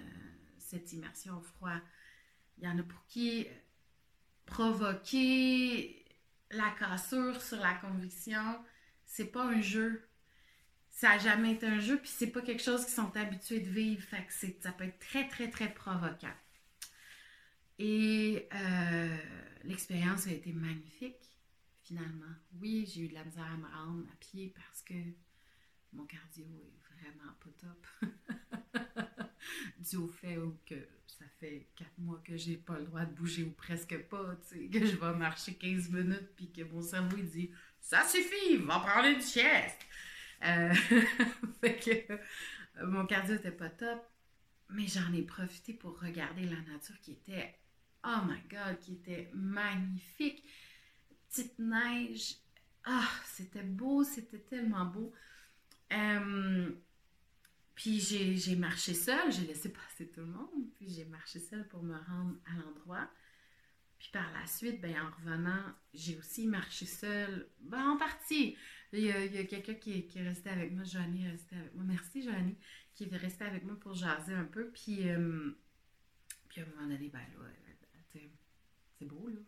cette 0.70 0.92
immersion 0.92 1.38
au 1.38 1.42
froid. 1.42 1.78
Il 2.58 2.64
y 2.64 2.68
en 2.68 2.78
a 2.78 2.82
pour 2.82 3.04
qui 3.06 3.46
provoquer 4.46 6.04
la 6.50 6.70
cassure 6.70 7.40
sur 7.40 7.58
la 7.58 7.74
conviction, 7.74 8.58
c'est 9.04 9.30
pas 9.30 9.44
un 9.44 9.60
jeu. 9.60 10.02
Ça 10.90 11.10
n'a 11.10 11.18
jamais 11.18 11.52
été 11.52 11.66
un 11.66 11.78
jeu, 11.78 11.98
puis 11.98 12.10
c'est 12.10 12.26
pas 12.26 12.42
quelque 12.42 12.62
chose 12.62 12.84
qu'ils 12.84 12.94
sont 12.94 13.16
habitués 13.16 13.60
de 13.60 13.70
vivre. 13.70 14.04
Ça 14.60 14.72
peut 14.72 14.84
être 14.84 14.98
très, 14.98 15.28
très, 15.28 15.48
très 15.48 15.72
provoquant. 15.72 16.34
Et 17.78 18.48
euh, 18.52 19.16
l'expérience 19.64 20.26
a 20.26 20.32
été 20.32 20.52
magnifique 20.52 21.30
finalement. 21.82 22.34
Oui, 22.60 22.86
j'ai 22.86 23.02
eu 23.02 23.08
de 23.08 23.14
la 23.14 23.24
misère 23.24 23.46
à 23.46 23.56
me 23.56 23.66
rendre 23.66 24.06
à 24.12 24.16
pied 24.16 24.52
parce 24.54 24.82
que 24.82 24.94
mon 25.92 26.04
cardio 26.04 26.44
est 26.44 27.02
vraiment 27.02 27.32
pas 27.40 27.50
top. 27.58 27.86
dû 29.78 29.96
au 29.96 30.08
fait 30.08 30.38
que 30.66 30.74
ça 31.06 31.24
fait 31.38 31.68
quatre 31.76 31.98
mois 31.98 32.20
que 32.24 32.36
j'ai 32.36 32.56
pas 32.56 32.78
le 32.78 32.84
droit 32.84 33.04
de 33.04 33.14
bouger 33.14 33.44
ou 33.44 33.50
presque 33.50 33.98
pas, 34.08 34.36
que 34.50 34.86
je 34.86 34.96
vais 34.96 35.14
marcher 35.14 35.54
15 35.54 35.90
minutes 35.90 36.30
puis 36.36 36.50
que 36.50 36.62
mon 36.62 36.82
cerveau 36.82 37.16
il 37.18 37.28
dit 37.28 37.50
ça 37.80 38.06
suffit, 38.06 38.56
va 38.58 38.80
prendre 38.80 39.08
une 39.08 39.20
sieste. 39.20 39.86
Euh, 40.44 40.74
fait 41.60 41.78
que 41.78 42.12
euh, 42.12 42.86
mon 42.86 43.06
cardio 43.06 43.36
était 43.36 43.50
pas 43.50 43.68
top, 43.68 44.00
mais 44.70 44.86
j'en 44.86 45.12
ai 45.12 45.22
profité 45.22 45.74
pour 45.74 46.00
regarder 46.00 46.44
la 46.44 46.60
nature 46.72 46.98
qui 47.00 47.12
était, 47.12 47.54
oh 48.04 48.20
my 48.26 48.40
god, 48.48 48.78
qui 48.78 48.94
était 48.94 49.30
magnifique. 49.34 50.44
Petite 51.28 51.58
neige, 51.58 52.36
ah, 52.84 53.08
c'était 53.26 53.62
beau, 53.62 54.04
c'était 54.04 54.40
tellement 54.40 54.86
beau. 54.86 55.12
Euh, 55.92 56.70
puis 57.74 58.00
j'ai 58.00 58.56
marché 58.56 58.94
seule, 58.94 59.32
j'ai 59.32 59.46
laissé 59.46 59.72
passer 59.72 60.08
tout 60.08 60.20
le 60.20 60.26
monde, 60.26 60.70
puis 60.76 60.88
j'ai 60.88 61.04
marché 61.06 61.38
seule 61.38 61.66
pour 61.68 61.82
me 61.82 61.96
rendre 61.96 62.36
à 62.46 62.56
l'endroit. 62.56 63.10
Puis 63.98 64.10
par 64.12 64.32
la 64.32 64.46
suite, 64.46 64.80
ben, 64.80 64.94
en 64.98 65.10
revenant, 65.10 65.74
j'ai 65.92 66.18
aussi 66.18 66.46
marché 66.46 66.86
seule, 66.86 67.48
ben, 67.60 67.90
en 67.90 67.96
partie. 67.96 68.56
Il 68.92 69.04
y 69.04 69.10
a, 69.12 69.44
quelqu'un 69.44 69.74
qui, 69.74 70.08
est 70.14 70.22
resté 70.22 70.50
avec 70.50 70.72
moi, 70.72 70.84
Johnny 70.84 71.26
est 71.26 71.30
resté 71.30 71.56
avec 71.56 71.74
moi. 71.74 71.84
Merci 71.84 72.22
Johnny, 72.22 72.56
qui 72.94 73.04
est 73.04 73.16
resté 73.16 73.44
avec 73.44 73.64
moi 73.64 73.78
pour 73.78 73.94
jaser 73.94 74.34
un 74.34 74.44
peu. 74.44 74.70
Puis, 74.70 75.08
euh, 75.08 75.50
puis 76.48 76.60
à 76.60 76.64
un 76.64 76.66
moment 76.68 76.88
donné, 76.88 77.08
ben 77.08 77.18
là, 77.18 77.46
c'est 79.00 79.06
beau 79.06 79.28
là, 79.28 79.40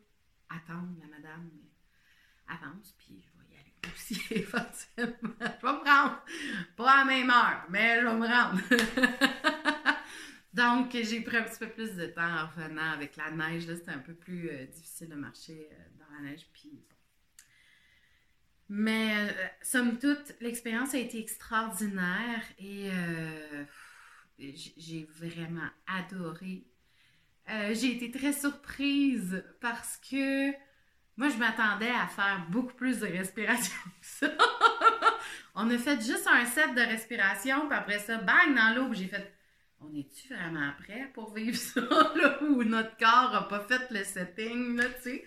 attendre 0.49 0.99
la 1.01 1.07
madame, 1.09 1.51
mais 1.53 1.69
avance, 2.47 2.95
puis 2.99 3.23
éventuellement. 4.31 5.35
Je 5.41 5.67
vais 5.67 5.73
me 5.73 5.85
rendre. 5.85 6.25
Pas 6.77 6.93
à 6.93 6.99
la 6.99 7.05
même 7.05 7.31
heure, 7.31 7.67
mais 7.71 8.01
je 8.01 8.07
vais 8.07 8.15
me 8.15 8.27
rendre. 8.27 8.61
Donc, 10.55 10.91
j'ai 10.93 11.23
pris 11.23 11.39
un 11.39 11.45
petit 11.45 11.59
peu 11.59 11.69
plus 11.69 11.97
de 11.97 12.07
temps 12.07 12.43
en 12.43 12.47
revenant 12.47 12.91
avec 12.93 13.17
la 13.17 13.31
neige. 13.31 13.67
Là, 13.67 13.75
c'était 13.75 13.93
un 13.93 13.99
peu 13.99 14.13
plus 14.13 14.51
euh, 14.51 14.67
difficile 14.67 15.09
de 15.09 15.15
marcher 15.15 15.69
euh, 15.73 15.77
dans 15.99 16.15
la 16.15 16.31
neige. 16.31 16.47
Puis, 16.53 16.85
Mais, 18.69 19.17
euh, 19.17 19.33
somme 19.63 19.99
toute, 19.99 20.35
l'expérience 20.41 20.95
a 20.95 20.99
été 20.99 21.19
extraordinaire 21.19 22.43
et 22.59 22.91
j'ai 24.39 25.09
vraiment 25.19 25.69
adoré. 25.87 26.67
j'ai 27.49 27.97
été 27.97 28.11
très 28.11 28.33
surprise 28.33 29.43
parce 29.61 29.97
que 29.99 30.53
moi, 31.17 31.29
je 31.29 31.37
m'attendais 31.37 31.91
à 31.91 32.07
faire 32.07 32.47
beaucoup 32.49 32.75
plus 32.75 33.01
de 33.01 33.07
respiration 33.07 33.77
que 34.01 34.07
ça. 34.07 34.29
on 35.55 35.69
a 35.71 35.79
fait 35.79 36.01
juste 36.01 36.27
un 36.27 36.47
set 36.47 36.75
de 36.75 36.81
respiration, 36.81 37.69
puis 37.69 37.77
après 37.77 37.99
ça, 37.99 38.19
bang, 38.19 38.55
dans 38.55 38.75
l'eau, 38.75 38.95
j'ai 38.95 39.09
fait 39.09 39.33
on 39.85 39.95
est-tu 39.97 40.33
vraiment 40.33 40.73
prêt 40.79 41.11
pour 41.13 41.35
vivre 41.35 41.57
ça, 41.57 41.81
là, 42.17 42.43
où 42.43 42.63
notre 42.63 42.97
corps 42.97 43.33
n'a 43.33 43.43
pas 43.43 43.61
fait 43.61 43.91
le 43.91 44.05
setting, 44.05 44.77
là, 44.77 44.85
tu 44.89 45.03
sais? 45.03 45.25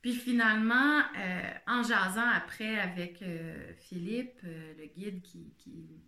Puis 0.00 0.14
finalement, 0.14 1.00
euh, 1.18 1.50
en 1.66 1.82
jasant 1.82 2.26
après 2.26 2.78
avec 2.78 3.20
euh, 3.20 3.74
Philippe, 3.76 4.40
euh, 4.44 4.72
le 4.78 4.86
guide 4.86 5.20
qui, 5.20 5.52
qui, 5.58 6.00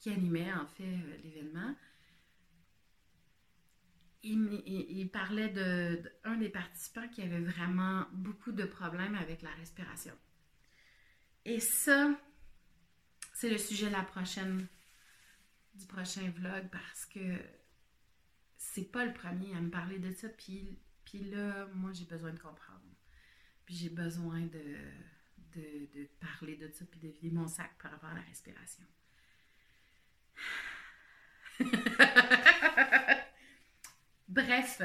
qui 0.00 0.10
animait 0.10 0.52
en 0.52 0.66
fait 0.66 0.82
l'événement, 1.22 1.76
il, 4.22 5.10
parlait 5.12 5.48
d'un 5.48 6.36
des 6.36 6.48
participants 6.48 7.08
qui 7.08 7.22
avait 7.22 7.40
vraiment 7.40 8.06
beaucoup 8.12 8.52
de 8.52 8.64
problèmes 8.64 9.14
avec 9.16 9.42
la 9.42 9.50
respiration. 9.50 10.16
Et 11.44 11.58
ça, 11.58 12.16
c'est 13.34 13.50
le 13.50 13.58
sujet 13.58 13.90
de 13.90 14.62
du 15.74 15.86
prochain 15.86 16.30
vlog 16.30 16.68
parce 16.70 17.06
que 17.06 17.38
c'est 18.56 18.90
pas 18.92 19.04
le 19.04 19.12
premier 19.12 19.54
à 19.54 19.60
me 19.60 19.70
parler 19.70 19.98
de 19.98 20.12
ça. 20.12 20.28
Puis, 20.28 20.78
là, 21.14 21.66
moi, 21.74 21.92
j'ai 21.92 22.04
besoin 22.04 22.32
de 22.32 22.38
comprendre. 22.38 22.80
Puis 23.66 23.74
j'ai 23.74 23.88
besoin 23.88 24.40
de, 24.40 24.76
de, 25.54 25.88
de, 25.94 26.08
parler 26.20 26.56
de 26.56 26.68
ça, 26.68 26.84
puis 26.84 27.00
de 27.00 27.08
vider 27.08 27.30
mon 27.30 27.48
sac 27.48 27.70
par 27.80 27.90
rapport 27.90 28.10
à 28.10 28.14
la 28.14 28.22
respiration. 28.22 28.84
Bref, 34.32 34.80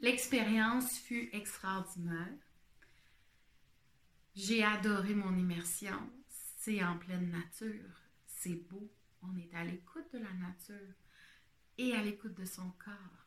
l'expérience 0.00 0.98
fut 0.98 1.30
extraordinaire. 1.32 2.36
J'ai 4.34 4.62
adoré 4.62 5.14
mon 5.14 5.34
immersion. 5.38 5.98
C'est 6.28 6.84
en 6.84 6.98
pleine 6.98 7.30
nature. 7.30 8.02
C'est 8.26 8.56
beau. 8.68 8.92
On 9.22 9.34
est 9.38 9.54
à 9.54 9.64
l'écoute 9.64 10.04
de 10.12 10.18
la 10.18 10.34
nature 10.34 10.94
et 11.78 11.94
à 11.94 12.02
l'écoute 12.02 12.34
de 12.34 12.44
son 12.44 12.70
corps, 12.72 13.26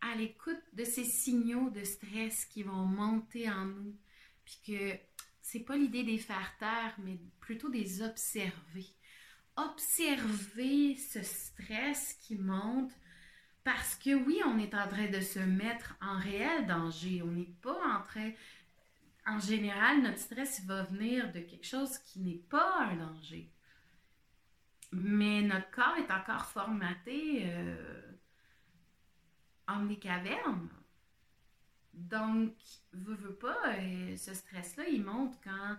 à 0.00 0.14
l'écoute 0.16 0.62
de 0.72 0.84
ces 0.84 1.04
signaux 1.04 1.68
de 1.68 1.84
stress 1.84 2.46
qui 2.46 2.62
vont 2.62 2.86
monter 2.86 3.50
en 3.50 3.66
nous, 3.66 3.98
puis 4.46 4.62
que 4.66 4.98
c'est 5.42 5.60
pas 5.60 5.76
l'idée 5.76 6.04
des 6.04 6.16
faire 6.16 6.56
taire, 6.58 6.96
mais 7.00 7.20
plutôt 7.38 7.68
des 7.68 8.00
observer. 8.00 8.86
Observer 9.56 10.96
ce 10.96 11.22
stress 11.22 12.14
qui 12.22 12.36
monte, 12.36 12.92
parce 13.68 13.96
que 13.96 14.14
oui, 14.14 14.40
on 14.46 14.58
est 14.58 14.74
en 14.74 14.88
train 14.88 15.10
de 15.10 15.20
se 15.20 15.40
mettre 15.40 15.94
en 16.00 16.18
réel 16.18 16.66
danger. 16.66 17.20
On 17.20 17.32
n'est 17.32 17.54
pas 17.60 17.78
en 17.98 18.02
train... 18.02 18.32
En 19.26 19.38
général, 19.38 20.00
notre 20.00 20.20
stress 20.20 20.64
va 20.64 20.84
venir 20.84 21.30
de 21.34 21.40
quelque 21.40 21.66
chose 21.66 21.98
qui 21.98 22.20
n'est 22.20 22.42
pas 22.48 22.86
un 22.86 22.96
danger. 22.96 23.52
Mais 24.92 25.42
notre 25.42 25.70
corps 25.70 25.98
est 25.98 26.10
encore 26.10 26.46
formaté 26.46 27.42
euh, 27.44 28.10
en 29.66 29.84
des 29.84 29.98
cavernes. 29.98 30.70
Donc, 31.92 32.54
veut, 32.94 33.16
veut 33.16 33.36
pas, 33.36 33.74
euh, 33.74 34.16
ce 34.16 34.32
stress-là, 34.32 34.88
il 34.88 35.04
monte 35.04 35.38
quand 35.44 35.76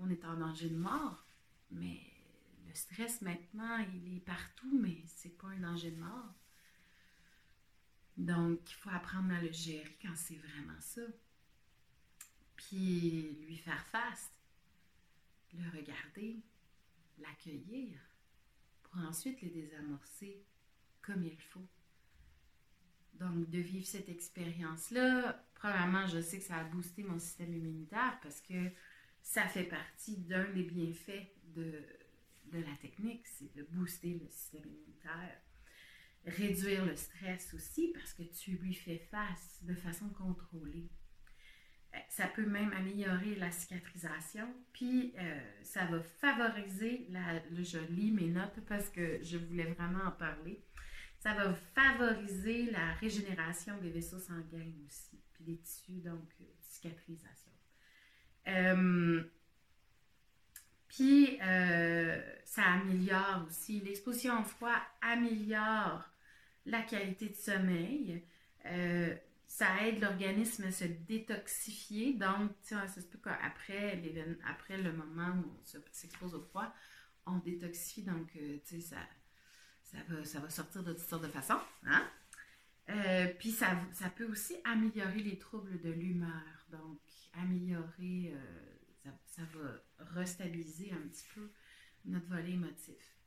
on 0.00 0.10
est 0.10 0.22
en 0.26 0.34
danger 0.34 0.68
de 0.68 0.76
mort. 0.76 1.24
Mais 1.70 1.98
le 2.68 2.74
stress 2.74 3.22
maintenant, 3.22 3.78
il 3.94 4.18
est 4.18 4.20
partout, 4.26 4.78
mais 4.78 5.02
c'est 5.06 5.38
pas 5.38 5.46
un 5.46 5.60
danger 5.60 5.92
de 5.92 5.98
mort. 5.98 6.34
Donc, 8.20 8.70
il 8.70 8.74
faut 8.74 8.90
apprendre 8.90 9.32
à 9.32 9.40
le 9.40 9.50
gérer 9.50 9.96
quand 10.02 10.14
c'est 10.14 10.36
vraiment 10.36 10.78
ça. 10.80 11.00
Puis 12.54 13.38
lui 13.46 13.56
faire 13.56 13.86
face, 13.86 14.30
le 15.54 15.64
regarder, 15.70 16.42
l'accueillir, 17.18 17.98
pour 18.82 19.00
ensuite 19.00 19.40
le 19.40 19.48
désamorcer 19.48 20.44
comme 21.00 21.24
il 21.24 21.40
faut. 21.40 21.66
Donc, 23.14 23.48
de 23.48 23.58
vivre 23.58 23.86
cette 23.86 24.10
expérience-là, 24.10 25.42
premièrement, 25.54 26.06
je 26.06 26.20
sais 26.20 26.40
que 26.40 26.44
ça 26.44 26.56
a 26.56 26.64
boosté 26.64 27.02
mon 27.02 27.18
système 27.18 27.54
immunitaire 27.54 28.20
parce 28.22 28.42
que 28.42 28.70
ça 29.22 29.48
fait 29.48 29.64
partie 29.64 30.18
d'un 30.18 30.52
des 30.52 30.64
bienfaits 30.64 31.26
de, 31.54 31.82
de 32.52 32.58
la 32.58 32.76
technique, 32.82 33.26
c'est 33.26 33.54
de 33.54 33.62
booster 33.62 34.18
le 34.22 34.28
système 34.28 34.66
immunitaire 34.66 35.40
réduire 36.26 36.84
le 36.84 36.96
stress 36.96 37.52
aussi 37.54 37.92
parce 37.94 38.12
que 38.12 38.22
tu 38.22 38.52
lui 38.52 38.74
fais 38.74 38.98
face 39.10 39.58
de 39.62 39.74
façon 39.74 40.08
contrôlée. 40.10 40.90
Euh, 41.94 41.98
ça 42.08 42.28
peut 42.28 42.46
même 42.46 42.72
améliorer 42.72 43.34
la 43.34 43.50
cicatrisation, 43.50 44.46
puis 44.72 45.12
euh, 45.18 45.40
ça 45.62 45.86
va 45.86 46.00
favoriser, 46.02 47.06
la, 47.10 47.42
je 47.62 47.78
lis 47.90 48.12
mes 48.12 48.28
notes 48.28 48.60
parce 48.68 48.88
que 48.90 49.22
je 49.22 49.38
voulais 49.38 49.72
vraiment 49.72 50.04
en 50.04 50.12
parler, 50.12 50.64
ça 51.18 51.34
va 51.34 51.52
favoriser 51.52 52.70
la 52.70 52.94
régénération 52.94 53.76
des 53.78 53.90
vaisseaux 53.90 54.20
sanguins 54.20 54.72
aussi, 54.86 55.20
puis 55.32 55.44
des 55.44 55.58
tissus, 55.58 56.00
donc 56.00 56.30
euh, 58.46 59.24
puis 60.90 61.38
ça 62.44 62.62
améliore 62.62 63.46
aussi, 63.48 63.80
l'exposition 63.80 64.40
au 64.40 64.44
froid 64.44 64.76
améliore 65.00 66.10
la 66.66 66.82
qualité 66.82 67.28
de 67.28 67.34
sommeil. 67.34 68.24
Euh, 68.66 69.14
ça 69.46 69.66
aide 69.82 70.00
l'organisme 70.00 70.64
à 70.64 70.72
se 70.72 70.84
détoxifier. 70.84 72.14
Donc, 72.14 72.52
ça 72.62 72.86
se 72.88 73.00
peut 73.00 73.18
qu'après 73.22 74.00
après 74.48 74.78
le 74.78 74.92
moment 74.92 75.34
où 75.40 75.58
on 75.60 75.82
s'expose 75.92 76.34
au 76.34 76.42
froid, 76.42 76.72
on 77.26 77.38
détoxifie. 77.38 78.02
Donc, 78.02 78.28
euh, 78.36 78.58
tu 78.66 78.80
sais, 78.80 78.94
ça, 78.94 78.96
ça, 79.82 79.98
va, 80.08 80.24
ça 80.24 80.40
va 80.40 80.50
sortir 80.50 80.82
de 80.82 80.92
toutes 80.92 81.08
sortes 81.08 81.24
de 81.24 81.28
façons. 81.28 81.60
Hein? 81.84 82.08
Euh, 82.90 83.26
puis, 83.38 83.50
ça, 83.50 83.76
ça, 83.92 84.08
peut 84.08 84.26
aussi 84.26 84.56
améliorer 84.64 85.22
les 85.22 85.38
troubles 85.38 85.80
de 85.80 85.90
l'humeur. 85.90 86.66
Donc, 86.70 87.00
améliorer, 87.34 88.34
ça, 89.24 89.42
va 89.54 90.04
restabiliser 90.14 90.92
un 90.92 91.08
petit 91.08 91.26
peu 91.34 91.50
notre 92.04 92.26
volet 92.26 92.52
émotif. 92.52 93.18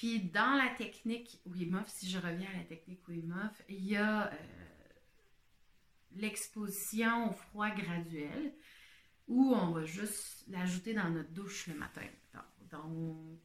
Puis 0.00 0.20
dans 0.30 0.54
la 0.56 0.74
technique 0.76 1.42
Wim 1.44 1.82
si 1.86 2.08
je 2.08 2.16
reviens 2.16 2.48
à 2.48 2.56
la 2.56 2.64
technique 2.64 3.06
Wim 3.06 3.50
il 3.68 3.84
y 3.84 3.96
a 3.96 4.32
euh, 4.32 4.36
l'exposition 6.12 7.28
au 7.28 7.32
froid 7.34 7.70
graduel 7.70 8.54
où 9.28 9.54
on 9.54 9.72
va 9.72 9.84
juste 9.84 10.44
l'ajouter 10.48 10.94
dans 10.94 11.10
notre 11.10 11.30
douche 11.30 11.66
le 11.66 11.74
matin. 11.74 12.06
Donc, 12.70 13.42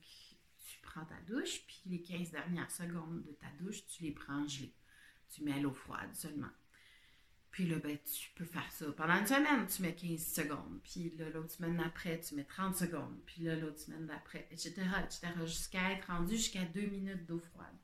tu 0.59 0.79
prends 0.81 1.05
ta 1.05 1.19
douche, 1.27 1.65
puis 1.67 1.81
les 1.87 2.01
15 2.01 2.31
dernières 2.31 2.71
secondes 2.71 3.23
de 3.23 3.31
ta 3.33 3.47
douche, 3.59 3.85
tu 3.87 4.03
les 4.03 4.11
prends 4.11 4.47
gelées. 4.47 4.73
Tu 5.29 5.43
mets 5.43 5.59
l'eau 5.59 5.73
froide 5.73 6.15
seulement. 6.15 6.51
Puis 7.55 7.65
là, 7.67 7.77
ben, 7.81 7.97
tu 7.99 8.31
peux 8.35 8.43
faire 8.43 8.69
ça. 8.69 8.85
Pendant 8.97 9.13
une 9.13 9.25
semaine, 9.25 9.65
tu 9.65 9.81
mets 9.81 9.95
15 9.95 10.21
secondes. 10.21 10.81
Puis 10.83 11.13
là, 11.17 11.29
l'autre 11.29 11.51
semaine 11.51 11.77
d'après, 11.77 12.19
tu 12.19 12.35
mets 12.35 12.43
30 12.43 12.75
secondes. 12.75 13.17
Puis 13.25 13.43
là, 13.43 13.55
l'autre 13.55 13.79
semaine 13.79 14.05
d'après, 14.07 14.45
etc., 14.51 14.73
etc., 15.01 15.31
jusqu'à 15.45 15.93
être 15.93 16.07
rendu 16.07 16.35
jusqu'à 16.35 16.65
2 16.65 16.81
minutes 16.81 17.25
d'eau 17.25 17.39
froide. 17.39 17.77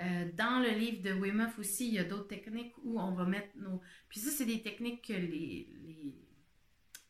Euh, 0.00 0.28
dans 0.34 0.58
le 0.58 0.70
livre 0.70 1.00
de 1.00 1.12
Wim 1.12 1.48
aussi, 1.60 1.86
il 1.86 1.94
y 1.94 2.00
a 2.00 2.02
d'autres 2.02 2.26
techniques 2.26 2.74
où 2.82 3.00
on 3.00 3.12
va 3.12 3.24
mettre 3.24 3.56
nos... 3.56 3.80
Puis 4.08 4.18
ça, 4.18 4.32
c'est 4.32 4.46
des 4.46 4.62
techniques 4.62 5.06
que 5.06 5.12
les, 5.12 5.68
les, 5.84 6.16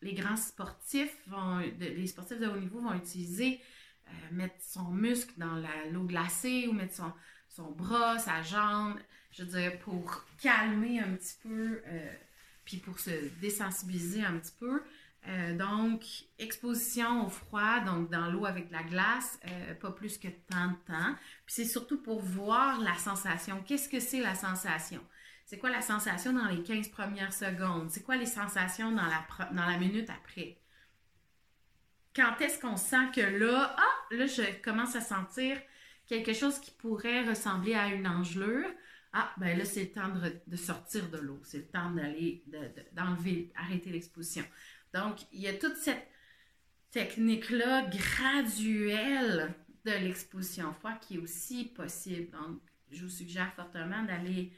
les 0.03 0.13
grands 0.13 0.37
sportifs, 0.37 1.17
vont, 1.29 1.61
les 1.81 2.07
sportifs 2.07 2.39
de 2.39 2.49
haut 2.49 2.61
niveau 2.61 2.81
vont 2.81 2.93
utiliser. 2.93 3.63
Euh, 4.09 4.13
mettre 4.31 4.57
son 4.61 4.91
muscle 4.91 5.33
dans 5.39 5.57
l'eau 5.91 6.05
glacée 6.05 6.67
ou 6.69 6.75
mettre 6.75 6.97
son, 6.97 7.15
son 7.49 7.71
bras, 7.71 8.19
sa 8.19 8.43
jambe, 8.43 8.99
je 9.37 9.43
veux 9.43 9.61
dire, 9.61 9.78
pour 9.80 10.24
calmer 10.41 11.01
un 11.01 11.14
petit 11.14 11.37
peu, 11.43 11.82
euh, 11.87 12.12
puis 12.64 12.76
pour 12.76 12.99
se 12.99 13.11
désensibiliser 13.41 14.24
un 14.24 14.39
petit 14.39 14.55
peu. 14.59 14.82
Euh, 15.26 15.57
donc, 15.57 16.05
exposition 16.39 17.26
au 17.26 17.30
froid, 17.30 17.80
donc 17.80 18.11
dans 18.11 18.30
l'eau 18.30 18.45
avec 18.45 18.68
de 18.68 18.72
la 18.72 18.82
glace, 18.82 19.39
euh, 19.49 19.74
pas 19.74 19.91
plus 19.91 20.18
que 20.18 20.28
tant 20.28 20.68
de 20.68 20.76
temps. 20.87 21.14
Puis 21.47 21.55
c'est 21.55 21.64
surtout 21.64 22.01
pour 22.01 22.20
voir 22.20 22.80
la 22.80 22.95
sensation. 22.95 23.62
Qu'est-ce 23.66 23.89
que 23.89 24.01
c'est 24.01 24.20
la 24.20 24.35
sensation? 24.35 25.01
C'est 25.47 25.59
quoi 25.59 25.70
la 25.70 25.82
sensation 25.82 26.32
dans 26.32 26.49
les 26.49 26.62
15 26.62 26.89
premières 26.89 27.32
secondes? 27.32 27.91
C'est 27.91 28.03
quoi 28.03 28.16
les 28.16 28.26
sensations 28.26 28.93
dans 28.93 29.07
la, 29.07 29.26
dans 29.53 29.66
la 29.66 29.78
minute 29.78 30.11
après? 30.11 30.59
Quand 32.14 32.41
est-ce 32.41 32.61
qu'on 32.61 32.76
sent 32.76 33.11
que 33.14 33.20
là, 33.20 33.74
ah, 33.76 34.14
là, 34.14 34.26
je 34.26 34.43
commence 34.62 34.95
à 34.95 35.01
sentir 35.01 35.59
quelque 36.07 36.35
chose 36.35 36.61
qui 36.61 36.70
pourrait 36.70 37.26
ressembler 37.28 37.74
à 37.74 37.89
une 37.89 38.07
engelure? 38.07 38.70
Ah, 39.17 39.33
ben 39.39 39.57
là, 39.57 39.65
c'est 39.65 39.85
le 39.85 39.93
temps 39.93 40.09
de, 40.09 40.57
sortir 40.57 41.09
de 41.09 41.19
l'eau. 41.19 41.41
C'est 41.45 41.59
le 41.59 41.67
temps 41.69 41.93
d'aller, 41.93 42.43
d'enlever, 42.93 43.53
arrêter 43.55 43.91
l'exposition. 43.91 44.45
Donc, 44.93 45.19
il 45.33 45.41
y 45.41 45.47
a 45.47 45.55
toute 45.55 45.77
cette 45.77 46.09
technique-là 46.91 47.89
graduelle 47.89 49.55
de 49.85 49.93
l'exposition 49.93 50.75
froide 50.75 50.99
qui 51.01 51.15
est 51.15 51.19
aussi 51.19 51.67
possible. 51.67 52.33
Donc, 52.33 52.61
je 52.91 53.05
vous 53.05 53.11
suggère 53.11 53.55
fortement 53.55 54.03
d'aller 54.03 54.53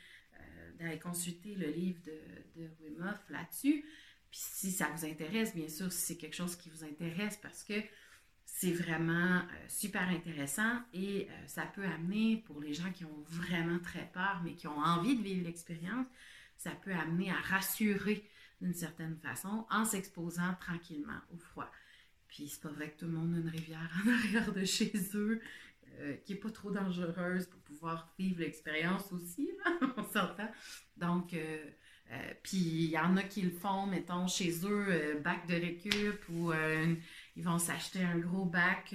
euh, 0.81 0.97
consulter 0.97 1.55
le 1.55 1.69
livre 1.69 2.01
de, 2.07 2.63
de 2.63 3.05
là-dessus. 3.29 3.85
Puis 4.31 4.41
si 4.41 4.71
ça 4.71 4.89
vous 4.89 5.05
intéresse, 5.05 5.55
bien 5.55 5.69
sûr, 5.69 5.93
si 5.93 5.99
c'est 5.99 6.17
quelque 6.17 6.35
chose 6.35 6.57
qui 6.57 6.71
vous 6.71 6.83
intéresse, 6.83 7.37
parce 7.43 7.63
que 7.63 7.75
c'est 8.59 8.73
vraiment 8.73 9.37
euh, 9.37 9.41
super 9.69 10.09
intéressant 10.09 10.81
et 10.95 11.29
euh, 11.29 11.47
ça 11.47 11.67
peut 11.67 11.85
amener, 11.85 12.43
pour 12.47 12.59
les 12.59 12.73
gens 12.73 12.91
qui 12.91 13.05
ont 13.05 13.23
vraiment 13.27 13.79
très 13.81 14.11
peur, 14.15 14.41
mais 14.43 14.55
qui 14.55 14.67
ont 14.67 14.79
envie 14.79 15.15
de 15.15 15.23
vivre 15.23 15.45
l'expérience, 15.45 16.07
ça 16.57 16.71
peut 16.71 16.95
amener 16.95 17.31
à 17.31 17.35
rassurer 17.35 18.27
d'une 18.63 18.73
certaine 18.73 19.19
façon 19.19 19.67
en 19.71 19.85
s'exposant 19.85 20.55
tranquillement 20.59 21.21
au 21.35 21.37
froid. 21.37 21.71
Puis 22.29 22.49
c'est 22.49 22.63
pas 22.63 22.71
vrai 22.71 22.91
que 22.93 23.01
tout 23.01 23.05
le 23.05 23.13
monde 23.13 23.35
a 23.35 23.41
une 23.41 23.49
rivière 23.51 23.91
en 24.03 24.09
arrière 24.19 24.51
de 24.55 24.65
chez 24.65 24.91
eux 25.13 25.43
euh, 25.99 26.17
qui 26.25 26.33
est 26.33 26.37
pas 26.37 26.51
trop 26.51 26.71
dangereuse 26.71 27.49
pour 27.49 27.61
pouvoir 27.61 28.15
vivre 28.19 28.41
l'expérience 28.41 29.13
aussi, 29.13 29.51
on 29.99 30.05
s'entend. 30.05 30.51
Donc, 30.97 31.37
puis 32.43 32.57
il 32.57 32.91
y 32.91 32.99
en 32.99 33.19
a 33.19 33.23
qui 33.23 33.43
le 33.43 33.51
font, 33.51 33.87
mettons, 33.87 34.27
chez 34.29 34.65
eux, 34.65 35.21
bac 35.23 35.47
de 35.47 35.55
récup 35.57 36.27
ou 36.31 36.53
ils 37.37 37.45
vont 37.45 37.59
s'acheter 37.59 38.03
un 38.03 38.19
gros 38.19 38.45
bac, 38.45 38.95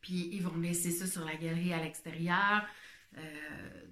puis 0.00 0.30
ils 0.32 0.42
vont 0.42 0.56
laisser 0.58 0.90
ça 0.90 1.06
sur 1.06 1.24
la 1.24 1.36
galerie 1.36 1.72
à 1.72 1.82
l'extérieur. 1.82 2.66
Euh, 3.18 3.20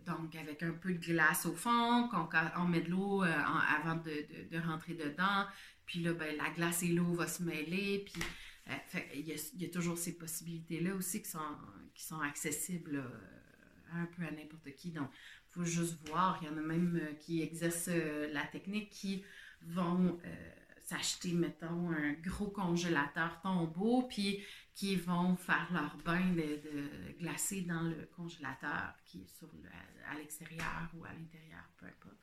donc, 0.06 0.34
avec 0.36 0.62
un 0.62 0.72
peu 0.72 0.92
de 0.92 0.98
glace 0.98 1.46
au 1.46 1.54
fond, 1.54 2.08
qu'on 2.08 2.28
on 2.58 2.64
met 2.66 2.82
de 2.82 2.90
l'eau 2.90 3.22
euh, 3.22 3.32
avant 3.78 3.96
de, 3.96 4.58
rentrer 4.58 4.94
dedans. 4.94 5.46
Puis 5.86 6.00
là, 6.00 6.12
ben, 6.12 6.36
la 6.36 6.50
glace 6.50 6.82
et 6.82 6.88
l'eau 6.88 7.14
vont 7.14 7.26
se 7.26 7.42
mêler. 7.42 8.04
Puis, 8.04 8.22
euh, 8.68 9.00
il, 9.14 9.26
y 9.26 9.64
a, 9.64 9.68
toujours 9.68 9.96
ces 9.96 10.16
possibilités-là 10.16 10.94
aussi 10.94 11.22
qui 11.22 11.30
sont, 11.30 11.38
qui 11.94 12.04
sont 12.04 12.20
accessibles 12.20 13.02
un 13.92 14.06
peu 14.06 14.24
à 14.24 14.30
n'importe 14.30 14.74
qui. 14.76 14.90
Donc, 14.90 15.08
il 15.50 15.52
faut 15.54 15.64
juste 15.64 15.96
voir. 16.06 16.38
Il 16.42 16.48
y 16.48 16.50
en 16.50 16.58
a 16.58 16.62
même 16.62 17.00
qui 17.20 17.42
exercent 17.42 17.88
la 18.32 18.44
technique 18.46 18.90
qui 18.90 19.24
vont 19.62 20.18
s'acheter, 20.84 21.32
mettons, 21.32 21.90
un 21.90 22.12
gros 22.12 22.48
congélateur 22.48 23.40
tombeau, 23.42 24.02
puis 24.02 24.42
qui 24.74 24.96
vont 24.96 25.36
faire 25.36 25.68
leur 25.72 25.96
bain 26.04 26.32
de, 26.32 27.18
glacé 27.18 27.62
dans 27.62 27.82
le 27.82 28.08
congélateur 28.16 28.94
qui 29.04 29.22
est 29.22 29.38
sur 29.38 29.48
à 30.10 30.18
l'extérieur 30.18 30.90
ou 30.94 31.04
à 31.04 31.12
l'intérieur, 31.12 31.64
peu 31.78 31.86
importe. 31.86 32.18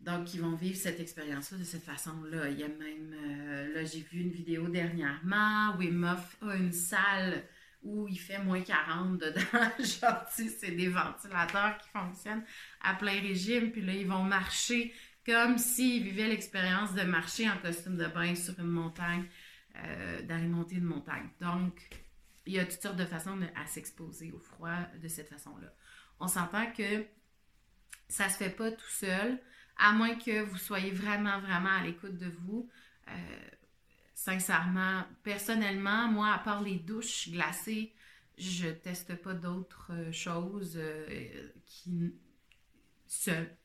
Donc, 0.00 0.34
ils 0.34 0.40
vont 0.40 0.54
vivre 0.54 0.76
cette 0.76 1.00
expérience-là 1.00 1.58
de 1.58 1.64
cette 1.64 1.84
façon-là. 1.84 2.50
Il 2.50 2.60
y 2.60 2.62
a 2.62 2.68
même, 2.68 3.14
euh, 3.14 3.74
là, 3.74 3.84
j'ai 3.84 4.00
vu 4.00 4.20
une 4.20 4.30
vidéo 4.30 4.68
dernièrement 4.68 5.76
où 5.78 6.04
Hof 6.04 6.36
a 6.42 6.56
une 6.56 6.72
salle 6.72 7.42
où 7.82 8.08
il 8.08 8.18
fait 8.18 8.38
moins 8.38 8.60
40 8.60 9.18
dedans. 9.18 9.40
Genre, 9.78 10.24
c'est 10.30 10.70
des 10.72 10.88
ventilateurs 10.88 11.78
qui 11.78 11.88
fonctionnent 11.88 12.44
à 12.82 12.94
plein 12.94 13.20
régime. 13.20 13.70
Puis 13.70 13.82
là, 13.82 13.92
ils 13.92 14.06
vont 14.06 14.22
marcher 14.22 14.92
comme 15.24 15.58
s'ils 15.58 16.02
vivaient 16.02 16.28
l'expérience 16.28 16.94
de 16.94 17.02
marcher 17.02 17.48
en 17.48 17.56
costume 17.58 17.96
de 17.96 18.06
bain 18.06 18.34
sur 18.34 18.58
une 18.58 18.66
montagne, 18.66 19.24
euh, 19.76 20.22
d'aller 20.22 20.46
monter 20.46 20.76
une 20.76 20.84
montagne. 20.84 21.28
Donc, 21.40 21.88
il 22.46 22.54
y 22.54 22.58
a 22.58 22.64
toutes 22.64 22.80
sortes 22.80 22.96
de 22.96 23.06
façons 23.06 23.38
à 23.56 23.66
s'exposer 23.66 24.32
au 24.32 24.38
froid 24.38 24.76
de 25.02 25.08
cette 25.08 25.28
façon-là. 25.28 25.72
On 26.20 26.28
s'entend 26.28 26.70
que 26.72 27.06
ça 28.08 28.28
se 28.28 28.36
fait 28.36 28.50
pas 28.50 28.70
tout 28.70 28.90
seul, 28.90 29.40
à 29.78 29.92
moins 29.92 30.14
que 30.14 30.42
vous 30.42 30.58
soyez 30.58 30.90
vraiment, 30.90 31.40
vraiment 31.40 31.70
à 31.70 31.82
l'écoute 31.82 32.16
de 32.16 32.28
vous. 32.28 32.68
Euh, 33.08 33.12
sincèrement, 34.14 35.04
personnellement, 35.22 36.08
moi, 36.08 36.32
à 36.32 36.38
part 36.38 36.62
les 36.62 36.78
douches 36.78 37.30
glacées, 37.30 37.94
je 38.36 38.68
teste 38.68 39.14
pas 39.16 39.34
d'autres 39.34 40.10
choses 40.12 40.76
euh, 40.76 41.48
qui 41.66 42.14
seules 43.06 43.56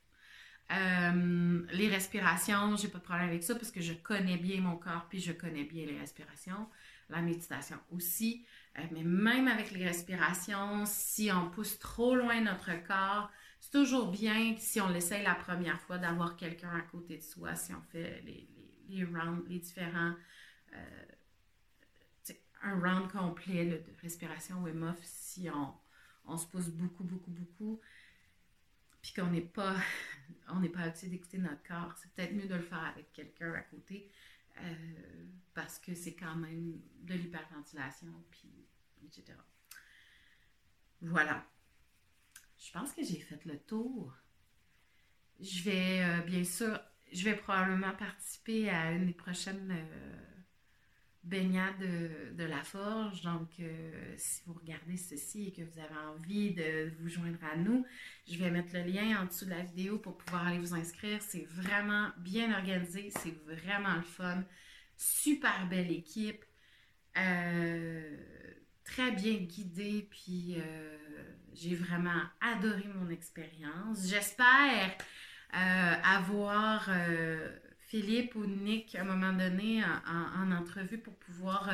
euh, 0.72 1.66
les 1.72 1.88
respirations, 1.88 2.76
j'ai 2.76 2.90
pas 2.90 3.00
de 3.00 3.04
problème 3.04 3.28
avec 3.28 3.44
ça 3.44 3.56
parce 3.56 3.72
que 3.72 3.82
je 3.82 3.94
connais 3.94 4.38
bien 4.38 4.62
mon 4.62 4.78
corps 4.78 5.08
puis 5.10 5.20
je 5.20 5.32
connais 5.32 5.64
bien 5.64 5.86
les 5.86 5.98
respirations. 5.98 6.68
La 7.10 7.22
méditation 7.22 7.78
aussi. 7.92 8.46
Euh, 8.78 8.84
mais 8.92 9.04
même 9.04 9.48
avec 9.48 9.72
les 9.72 9.84
respirations, 9.88 10.84
si 10.86 11.32
on 11.32 11.50
pousse 11.50 11.80
trop 11.80 12.16
loin 12.16 12.40
notre 12.42 12.72
corps, 12.86 13.32
c'est 13.60 13.72
toujours 13.72 14.12
bien 14.12 14.56
si 14.58 14.80
on 14.80 14.90
l'essaye 14.90 15.24
la 15.24 15.34
première 15.34 15.82
fois 15.82 15.98
d'avoir 15.98 16.36
quelqu'un 16.36 16.76
à 16.76 16.82
côté 16.82 17.18
de 17.18 17.24
soi, 17.24 17.56
si 17.56 17.74
on 17.74 17.82
fait 17.82 18.22
les, 18.22 19.04
rounds, 19.06 19.44
les 19.50 19.60
différents. 19.60 20.14
Euh, 20.74 21.06
un 22.62 22.80
round 22.80 23.10
complet 23.10 23.66
de 23.66 23.82
respiration 24.02 24.62
Wim 24.62 24.84
Hof, 24.84 25.00
si 25.02 25.48
on 26.26 26.38
se 26.38 26.46
pousse 26.46 26.68
beaucoup, 26.68 27.06
beaucoup, 27.06 27.32
beaucoup 27.32 27.80
puis 29.02 29.14
qu'on 29.14 29.28
n'est 29.28 29.42
pas, 29.42 29.76
on 30.50 30.60
n'est 30.60 30.70
pas 30.70 30.82
habitué 30.82 31.08
d'écouter 31.08 31.38
notre 31.38 31.64
corps, 31.64 31.94
c'est 31.98 32.12
peut-être 32.12 32.34
mieux 32.34 32.48
de 32.48 32.56
le 32.56 32.62
faire 32.62 32.84
avec 32.84 33.12
quelqu'un 33.14 33.54
à 33.54 33.62
côté 33.62 34.12
euh, 34.62 35.26
parce 35.54 35.80
que 35.80 35.94
c'est 35.96 36.16
quand 36.16 36.36
même 36.36 36.80
de 37.02 37.14
l'hyperventilation, 37.14 38.14
puis 38.30 38.50
etc. 39.06 39.38
Voilà. 41.02 41.46
Je 42.58 42.72
pense 42.72 42.92
que 42.92 43.04
j'ai 43.04 43.20
fait 43.20 43.44
le 43.46 43.58
tour. 43.60 44.14
Je 45.40 45.64
vais, 45.64 46.04
euh, 46.04 46.22
bien 46.22 46.44
sûr, 46.44 46.80
je 47.12 47.24
vais 47.24 47.36
probablement 47.36 47.96
participer 47.96 48.70
à 48.70 48.92
une 48.92 49.08
des 49.08 49.14
prochaines 49.14 49.72
euh, 49.72 50.29
baignade 51.24 51.80
de, 52.36 52.44
la 52.44 52.64
forge. 52.64 53.22
Donc, 53.22 53.50
euh, 53.60 54.14
si 54.18 54.42
vous 54.46 54.54
regardez 54.54 54.98
ceci 54.98 55.48
et 55.48 55.52
que 55.52 55.62
vous 55.62 55.80
avez 55.80 55.98
envie 56.16 56.54
de 56.54 56.92
vous 57.00 57.10
joindre 57.10 57.40
à 57.52 57.58
nous, 57.58 57.86
je 58.28 58.38
vais 58.38 58.50
mettre 58.50 58.74
le 58.74 58.84
lien 58.84 59.22
en 59.22 59.26
dessous 59.26 59.46
de 59.46 59.52
la 59.52 59.62
vidéo 59.62 60.00
pour 60.00 60.18
pouvoir 60.18 60.48
aller 60.48 60.60
vous 60.60 60.74
inscrire. 60.74 61.22
C'est 61.22 61.46
vraiment 61.50 62.10
bien 62.18 62.58
organisé, 62.58 63.12
c'est 63.12 63.36
vraiment 63.46 63.96
le 63.96 64.04
fun. 64.04 64.44
Super 64.98 65.68
belle 65.70 65.92
équipe, 65.92 66.44
euh, 67.18 68.18
très 68.84 69.12
bien 69.12 69.36
guidée, 69.36 70.08
puis 70.10 70.56
euh, 70.58 70.98
j'ai 71.54 71.76
vraiment 71.76 72.22
adoré 72.42 72.86
mon 72.96 73.10
expérience. 73.10 74.08
J'espère 74.08 74.98
avoir 75.52 76.90
Philippe 77.90 78.36
ou 78.36 78.46
Nick 78.46 78.94
à 78.96 79.02
un 79.02 79.04
moment 79.04 79.34
donné 79.34 79.84
en, 80.08 80.52
entrevue 80.52 81.00
pour 81.00 81.16
pouvoir 81.16 81.70
euh, 81.70 81.74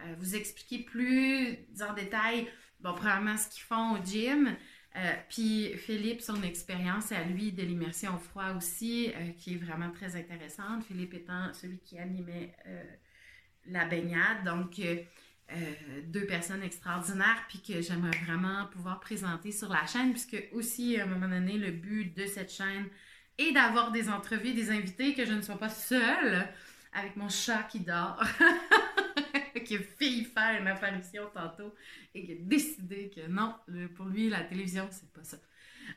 euh, 0.00 0.14
vous 0.18 0.34
expliquer 0.34 0.78
plus 0.84 1.58
en 1.82 1.92
détail, 1.92 2.48
bon, 2.80 2.94
premièrement, 2.94 3.36
ce 3.36 3.48
qu'ils 3.50 3.62
font 3.62 3.92
au 3.92 4.04
gym. 4.04 4.56
Euh, 4.96 5.12
puis 5.28 5.76
Philippe, 5.76 6.22
son 6.22 6.42
expérience 6.42 7.12
à 7.12 7.22
lui 7.24 7.52
de 7.52 7.62
l'immersion 7.62 8.16
au 8.16 8.18
froid 8.18 8.54
aussi, 8.56 9.12
qui 9.38 9.54
est 9.54 9.58
vraiment 9.58 9.90
très 9.90 10.16
intéressante. 10.16 10.84
Philippe 10.84 11.14
étant 11.14 11.52
celui 11.52 11.78
qui 11.78 11.98
animait 11.98 12.56
la 13.66 13.84
baignade. 13.84 14.42
Donc, 14.44 14.80
deux 16.06 16.26
personnes 16.26 16.64
extraordinaires, 16.64 17.44
puis 17.48 17.62
que 17.62 17.80
j'aimerais 17.82 18.18
vraiment 18.24 18.66
pouvoir 18.72 18.98
présenter 18.98 19.52
sur 19.52 19.68
la 19.68 19.86
chaîne, 19.86 20.10
puisque 20.10 20.42
aussi, 20.52 20.98
à 20.98 21.04
un 21.04 21.06
moment 21.06 21.28
donné, 21.28 21.56
le 21.56 21.70
but 21.70 22.16
de 22.16 22.26
cette 22.26 22.52
chaîne 22.52 22.88
est 23.40 23.52
d'avoir 23.52 23.90
des 23.90 24.08
entrevues, 24.08 24.52
des 24.52 24.70
invités, 24.70 25.14
que 25.14 25.24
je 25.24 25.32
ne 25.32 25.42
sois 25.42 25.58
pas 25.58 25.68
seule 25.68 26.48
avec 26.92 27.16
mon 27.16 27.28
chat 27.28 27.62
qui 27.64 27.80
dort, 27.80 28.22
qui 29.64 29.76
a 29.76 29.80
failli 29.98 30.24
faire 30.24 30.60
une 30.60 30.68
apparition 30.68 31.24
tantôt 31.32 31.74
et 32.14 32.24
qui 32.24 32.32
a 32.32 32.36
décidé 32.38 33.10
que 33.14 33.26
non, 33.28 33.54
pour 33.96 34.06
lui, 34.06 34.28
la 34.28 34.40
télévision, 34.40 34.88
c'est 34.90 35.12
pas 35.12 35.22
ça. 35.22 35.36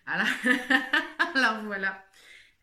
Alors, 1.35 1.63
voilà. 1.65 2.03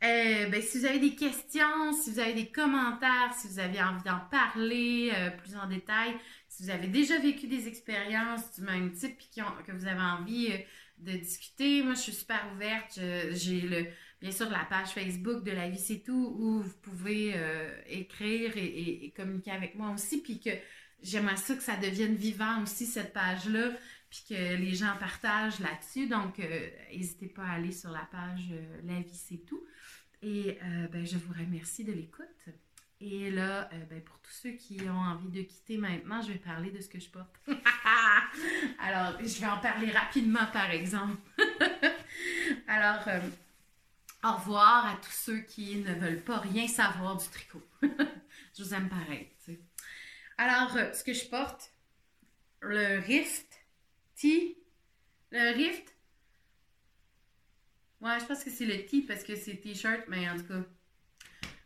Euh, 0.03 0.49
ben, 0.49 0.63
si 0.63 0.79
vous 0.79 0.87
avez 0.87 0.99
des 0.99 1.15
questions, 1.15 1.93
si 1.93 2.11
vous 2.11 2.21
avez 2.21 2.33
des 2.33 2.47
commentaires, 2.47 3.35
si 3.39 3.49
vous 3.49 3.59
avez 3.59 3.83
envie 3.83 4.03
d'en 4.03 4.21
parler 4.31 5.13
euh, 5.15 5.31
plus 5.31 5.57
en 5.57 5.67
détail, 5.67 6.15
si 6.49 6.63
vous 6.63 6.71
avez 6.71 6.87
déjà 6.87 7.19
vécu 7.19 7.49
des 7.49 7.69
expériences 7.69 8.55
du 8.55 8.63
même 8.63 8.93
type 8.93 9.19
et 9.21 9.63
que 9.67 9.73
vous 9.73 9.87
avez 9.87 10.01
envie 10.01 10.53
euh, 10.53 10.59
de 10.99 11.19
discuter, 11.19 11.83
moi 11.83 11.93
je 11.95 12.01
suis 12.01 12.13
super 12.13 12.41
ouverte. 12.55 12.99
J'ai 13.33 13.61
le 13.61 13.87
bien 14.21 14.31
sûr 14.31 14.49
la 14.51 14.65
page 14.65 14.89
Facebook 14.89 15.45
de 15.45 15.53
La 15.53 15.69
vie 15.69 15.79
c'est 15.79 16.01
tout 16.01 16.37
où 16.39 16.63
vous 16.63 16.77
pouvez 16.83 17.35
écrire 17.87 18.53
et, 18.57 19.13
communiquer 19.17 19.53
avec 19.53 19.75
moi 19.75 19.91
aussi. 19.91 20.23
Puis 20.23 20.41
que 20.41 20.51
j'aimerais 21.03 21.37
ça 21.37 21.55
que 21.55 21.63
ça 21.63 21.77
devienne 21.77 22.15
vivant 22.15 22.63
aussi 22.63 22.87
cette 22.87 23.13
page-là 23.13 23.71
puis 24.11 24.25
que 24.29 24.57
les 24.57 24.75
gens 24.75 24.95
partagent 24.99 25.61
là-dessus. 25.61 26.07
Donc, 26.07 26.41
n'hésitez 26.93 27.29
pas 27.29 27.45
à 27.45 27.53
aller 27.53 27.73
sur 27.73 27.91
la 27.91 28.07
page 28.11 28.53
La 28.85 29.01
vie 29.01 29.15
c'est 29.15 29.45
tout. 29.47 29.63
Et 30.23 30.59
euh, 30.63 30.87
ben, 30.89 31.07
je 31.07 31.17
vous 31.17 31.33
remercie 31.33 31.85
de 31.85 31.93
l'écoute. 31.93 32.27
Et 33.01 33.31
là, 33.31 33.71
euh, 33.73 33.85
ben, 33.89 34.03
pour 34.03 34.19
tous 34.19 34.33
ceux 34.33 34.51
qui 34.51 34.79
ont 34.89 34.99
envie 34.99 35.31
de 35.31 35.43
quitter 35.43 35.79
maintenant, 35.79 36.21
je 36.21 36.33
vais 36.33 36.39
parler 36.39 36.71
de 36.71 36.81
ce 36.81 36.89
que 36.89 37.01
je 37.01 37.09
porte. 37.09 37.35
Alors, 38.79 39.19
je 39.21 39.41
vais 39.41 39.47
en 39.47 39.59
parler 39.59 39.91
rapidement, 39.91 40.47
par 40.53 40.71
exemple. 40.71 41.17
Alors, 42.69 43.09
euh, 43.09 43.21
au 44.23 44.33
revoir 44.33 44.87
à 44.87 44.97
tous 44.97 45.13
ceux 45.13 45.41
qui 45.41 45.77
ne 45.77 45.95
veulent 45.95 46.23
pas 46.23 46.39
rien 46.39 46.69
savoir 46.69 47.17
du 47.17 47.27
tricot. 47.29 47.67
je 47.83 48.63
vous 48.63 48.75
aime 48.75 48.89
pareil. 48.89 49.29
Alors, 50.37 50.73
ce 50.95 51.05
que 51.05 51.13
je 51.13 51.27
porte, 51.27 51.73
le 52.61 53.01
Rift 53.01 53.61
T. 54.17 54.59
Le 55.31 55.55
Rift? 55.55 55.95
Ouais, 58.01 58.19
je 58.21 58.25
pense 58.25 58.45
que 58.45 58.51
c'est 58.51 58.67
le 58.67 58.85
T 58.87 59.03
parce 59.03 59.23
que 59.23 59.37
c'est 59.37 59.57
T-shirt, 59.57 60.05
mais 60.09 60.29
en 60.29 60.37
tout 60.37 60.45
cas. 60.45 60.65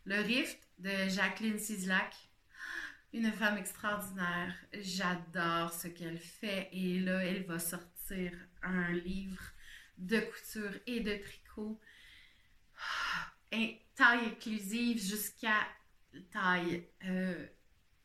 Le 0.04 0.16
Rift 0.16 0.58
de 0.78 1.08
Jacqueline 1.08 1.58
Sislak. 1.58 2.14
Une 3.12 3.32
femme 3.32 3.58
extraordinaire. 3.58 4.54
J'adore 4.72 5.72
ce 5.72 5.88
qu'elle 5.88 6.18
fait. 6.18 6.68
Et 6.72 6.98
là, 7.00 7.24
elle 7.24 7.44
va 7.44 7.58
sortir 7.58 8.32
un 8.62 8.92
livre 8.92 9.42
de 9.98 10.18
couture 10.18 10.80
et 10.86 11.00
de 11.00 11.16
tricot. 11.16 11.80
Taille 13.94 14.26
inclusive 14.26 15.02
jusqu'à 15.02 15.56
taille 16.30 16.86
euh, 17.04 17.46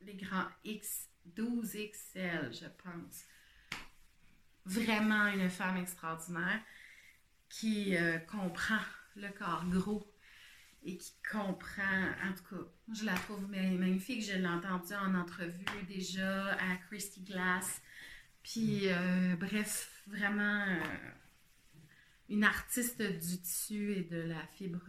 les 0.01 0.15
grands 0.15 0.47
X, 0.63 1.09
12XL, 1.35 2.53
je 2.53 2.67
pense. 2.83 3.25
Vraiment 4.65 5.27
une 5.27 5.49
femme 5.49 5.77
extraordinaire 5.77 6.61
qui 7.49 7.97
euh, 7.97 8.19
comprend 8.19 8.79
le 9.15 9.29
corps 9.29 9.65
gros 9.65 10.13
et 10.83 10.97
qui 10.97 11.13
comprend, 11.29 12.05
en 12.23 12.33
tout 12.33 12.55
cas, 12.55 12.61
je 12.93 13.05
la 13.05 13.13
trouve 13.13 13.49
magnifique. 13.49 14.23
Je 14.23 14.33
l'ai 14.33 14.47
entendue 14.47 14.93
en 14.93 15.15
entrevue 15.15 15.83
déjà 15.87 16.53
à 16.53 16.75
Christy 16.87 17.21
Glass. 17.23 17.81
Puis, 18.43 18.83
euh, 18.85 19.35
bref, 19.35 20.03
vraiment 20.07 20.65
une 22.29 22.43
artiste 22.43 23.01
du 23.01 23.41
tissu 23.41 23.93
et 23.93 24.03
de 24.03 24.21
la 24.21 24.45
fibre 24.53 24.85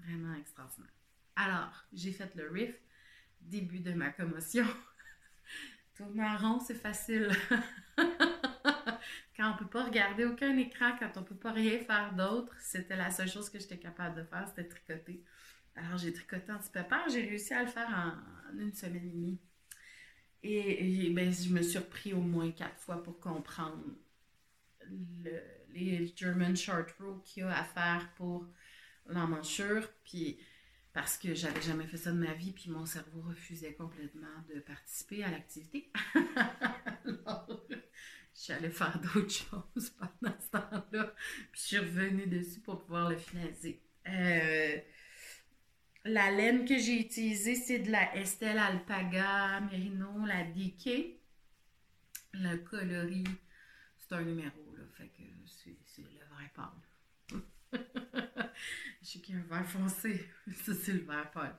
vraiment 0.00 0.34
extraordinaire. 0.34 0.90
Alors, 1.36 1.86
j'ai 1.92 2.12
fait 2.12 2.34
le 2.34 2.50
riff, 2.50 2.74
début 3.40 3.80
de 3.80 3.92
ma 3.92 4.10
commotion. 4.10 4.66
Tourner 5.94 6.36
rond, 6.36 6.60
c'est 6.60 6.74
facile. 6.74 7.30
quand 9.36 9.52
on 9.52 9.56
peut 9.56 9.68
pas 9.68 9.84
regarder 9.84 10.24
aucun 10.24 10.56
écran, 10.56 10.96
quand 10.98 11.16
on 11.16 11.22
peut 11.22 11.36
pas 11.36 11.52
rien 11.52 11.78
faire 11.80 12.14
d'autre, 12.14 12.54
c'était 12.60 12.96
la 12.96 13.10
seule 13.10 13.28
chose 13.28 13.50
que 13.50 13.58
j'étais 13.58 13.78
capable 13.78 14.16
de 14.16 14.24
faire, 14.24 14.46
c'était 14.48 14.68
tricoter. 14.68 15.22
Alors 15.74 15.96
j'ai 15.96 16.12
tricoté 16.12 16.50
un 16.50 16.58
petit 16.58 16.70
peu 16.70 16.80
j'ai 17.08 17.22
réussi 17.22 17.54
à 17.54 17.62
le 17.62 17.68
faire 17.68 17.88
en, 17.88 18.58
une 18.58 18.74
semaine 18.74 19.06
et 19.06 19.10
demie. 19.10 19.38
Et, 20.44 21.10
ben, 21.10 21.32
je 21.32 21.50
me 21.50 21.62
suis 21.62 21.78
repris 21.78 22.12
au 22.12 22.20
moins 22.20 22.50
quatre 22.50 22.78
fois 22.78 23.02
pour 23.02 23.20
comprendre 23.20 23.84
les 25.74 26.12
German 26.16 26.56
short 26.56 26.90
row 27.00 27.22
qu'il 27.24 27.42
y 27.42 27.46
a 27.46 27.56
à 27.56 27.64
faire 27.64 28.12
pour 28.16 28.46
l'emmanchure. 29.06 29.88
Puis 30.04 30.38
parce 30.92 31.16
que 31.16 31.34
j'avais 31.34 31.62
jamais 31.62 31.86
fait 31.86 31.96
ça 31.96 32.12
de 32.12 32.18
ma 32.18 32.34
vie, 32.34 32.52
puis 32.52 32.70
mon 32.70 32.84
cerveau 32.84 33.22
refusait 33.22 33.72
complètement 33.72 34.28
de 34.54 34.60
participer 34.60 35.24
à 35.24 35.30
l'activité. 35.30 35.90
suis 38.42 38.52
allée 38.52 38.70
faire 38.70 38.98
d'autres 38.98 39.30
choses 39.30 39.90
pendant 39.90 40.34
ce 40.40 40.50
temps-là. 40.50 41.14
Puis 41.52 41.60
je 41.60 41.60
suis 41.60 41.78
revenue 41.78 42.26
dessus 42.26 42.60
pour 42.60 42.82
pouvoir 42.82 43.10
le 43.10 43.16
finaliser. 43.16 43.80
Euh, 44.08 44.78
la 46.04 46.30
laine 46.32 46.64
que 46.64 46.76
j'ai 46.76 47.00
utilisée, 47.00 47.54
c'est 47.54 47.78
de 47.78 47.90
la 47.90 48.16
Estelle 48.16 48.58
Alpaga 48.58 49.60
Merino, 49.60 50.26
la 50.26 50.42
DK. 50.44 51.18
Le 52.34 52.56
coloris, 52.56 53.24
un 54.12 54.22
numéro, 54.22 54.74
là. 54.76 54.84
Fait 54.94 55.08
que 55.08 55.22
c'est 55.46 56.02
le 56.02 56.24
vrai 56.34 56.50
pâle. 56.54 57.40
je 59.02 59.06
sais 59.06 59.18
qu'il 59.20 59.34
y 59.34 59.38
a 59.38 59.40
un 59.40 59.46
vert 59.46 59.66
foncé. 59.66 60.28
Ça, 60.64 60.72
c'est 60.74 60.92
le 60.92 61.04
vert 61.04 61.30
pâle. 61.30 61.56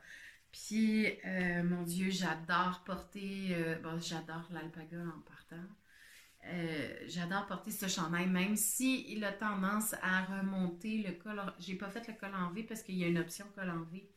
Puis, 0.52 1.08
euh, 1.26 1.64
mon 1.64 1.84
Dieu, 1.84 2.10
j'adore 2.12 2.84
porter. 2.86 3.50
Euh, 3.52 3.76
bon, 3.80 4.00
j'adore 4.00 4.48
l'alpaga 4.52 4.98
en 5.00 5.22
partant. 5.22 5.68
Euh, 6.46 6.94
j'adore 7.08 7.48
porter 7.48 7.72
ce 7.72 7.88
chandail, 7.88 8.28
même 8.28 8.56
si 8.56 9.20
a 9.24 9.32
tendance 9.32 9.96
à 10.02 10.24
remonter 10.26 10.98
le 10.98 11.14
col. 11.14 11.42
J'ai 11.60 11.76
pas 11.76 11.90
fait 11.90 12.06
le 12.08 12.14
col 12.14 12.36
en 12.36 12.52
V 12.52 12.64
parce 12.64 12.84
qu'il 12.84 12.96
y 12.96 13.04
a 13.04 13.08
une 13.08 13.18
option 13.18 13.46
col 13.56 13.70
en 13.70 13.84
V. 13.92 14.08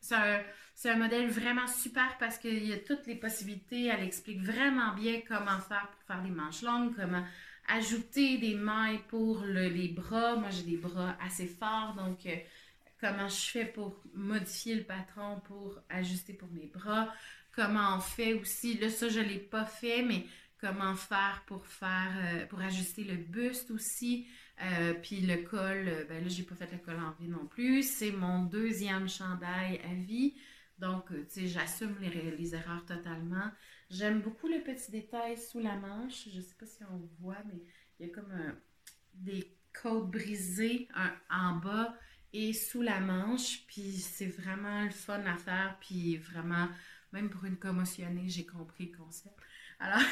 C'est 0.00 0.90
un, 0.90 0.96
modèle 0.96 1.30
vraiment 1.30 1.66
super 1.66 2.16
parce 2.18 2.38
qu'il 2.38 2.66
y 2.66 2.72
a 2.72 2.78
toutes 2.78 3.06
les 3.06 3.14
possibilités. 3.14 3.86
Elle 3.86 4.02
explique 4.02 4.42
vraiment 4.42 4.94
bien 4.94 5.20
comment 5.26 5.60
faire 5.60 5.88
pour 5.90 6.02
faire 6.02 6.22
des 6.22 6.30
manches 6.30 6.62
longues, 6.62 6.94
comment 6.96 7.24
ajouter 7.70 8.38
des 8.38 8.54
mailles 8.54 9.00
pour 9.08 9.44
les 9.44 9.88
bras. 9.88 10.36
Moi, 10.36 10.50
j'ai 10.50 10.62
des 10.62 10.76
bras 10.76 11.16
assez 11.20 11.46
forts, 11.46 11.94
donc 11.96 12.26
euh, 12.26 12.36
comment 13.00 13.28
je 13.28 13.50
fais 13.50 13.64
pour 13.64 14.02
modifier 14.14 14.74
le 14.74 14.84
patron 14.84 15.40
pour 15.40 15.78
ajuster 15.88 16.32
pour 16.32 16.50
mes 16.50 16.66
bras? 16.66 17.12
Comment 17.52 17.96
on 17.96 18.00
fait 18.00 18.34
aussi, 18.34 18.78
là, 18.78 18.88
ça, 18.88 19.08
je 19.08 19.20
ne 19.20 19.24
l'ai 19.24 19.38
pas 19.38 19.64
fait, 19.64 20.02
mais 20.02 20.26
comment 20.60 20.94
faire 20.94 21.42
pour 21.46 21.66
faire, 21.66 22.12
euh, 22.16 22.46
pour 22.46 22.60
ajuster 22.60 23.04
le 23.04 23.16
buste 23.16 23.70
aussi? 23.70 24.26
Euh, 24.62 24.94
puis 24.94 25.20
le 25.20 25.38
col, 25.38 26.06
ben 26.08 26.22
là, 26.22 26.28
j'ai 26.28 26.42
pas 26.42 26.54
fait 26.54 26.70
le 26.70 26.78
col 26.78 26.96
en 26.96 27.12
vie 27.12 27.28
non 27.28 27.46
plus. 27.46 27.82
C'est 27.82 28.12
mon 28.12 28.44
deuxième 28.44 29.08
chandail 29.08 29.80
à 29.90 29.94
vie. 29.94 30.34
Donc, 30.78 31.08
tu 31.08 31.24
sais, 31.28 31.46
j'assume 31.46 31.96
les, 32.00 32.54
erreurs 32.54 32.84
totalement. 32.86 33.50
J'aime 33.90 34.20
beaucoup 34.20 34.46
le 34.46 34.62
petit 34.62 34.90
détail 34.92 35.36
sous 35.36 35.58
la 35.58 35.76
manche. 35.76 36.28
Je 36.32 36.40
sais 36.40 36.54
pas 36.58 36.66
si 36.66 36.84
on 36.84 37.08
voit, 37.20 37.42
mais 37.46 37.60
il 37.98 38.06
y 38.06 38.10
a 38.10 38.12
comme 38.12 38.32
des 39.14 39.52
côtes 39.82 40.10
brisées 40.10 40.88
en 41.28 41.56
bas 41.56 41.94
et 42.32 42.52
sous 42.52 42.82
la 42.82 43.00
manche. 43.00 43.66
Puis 43.66 43.92
c'est 43.98 44.26
vraiment 44.26 44.84
le 44.84 44.90
fun 44.90 45.24
à 45.26 45.36
faire. 45.36 45.76
Puis 45.80 46.16
vraiment, 46.18 46.68
même 47.12 47.30
pour 47.30 47.44
une 47.44 47.56
commotionnée, 47.58 48.28
j'ai 48.28 48.46
compris 48.46 48.92
le 48.92 48.96
concept. 48.96 49.34
Alors, 49.80 50.02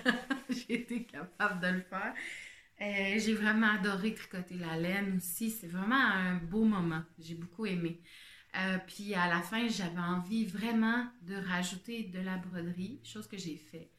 j'ai 0.48 0.74
été 0.82 1.04
capable 1.04 1.60
de 1.60 1.68
le 1.68 1.82
faire. 1.82 2.14
Euh, 2.80 3.18
j'ai 3.18 3.34
vraiment 3.34 3.74
adoré 3.74 4.14
tricoter 4.14 4.54
la 4.56 4.76
laine 4.76 5.18
aussi. 5.18 5.50
C'est 5.50 5.68
vraiment 5.68 5.94
un 5.94 6.36
beau 6.36 6.64
moment. 6.64 7.02
J'ai 7.18 7.34
beaucoup 7.34 7.66
aimé. 7.66 8.00
Euh, 8.56 8.78
puis 8.86 9.14
à 9.14 9.28
la 9.28 9.42
fin, 9.42 9.68
j'avais 9.68 10.00
envie 10.00 10.46
vraiment 10.46 11.06
de 11.22 11.36
rajouter 11.36 12.04
de 12.04 12.20
la 12.20 12.36
broderie, 12.36 13.00
chose 13.04 13.28
que 13.28 13.38
j'ai 13.38 13.56
fait. 13.56 13.90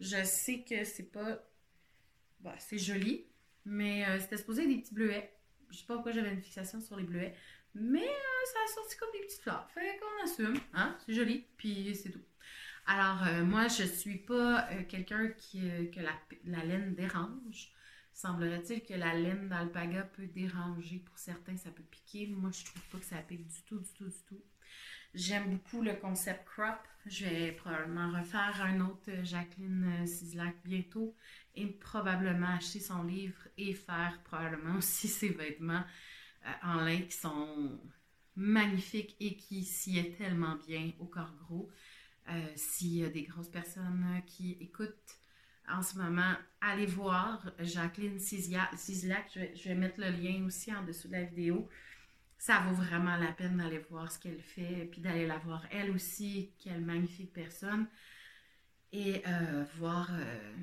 Je 0.00 0.22
sais 0.24 0.64
que 0.68 0.84
c'est 0.84 1.12
pas. 1.12 1.38
Bah, 2.40 2.54
c'est 2.58 2.78
joli, 2.78 3.26
mais 3.64 4.06
euh, 4.06 4.18
c'était 4.18 4.38
supposé 4.38 4.66
des 4.66 4.78
petits 4.78 4.94
bleuets. 4.94 5.32
Je 5.70 5.78
sais 5.78 5.86
pas 5.86 5.94
pourquoi 5.94 6.12
j'avais 6.12 6.32
une 6.32 6.42
fixation 6.42 6.80
sur 6.80 6.96
les 6.96 7.04
bleuets, 7.04 7.34
mais 7.74 8.08
ça 8.46 8.58
a 8.64 8.74
sorti 8.74 8.96
comme 8.96 9.12
des 9.12 9.20
petites 9.20 9.42
fleurs. 9.42 9.70
Fait 9.70 9.98
qu'on 9.98 10.24
assume, 10.24 10.60
hein? 10.74 10.96
C'est 11.06 11.14
joli, 11.14 11.46
puis 11.56 11.94
c'est 11.94 12.10
tout. 12.10 12.24
Alors, 12.86 13.22
euh, 13.26 13.44
moi, 13.44 13.68
je 13.68 13.84
suis 13.84 14.18
pas 14.18 14.68
euh, 14.70 14.82
quelqu'un 14.88 15.28
qui, 15.28 15.70
euh, 15.70 15.86
que 15.86 16.00
la, 16.00 16.64
laine 16.64 16.94
dérange. 16.94 17.72
Semblerait-il 18.20 18.82
que 18.82 18.92
la 18.92 19.14
laine 19.14 19.48
d'alpaga 19.48 20.02
peut 20.02 20.26
déranger. 20.26 20.98
Pour 20.98 21.16
certains, 21.16 21.56
ça 21.56 21.70
peut 21.70 21.82
piquer. 21.82 22.26
Moi, 22.26 22.50
je 22.52 22.66
trouve 22.66 22.82
pas 22.90 22.98
que 22.98 23.04
ça 23.06 23.16
pique 23.22 23.46
du 23.46 23.62
tout, 23.62 23.78
du 23.78 23.88
tout, 23.94 24.08
du 24.08 24.22
tout. 24.28 24.42
J'aime 25.14 25.50
beaucoup 25.50 25.80
le 25.80 25.94
concept 25.94 26.44
crop. 26.44 26.76
Je 27.06 27.24
vais 27.24 27.52
probablement 27.52 28.12
refaire 28.12 28.60
un 28.62 28.80
autre 28.80 29.10
Jacqueline 29.22 30.06
Sislac 30.06 30.54
bientôt 30.62 31.16
et 31.54 31.66
probablement 31.66 32.56
acheter 32.56 32.80
son 32.80 33.04
livre 33.04 33.40
et 33.56 33.72
faire 33.72 34.20
probablement 34.24 34.76
aussi 34.76 35.08
ses 35.08 35.30
vêtements 35.30 35.84
euh, 36.44 36.52
en 36.62 36.74
lin 36.74 37.00
qui 37.00 37.16
sont 37.16 37.80
magnifiques 38.36 39.16
et 39.18 39.34
qui 39.34 39.64
s'y 39.64 39.98
est 39.98 40.18
tellement 40.18 40.56
bien 40.56 40.92
au 40.98 41.06
corps 41.06 41.34
gros. 41.36 41.70
Euh, 42.28 42.52
s'il 42.54 42.98
y 42.98 43.04
a 43.04 43.08
des 43.08 43.22
grosses 43.22 43.48
personnes 43.48 44.22
qui 44.26 44.58
écoutent 44.60 45.19
en 45.72 45.82
ce 45.82 45.98
moment, 45.98 46.34
allez 46.60 46.86
voir 46.86 47.50
Jacqueline 47.58 48.18
Sislac. 48.18 48.70
Je 49.34 49.68
vais, 49.68 49.74
mettre 49.74 50.00
le 50.00 50.10
lien 50.10 50.44
aussi 50.44 50.74
en 50.74 50.84
dessous 50.84 51.08
de 51.08 51.12
la 51.12 51.24
vidéo. 51.24 51.68
Ça 52.38 52.60
vaut 52.60 52.74
vraiment 52.74 53.16
la 53.16 53.32
peine 53.32 53.58
d'aller 53.58 53.84
voir 53.90 54.10
ce 54.10 54.18
qu'elle 54.18 54.40
fait, 54.40 54.88
puis 54.90 55.00
d'aller 55.00 55.26
la 55.26 55.38
voir 55.38 55.66
elle 55.70 55.90
aussi, 55.90 56.52
quelle 56.58 56.80
magnifique 56.80 57.32
personne, 57.32 57.86
et 58.92 59.22
euh, 59.26 59.64
voir, 59.76 60.10
euh, 60.12 60.56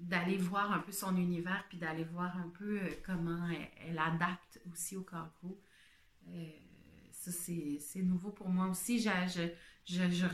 d'aller 0.00 0.38
voir 0.38 0.72
un 0.72 0.78
peu 0.78 0.92
son 0.92 1.16
univers, 1.16 1.64
puis 1.68 1.78
d'aller 1.78 2.04
voir 2.04 2.36
un 2.38 2.48
peu 2.48 2.80
comment 3.04 3.46
elle, 3.86 3.98
adapte 3.98 4.60
aussi 4.72 4.96
au 4.96 5.02
gros. 5.02 5.60
ça, 7.12 7.30
c'est 7.30 8.02
nouveau 8.02 8.30
pour 8.30 8.48
moi 8.48 8.68
aussi. 8.68 9.00
je, 9.00 9.10
je, 9.28 9.52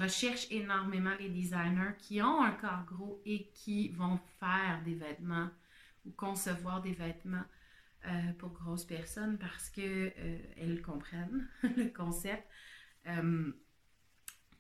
recherche 0.03 0.47
énormément 0.51 1.15
les 1.19 1.29
designers 1.29 1.97
qui 1.99 2.23
ont 2.23 2.43
un 2.43 2.53
corps 2.53 2.85
gros 2.85 3.23
et 3.25 3.49
qui 3.55 3.89
vont 3.91 4.19
faire 4.39 4.83
des 4.85 4.95
vêtements 4.95 5.51
ou 6.05 6.11
concevoir 6.13 6.83
des 6.83 6.93
vêtements 6.93 7.45
euh, 8.07 8.33
pour 8.39 8.51
grosses 8.51 8.85
personnes 8.85 9.39
parce 9.39 9.71
qu'elles 9.71 10.15
euh, 10.17 10.83
comprennent 10.83 11.49
le 11.63 11.89
concept 11.89 12.47
euh, 13.07 13.53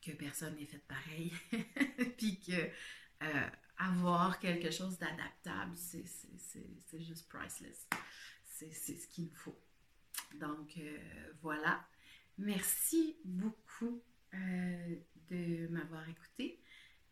que 0.03 0.11
personne 0.12 0.57
n'est 0.57 0.66
fait 0.66 0.84
pareil. 0.89 1.32
Puis 2.18 2.41
que 2.41 2.70
avoir 3.78 4.41
quelque 4.41 4.70
chose 4.72 4.99
d'adaptable, 4.99 5.76
c'est 5.76 7.01
juste 7.01 7.28
priceless. 7.28 7.89
C'est 8.43 8.72
ce 8.72 9.07
qu'il 9.09 9.30
faut. 9.30 9.59
Donc 10.41 10.78
voilà. 11.41 11.86
Merci 12.39 13.16
beaucoup 13.24 14.03
euh, 14.35 14.95
de 15.31 15.68
m'avoir 15.68 16.09
écouté. 16.09 16.61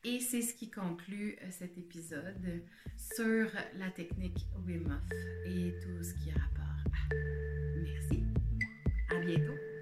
Et 0.04 0.20
c'est 0.20 0.42
ce 0.42 0.54
qui 0.54 0.70
conclut 0.70 1.36
euh, 1.42 1.50
cet 1.50 1.76
épisode 1.78 2.62
sur 2.96 3.50
la 3.74 3.90
technique 3.90 4.46
Wim 4.64 4.86
Hof 4.86 5.18
et 5.46 5.74
tout 5.80 6.02
ce 6.02 6.14
qui 6.14 6.30
a 6.30 6.34
rapport 6.34 6.64
à. 6.64 7.14
Merci. 7.82 8.22
À 9.10 9.18
bientôt. 9.18 9.75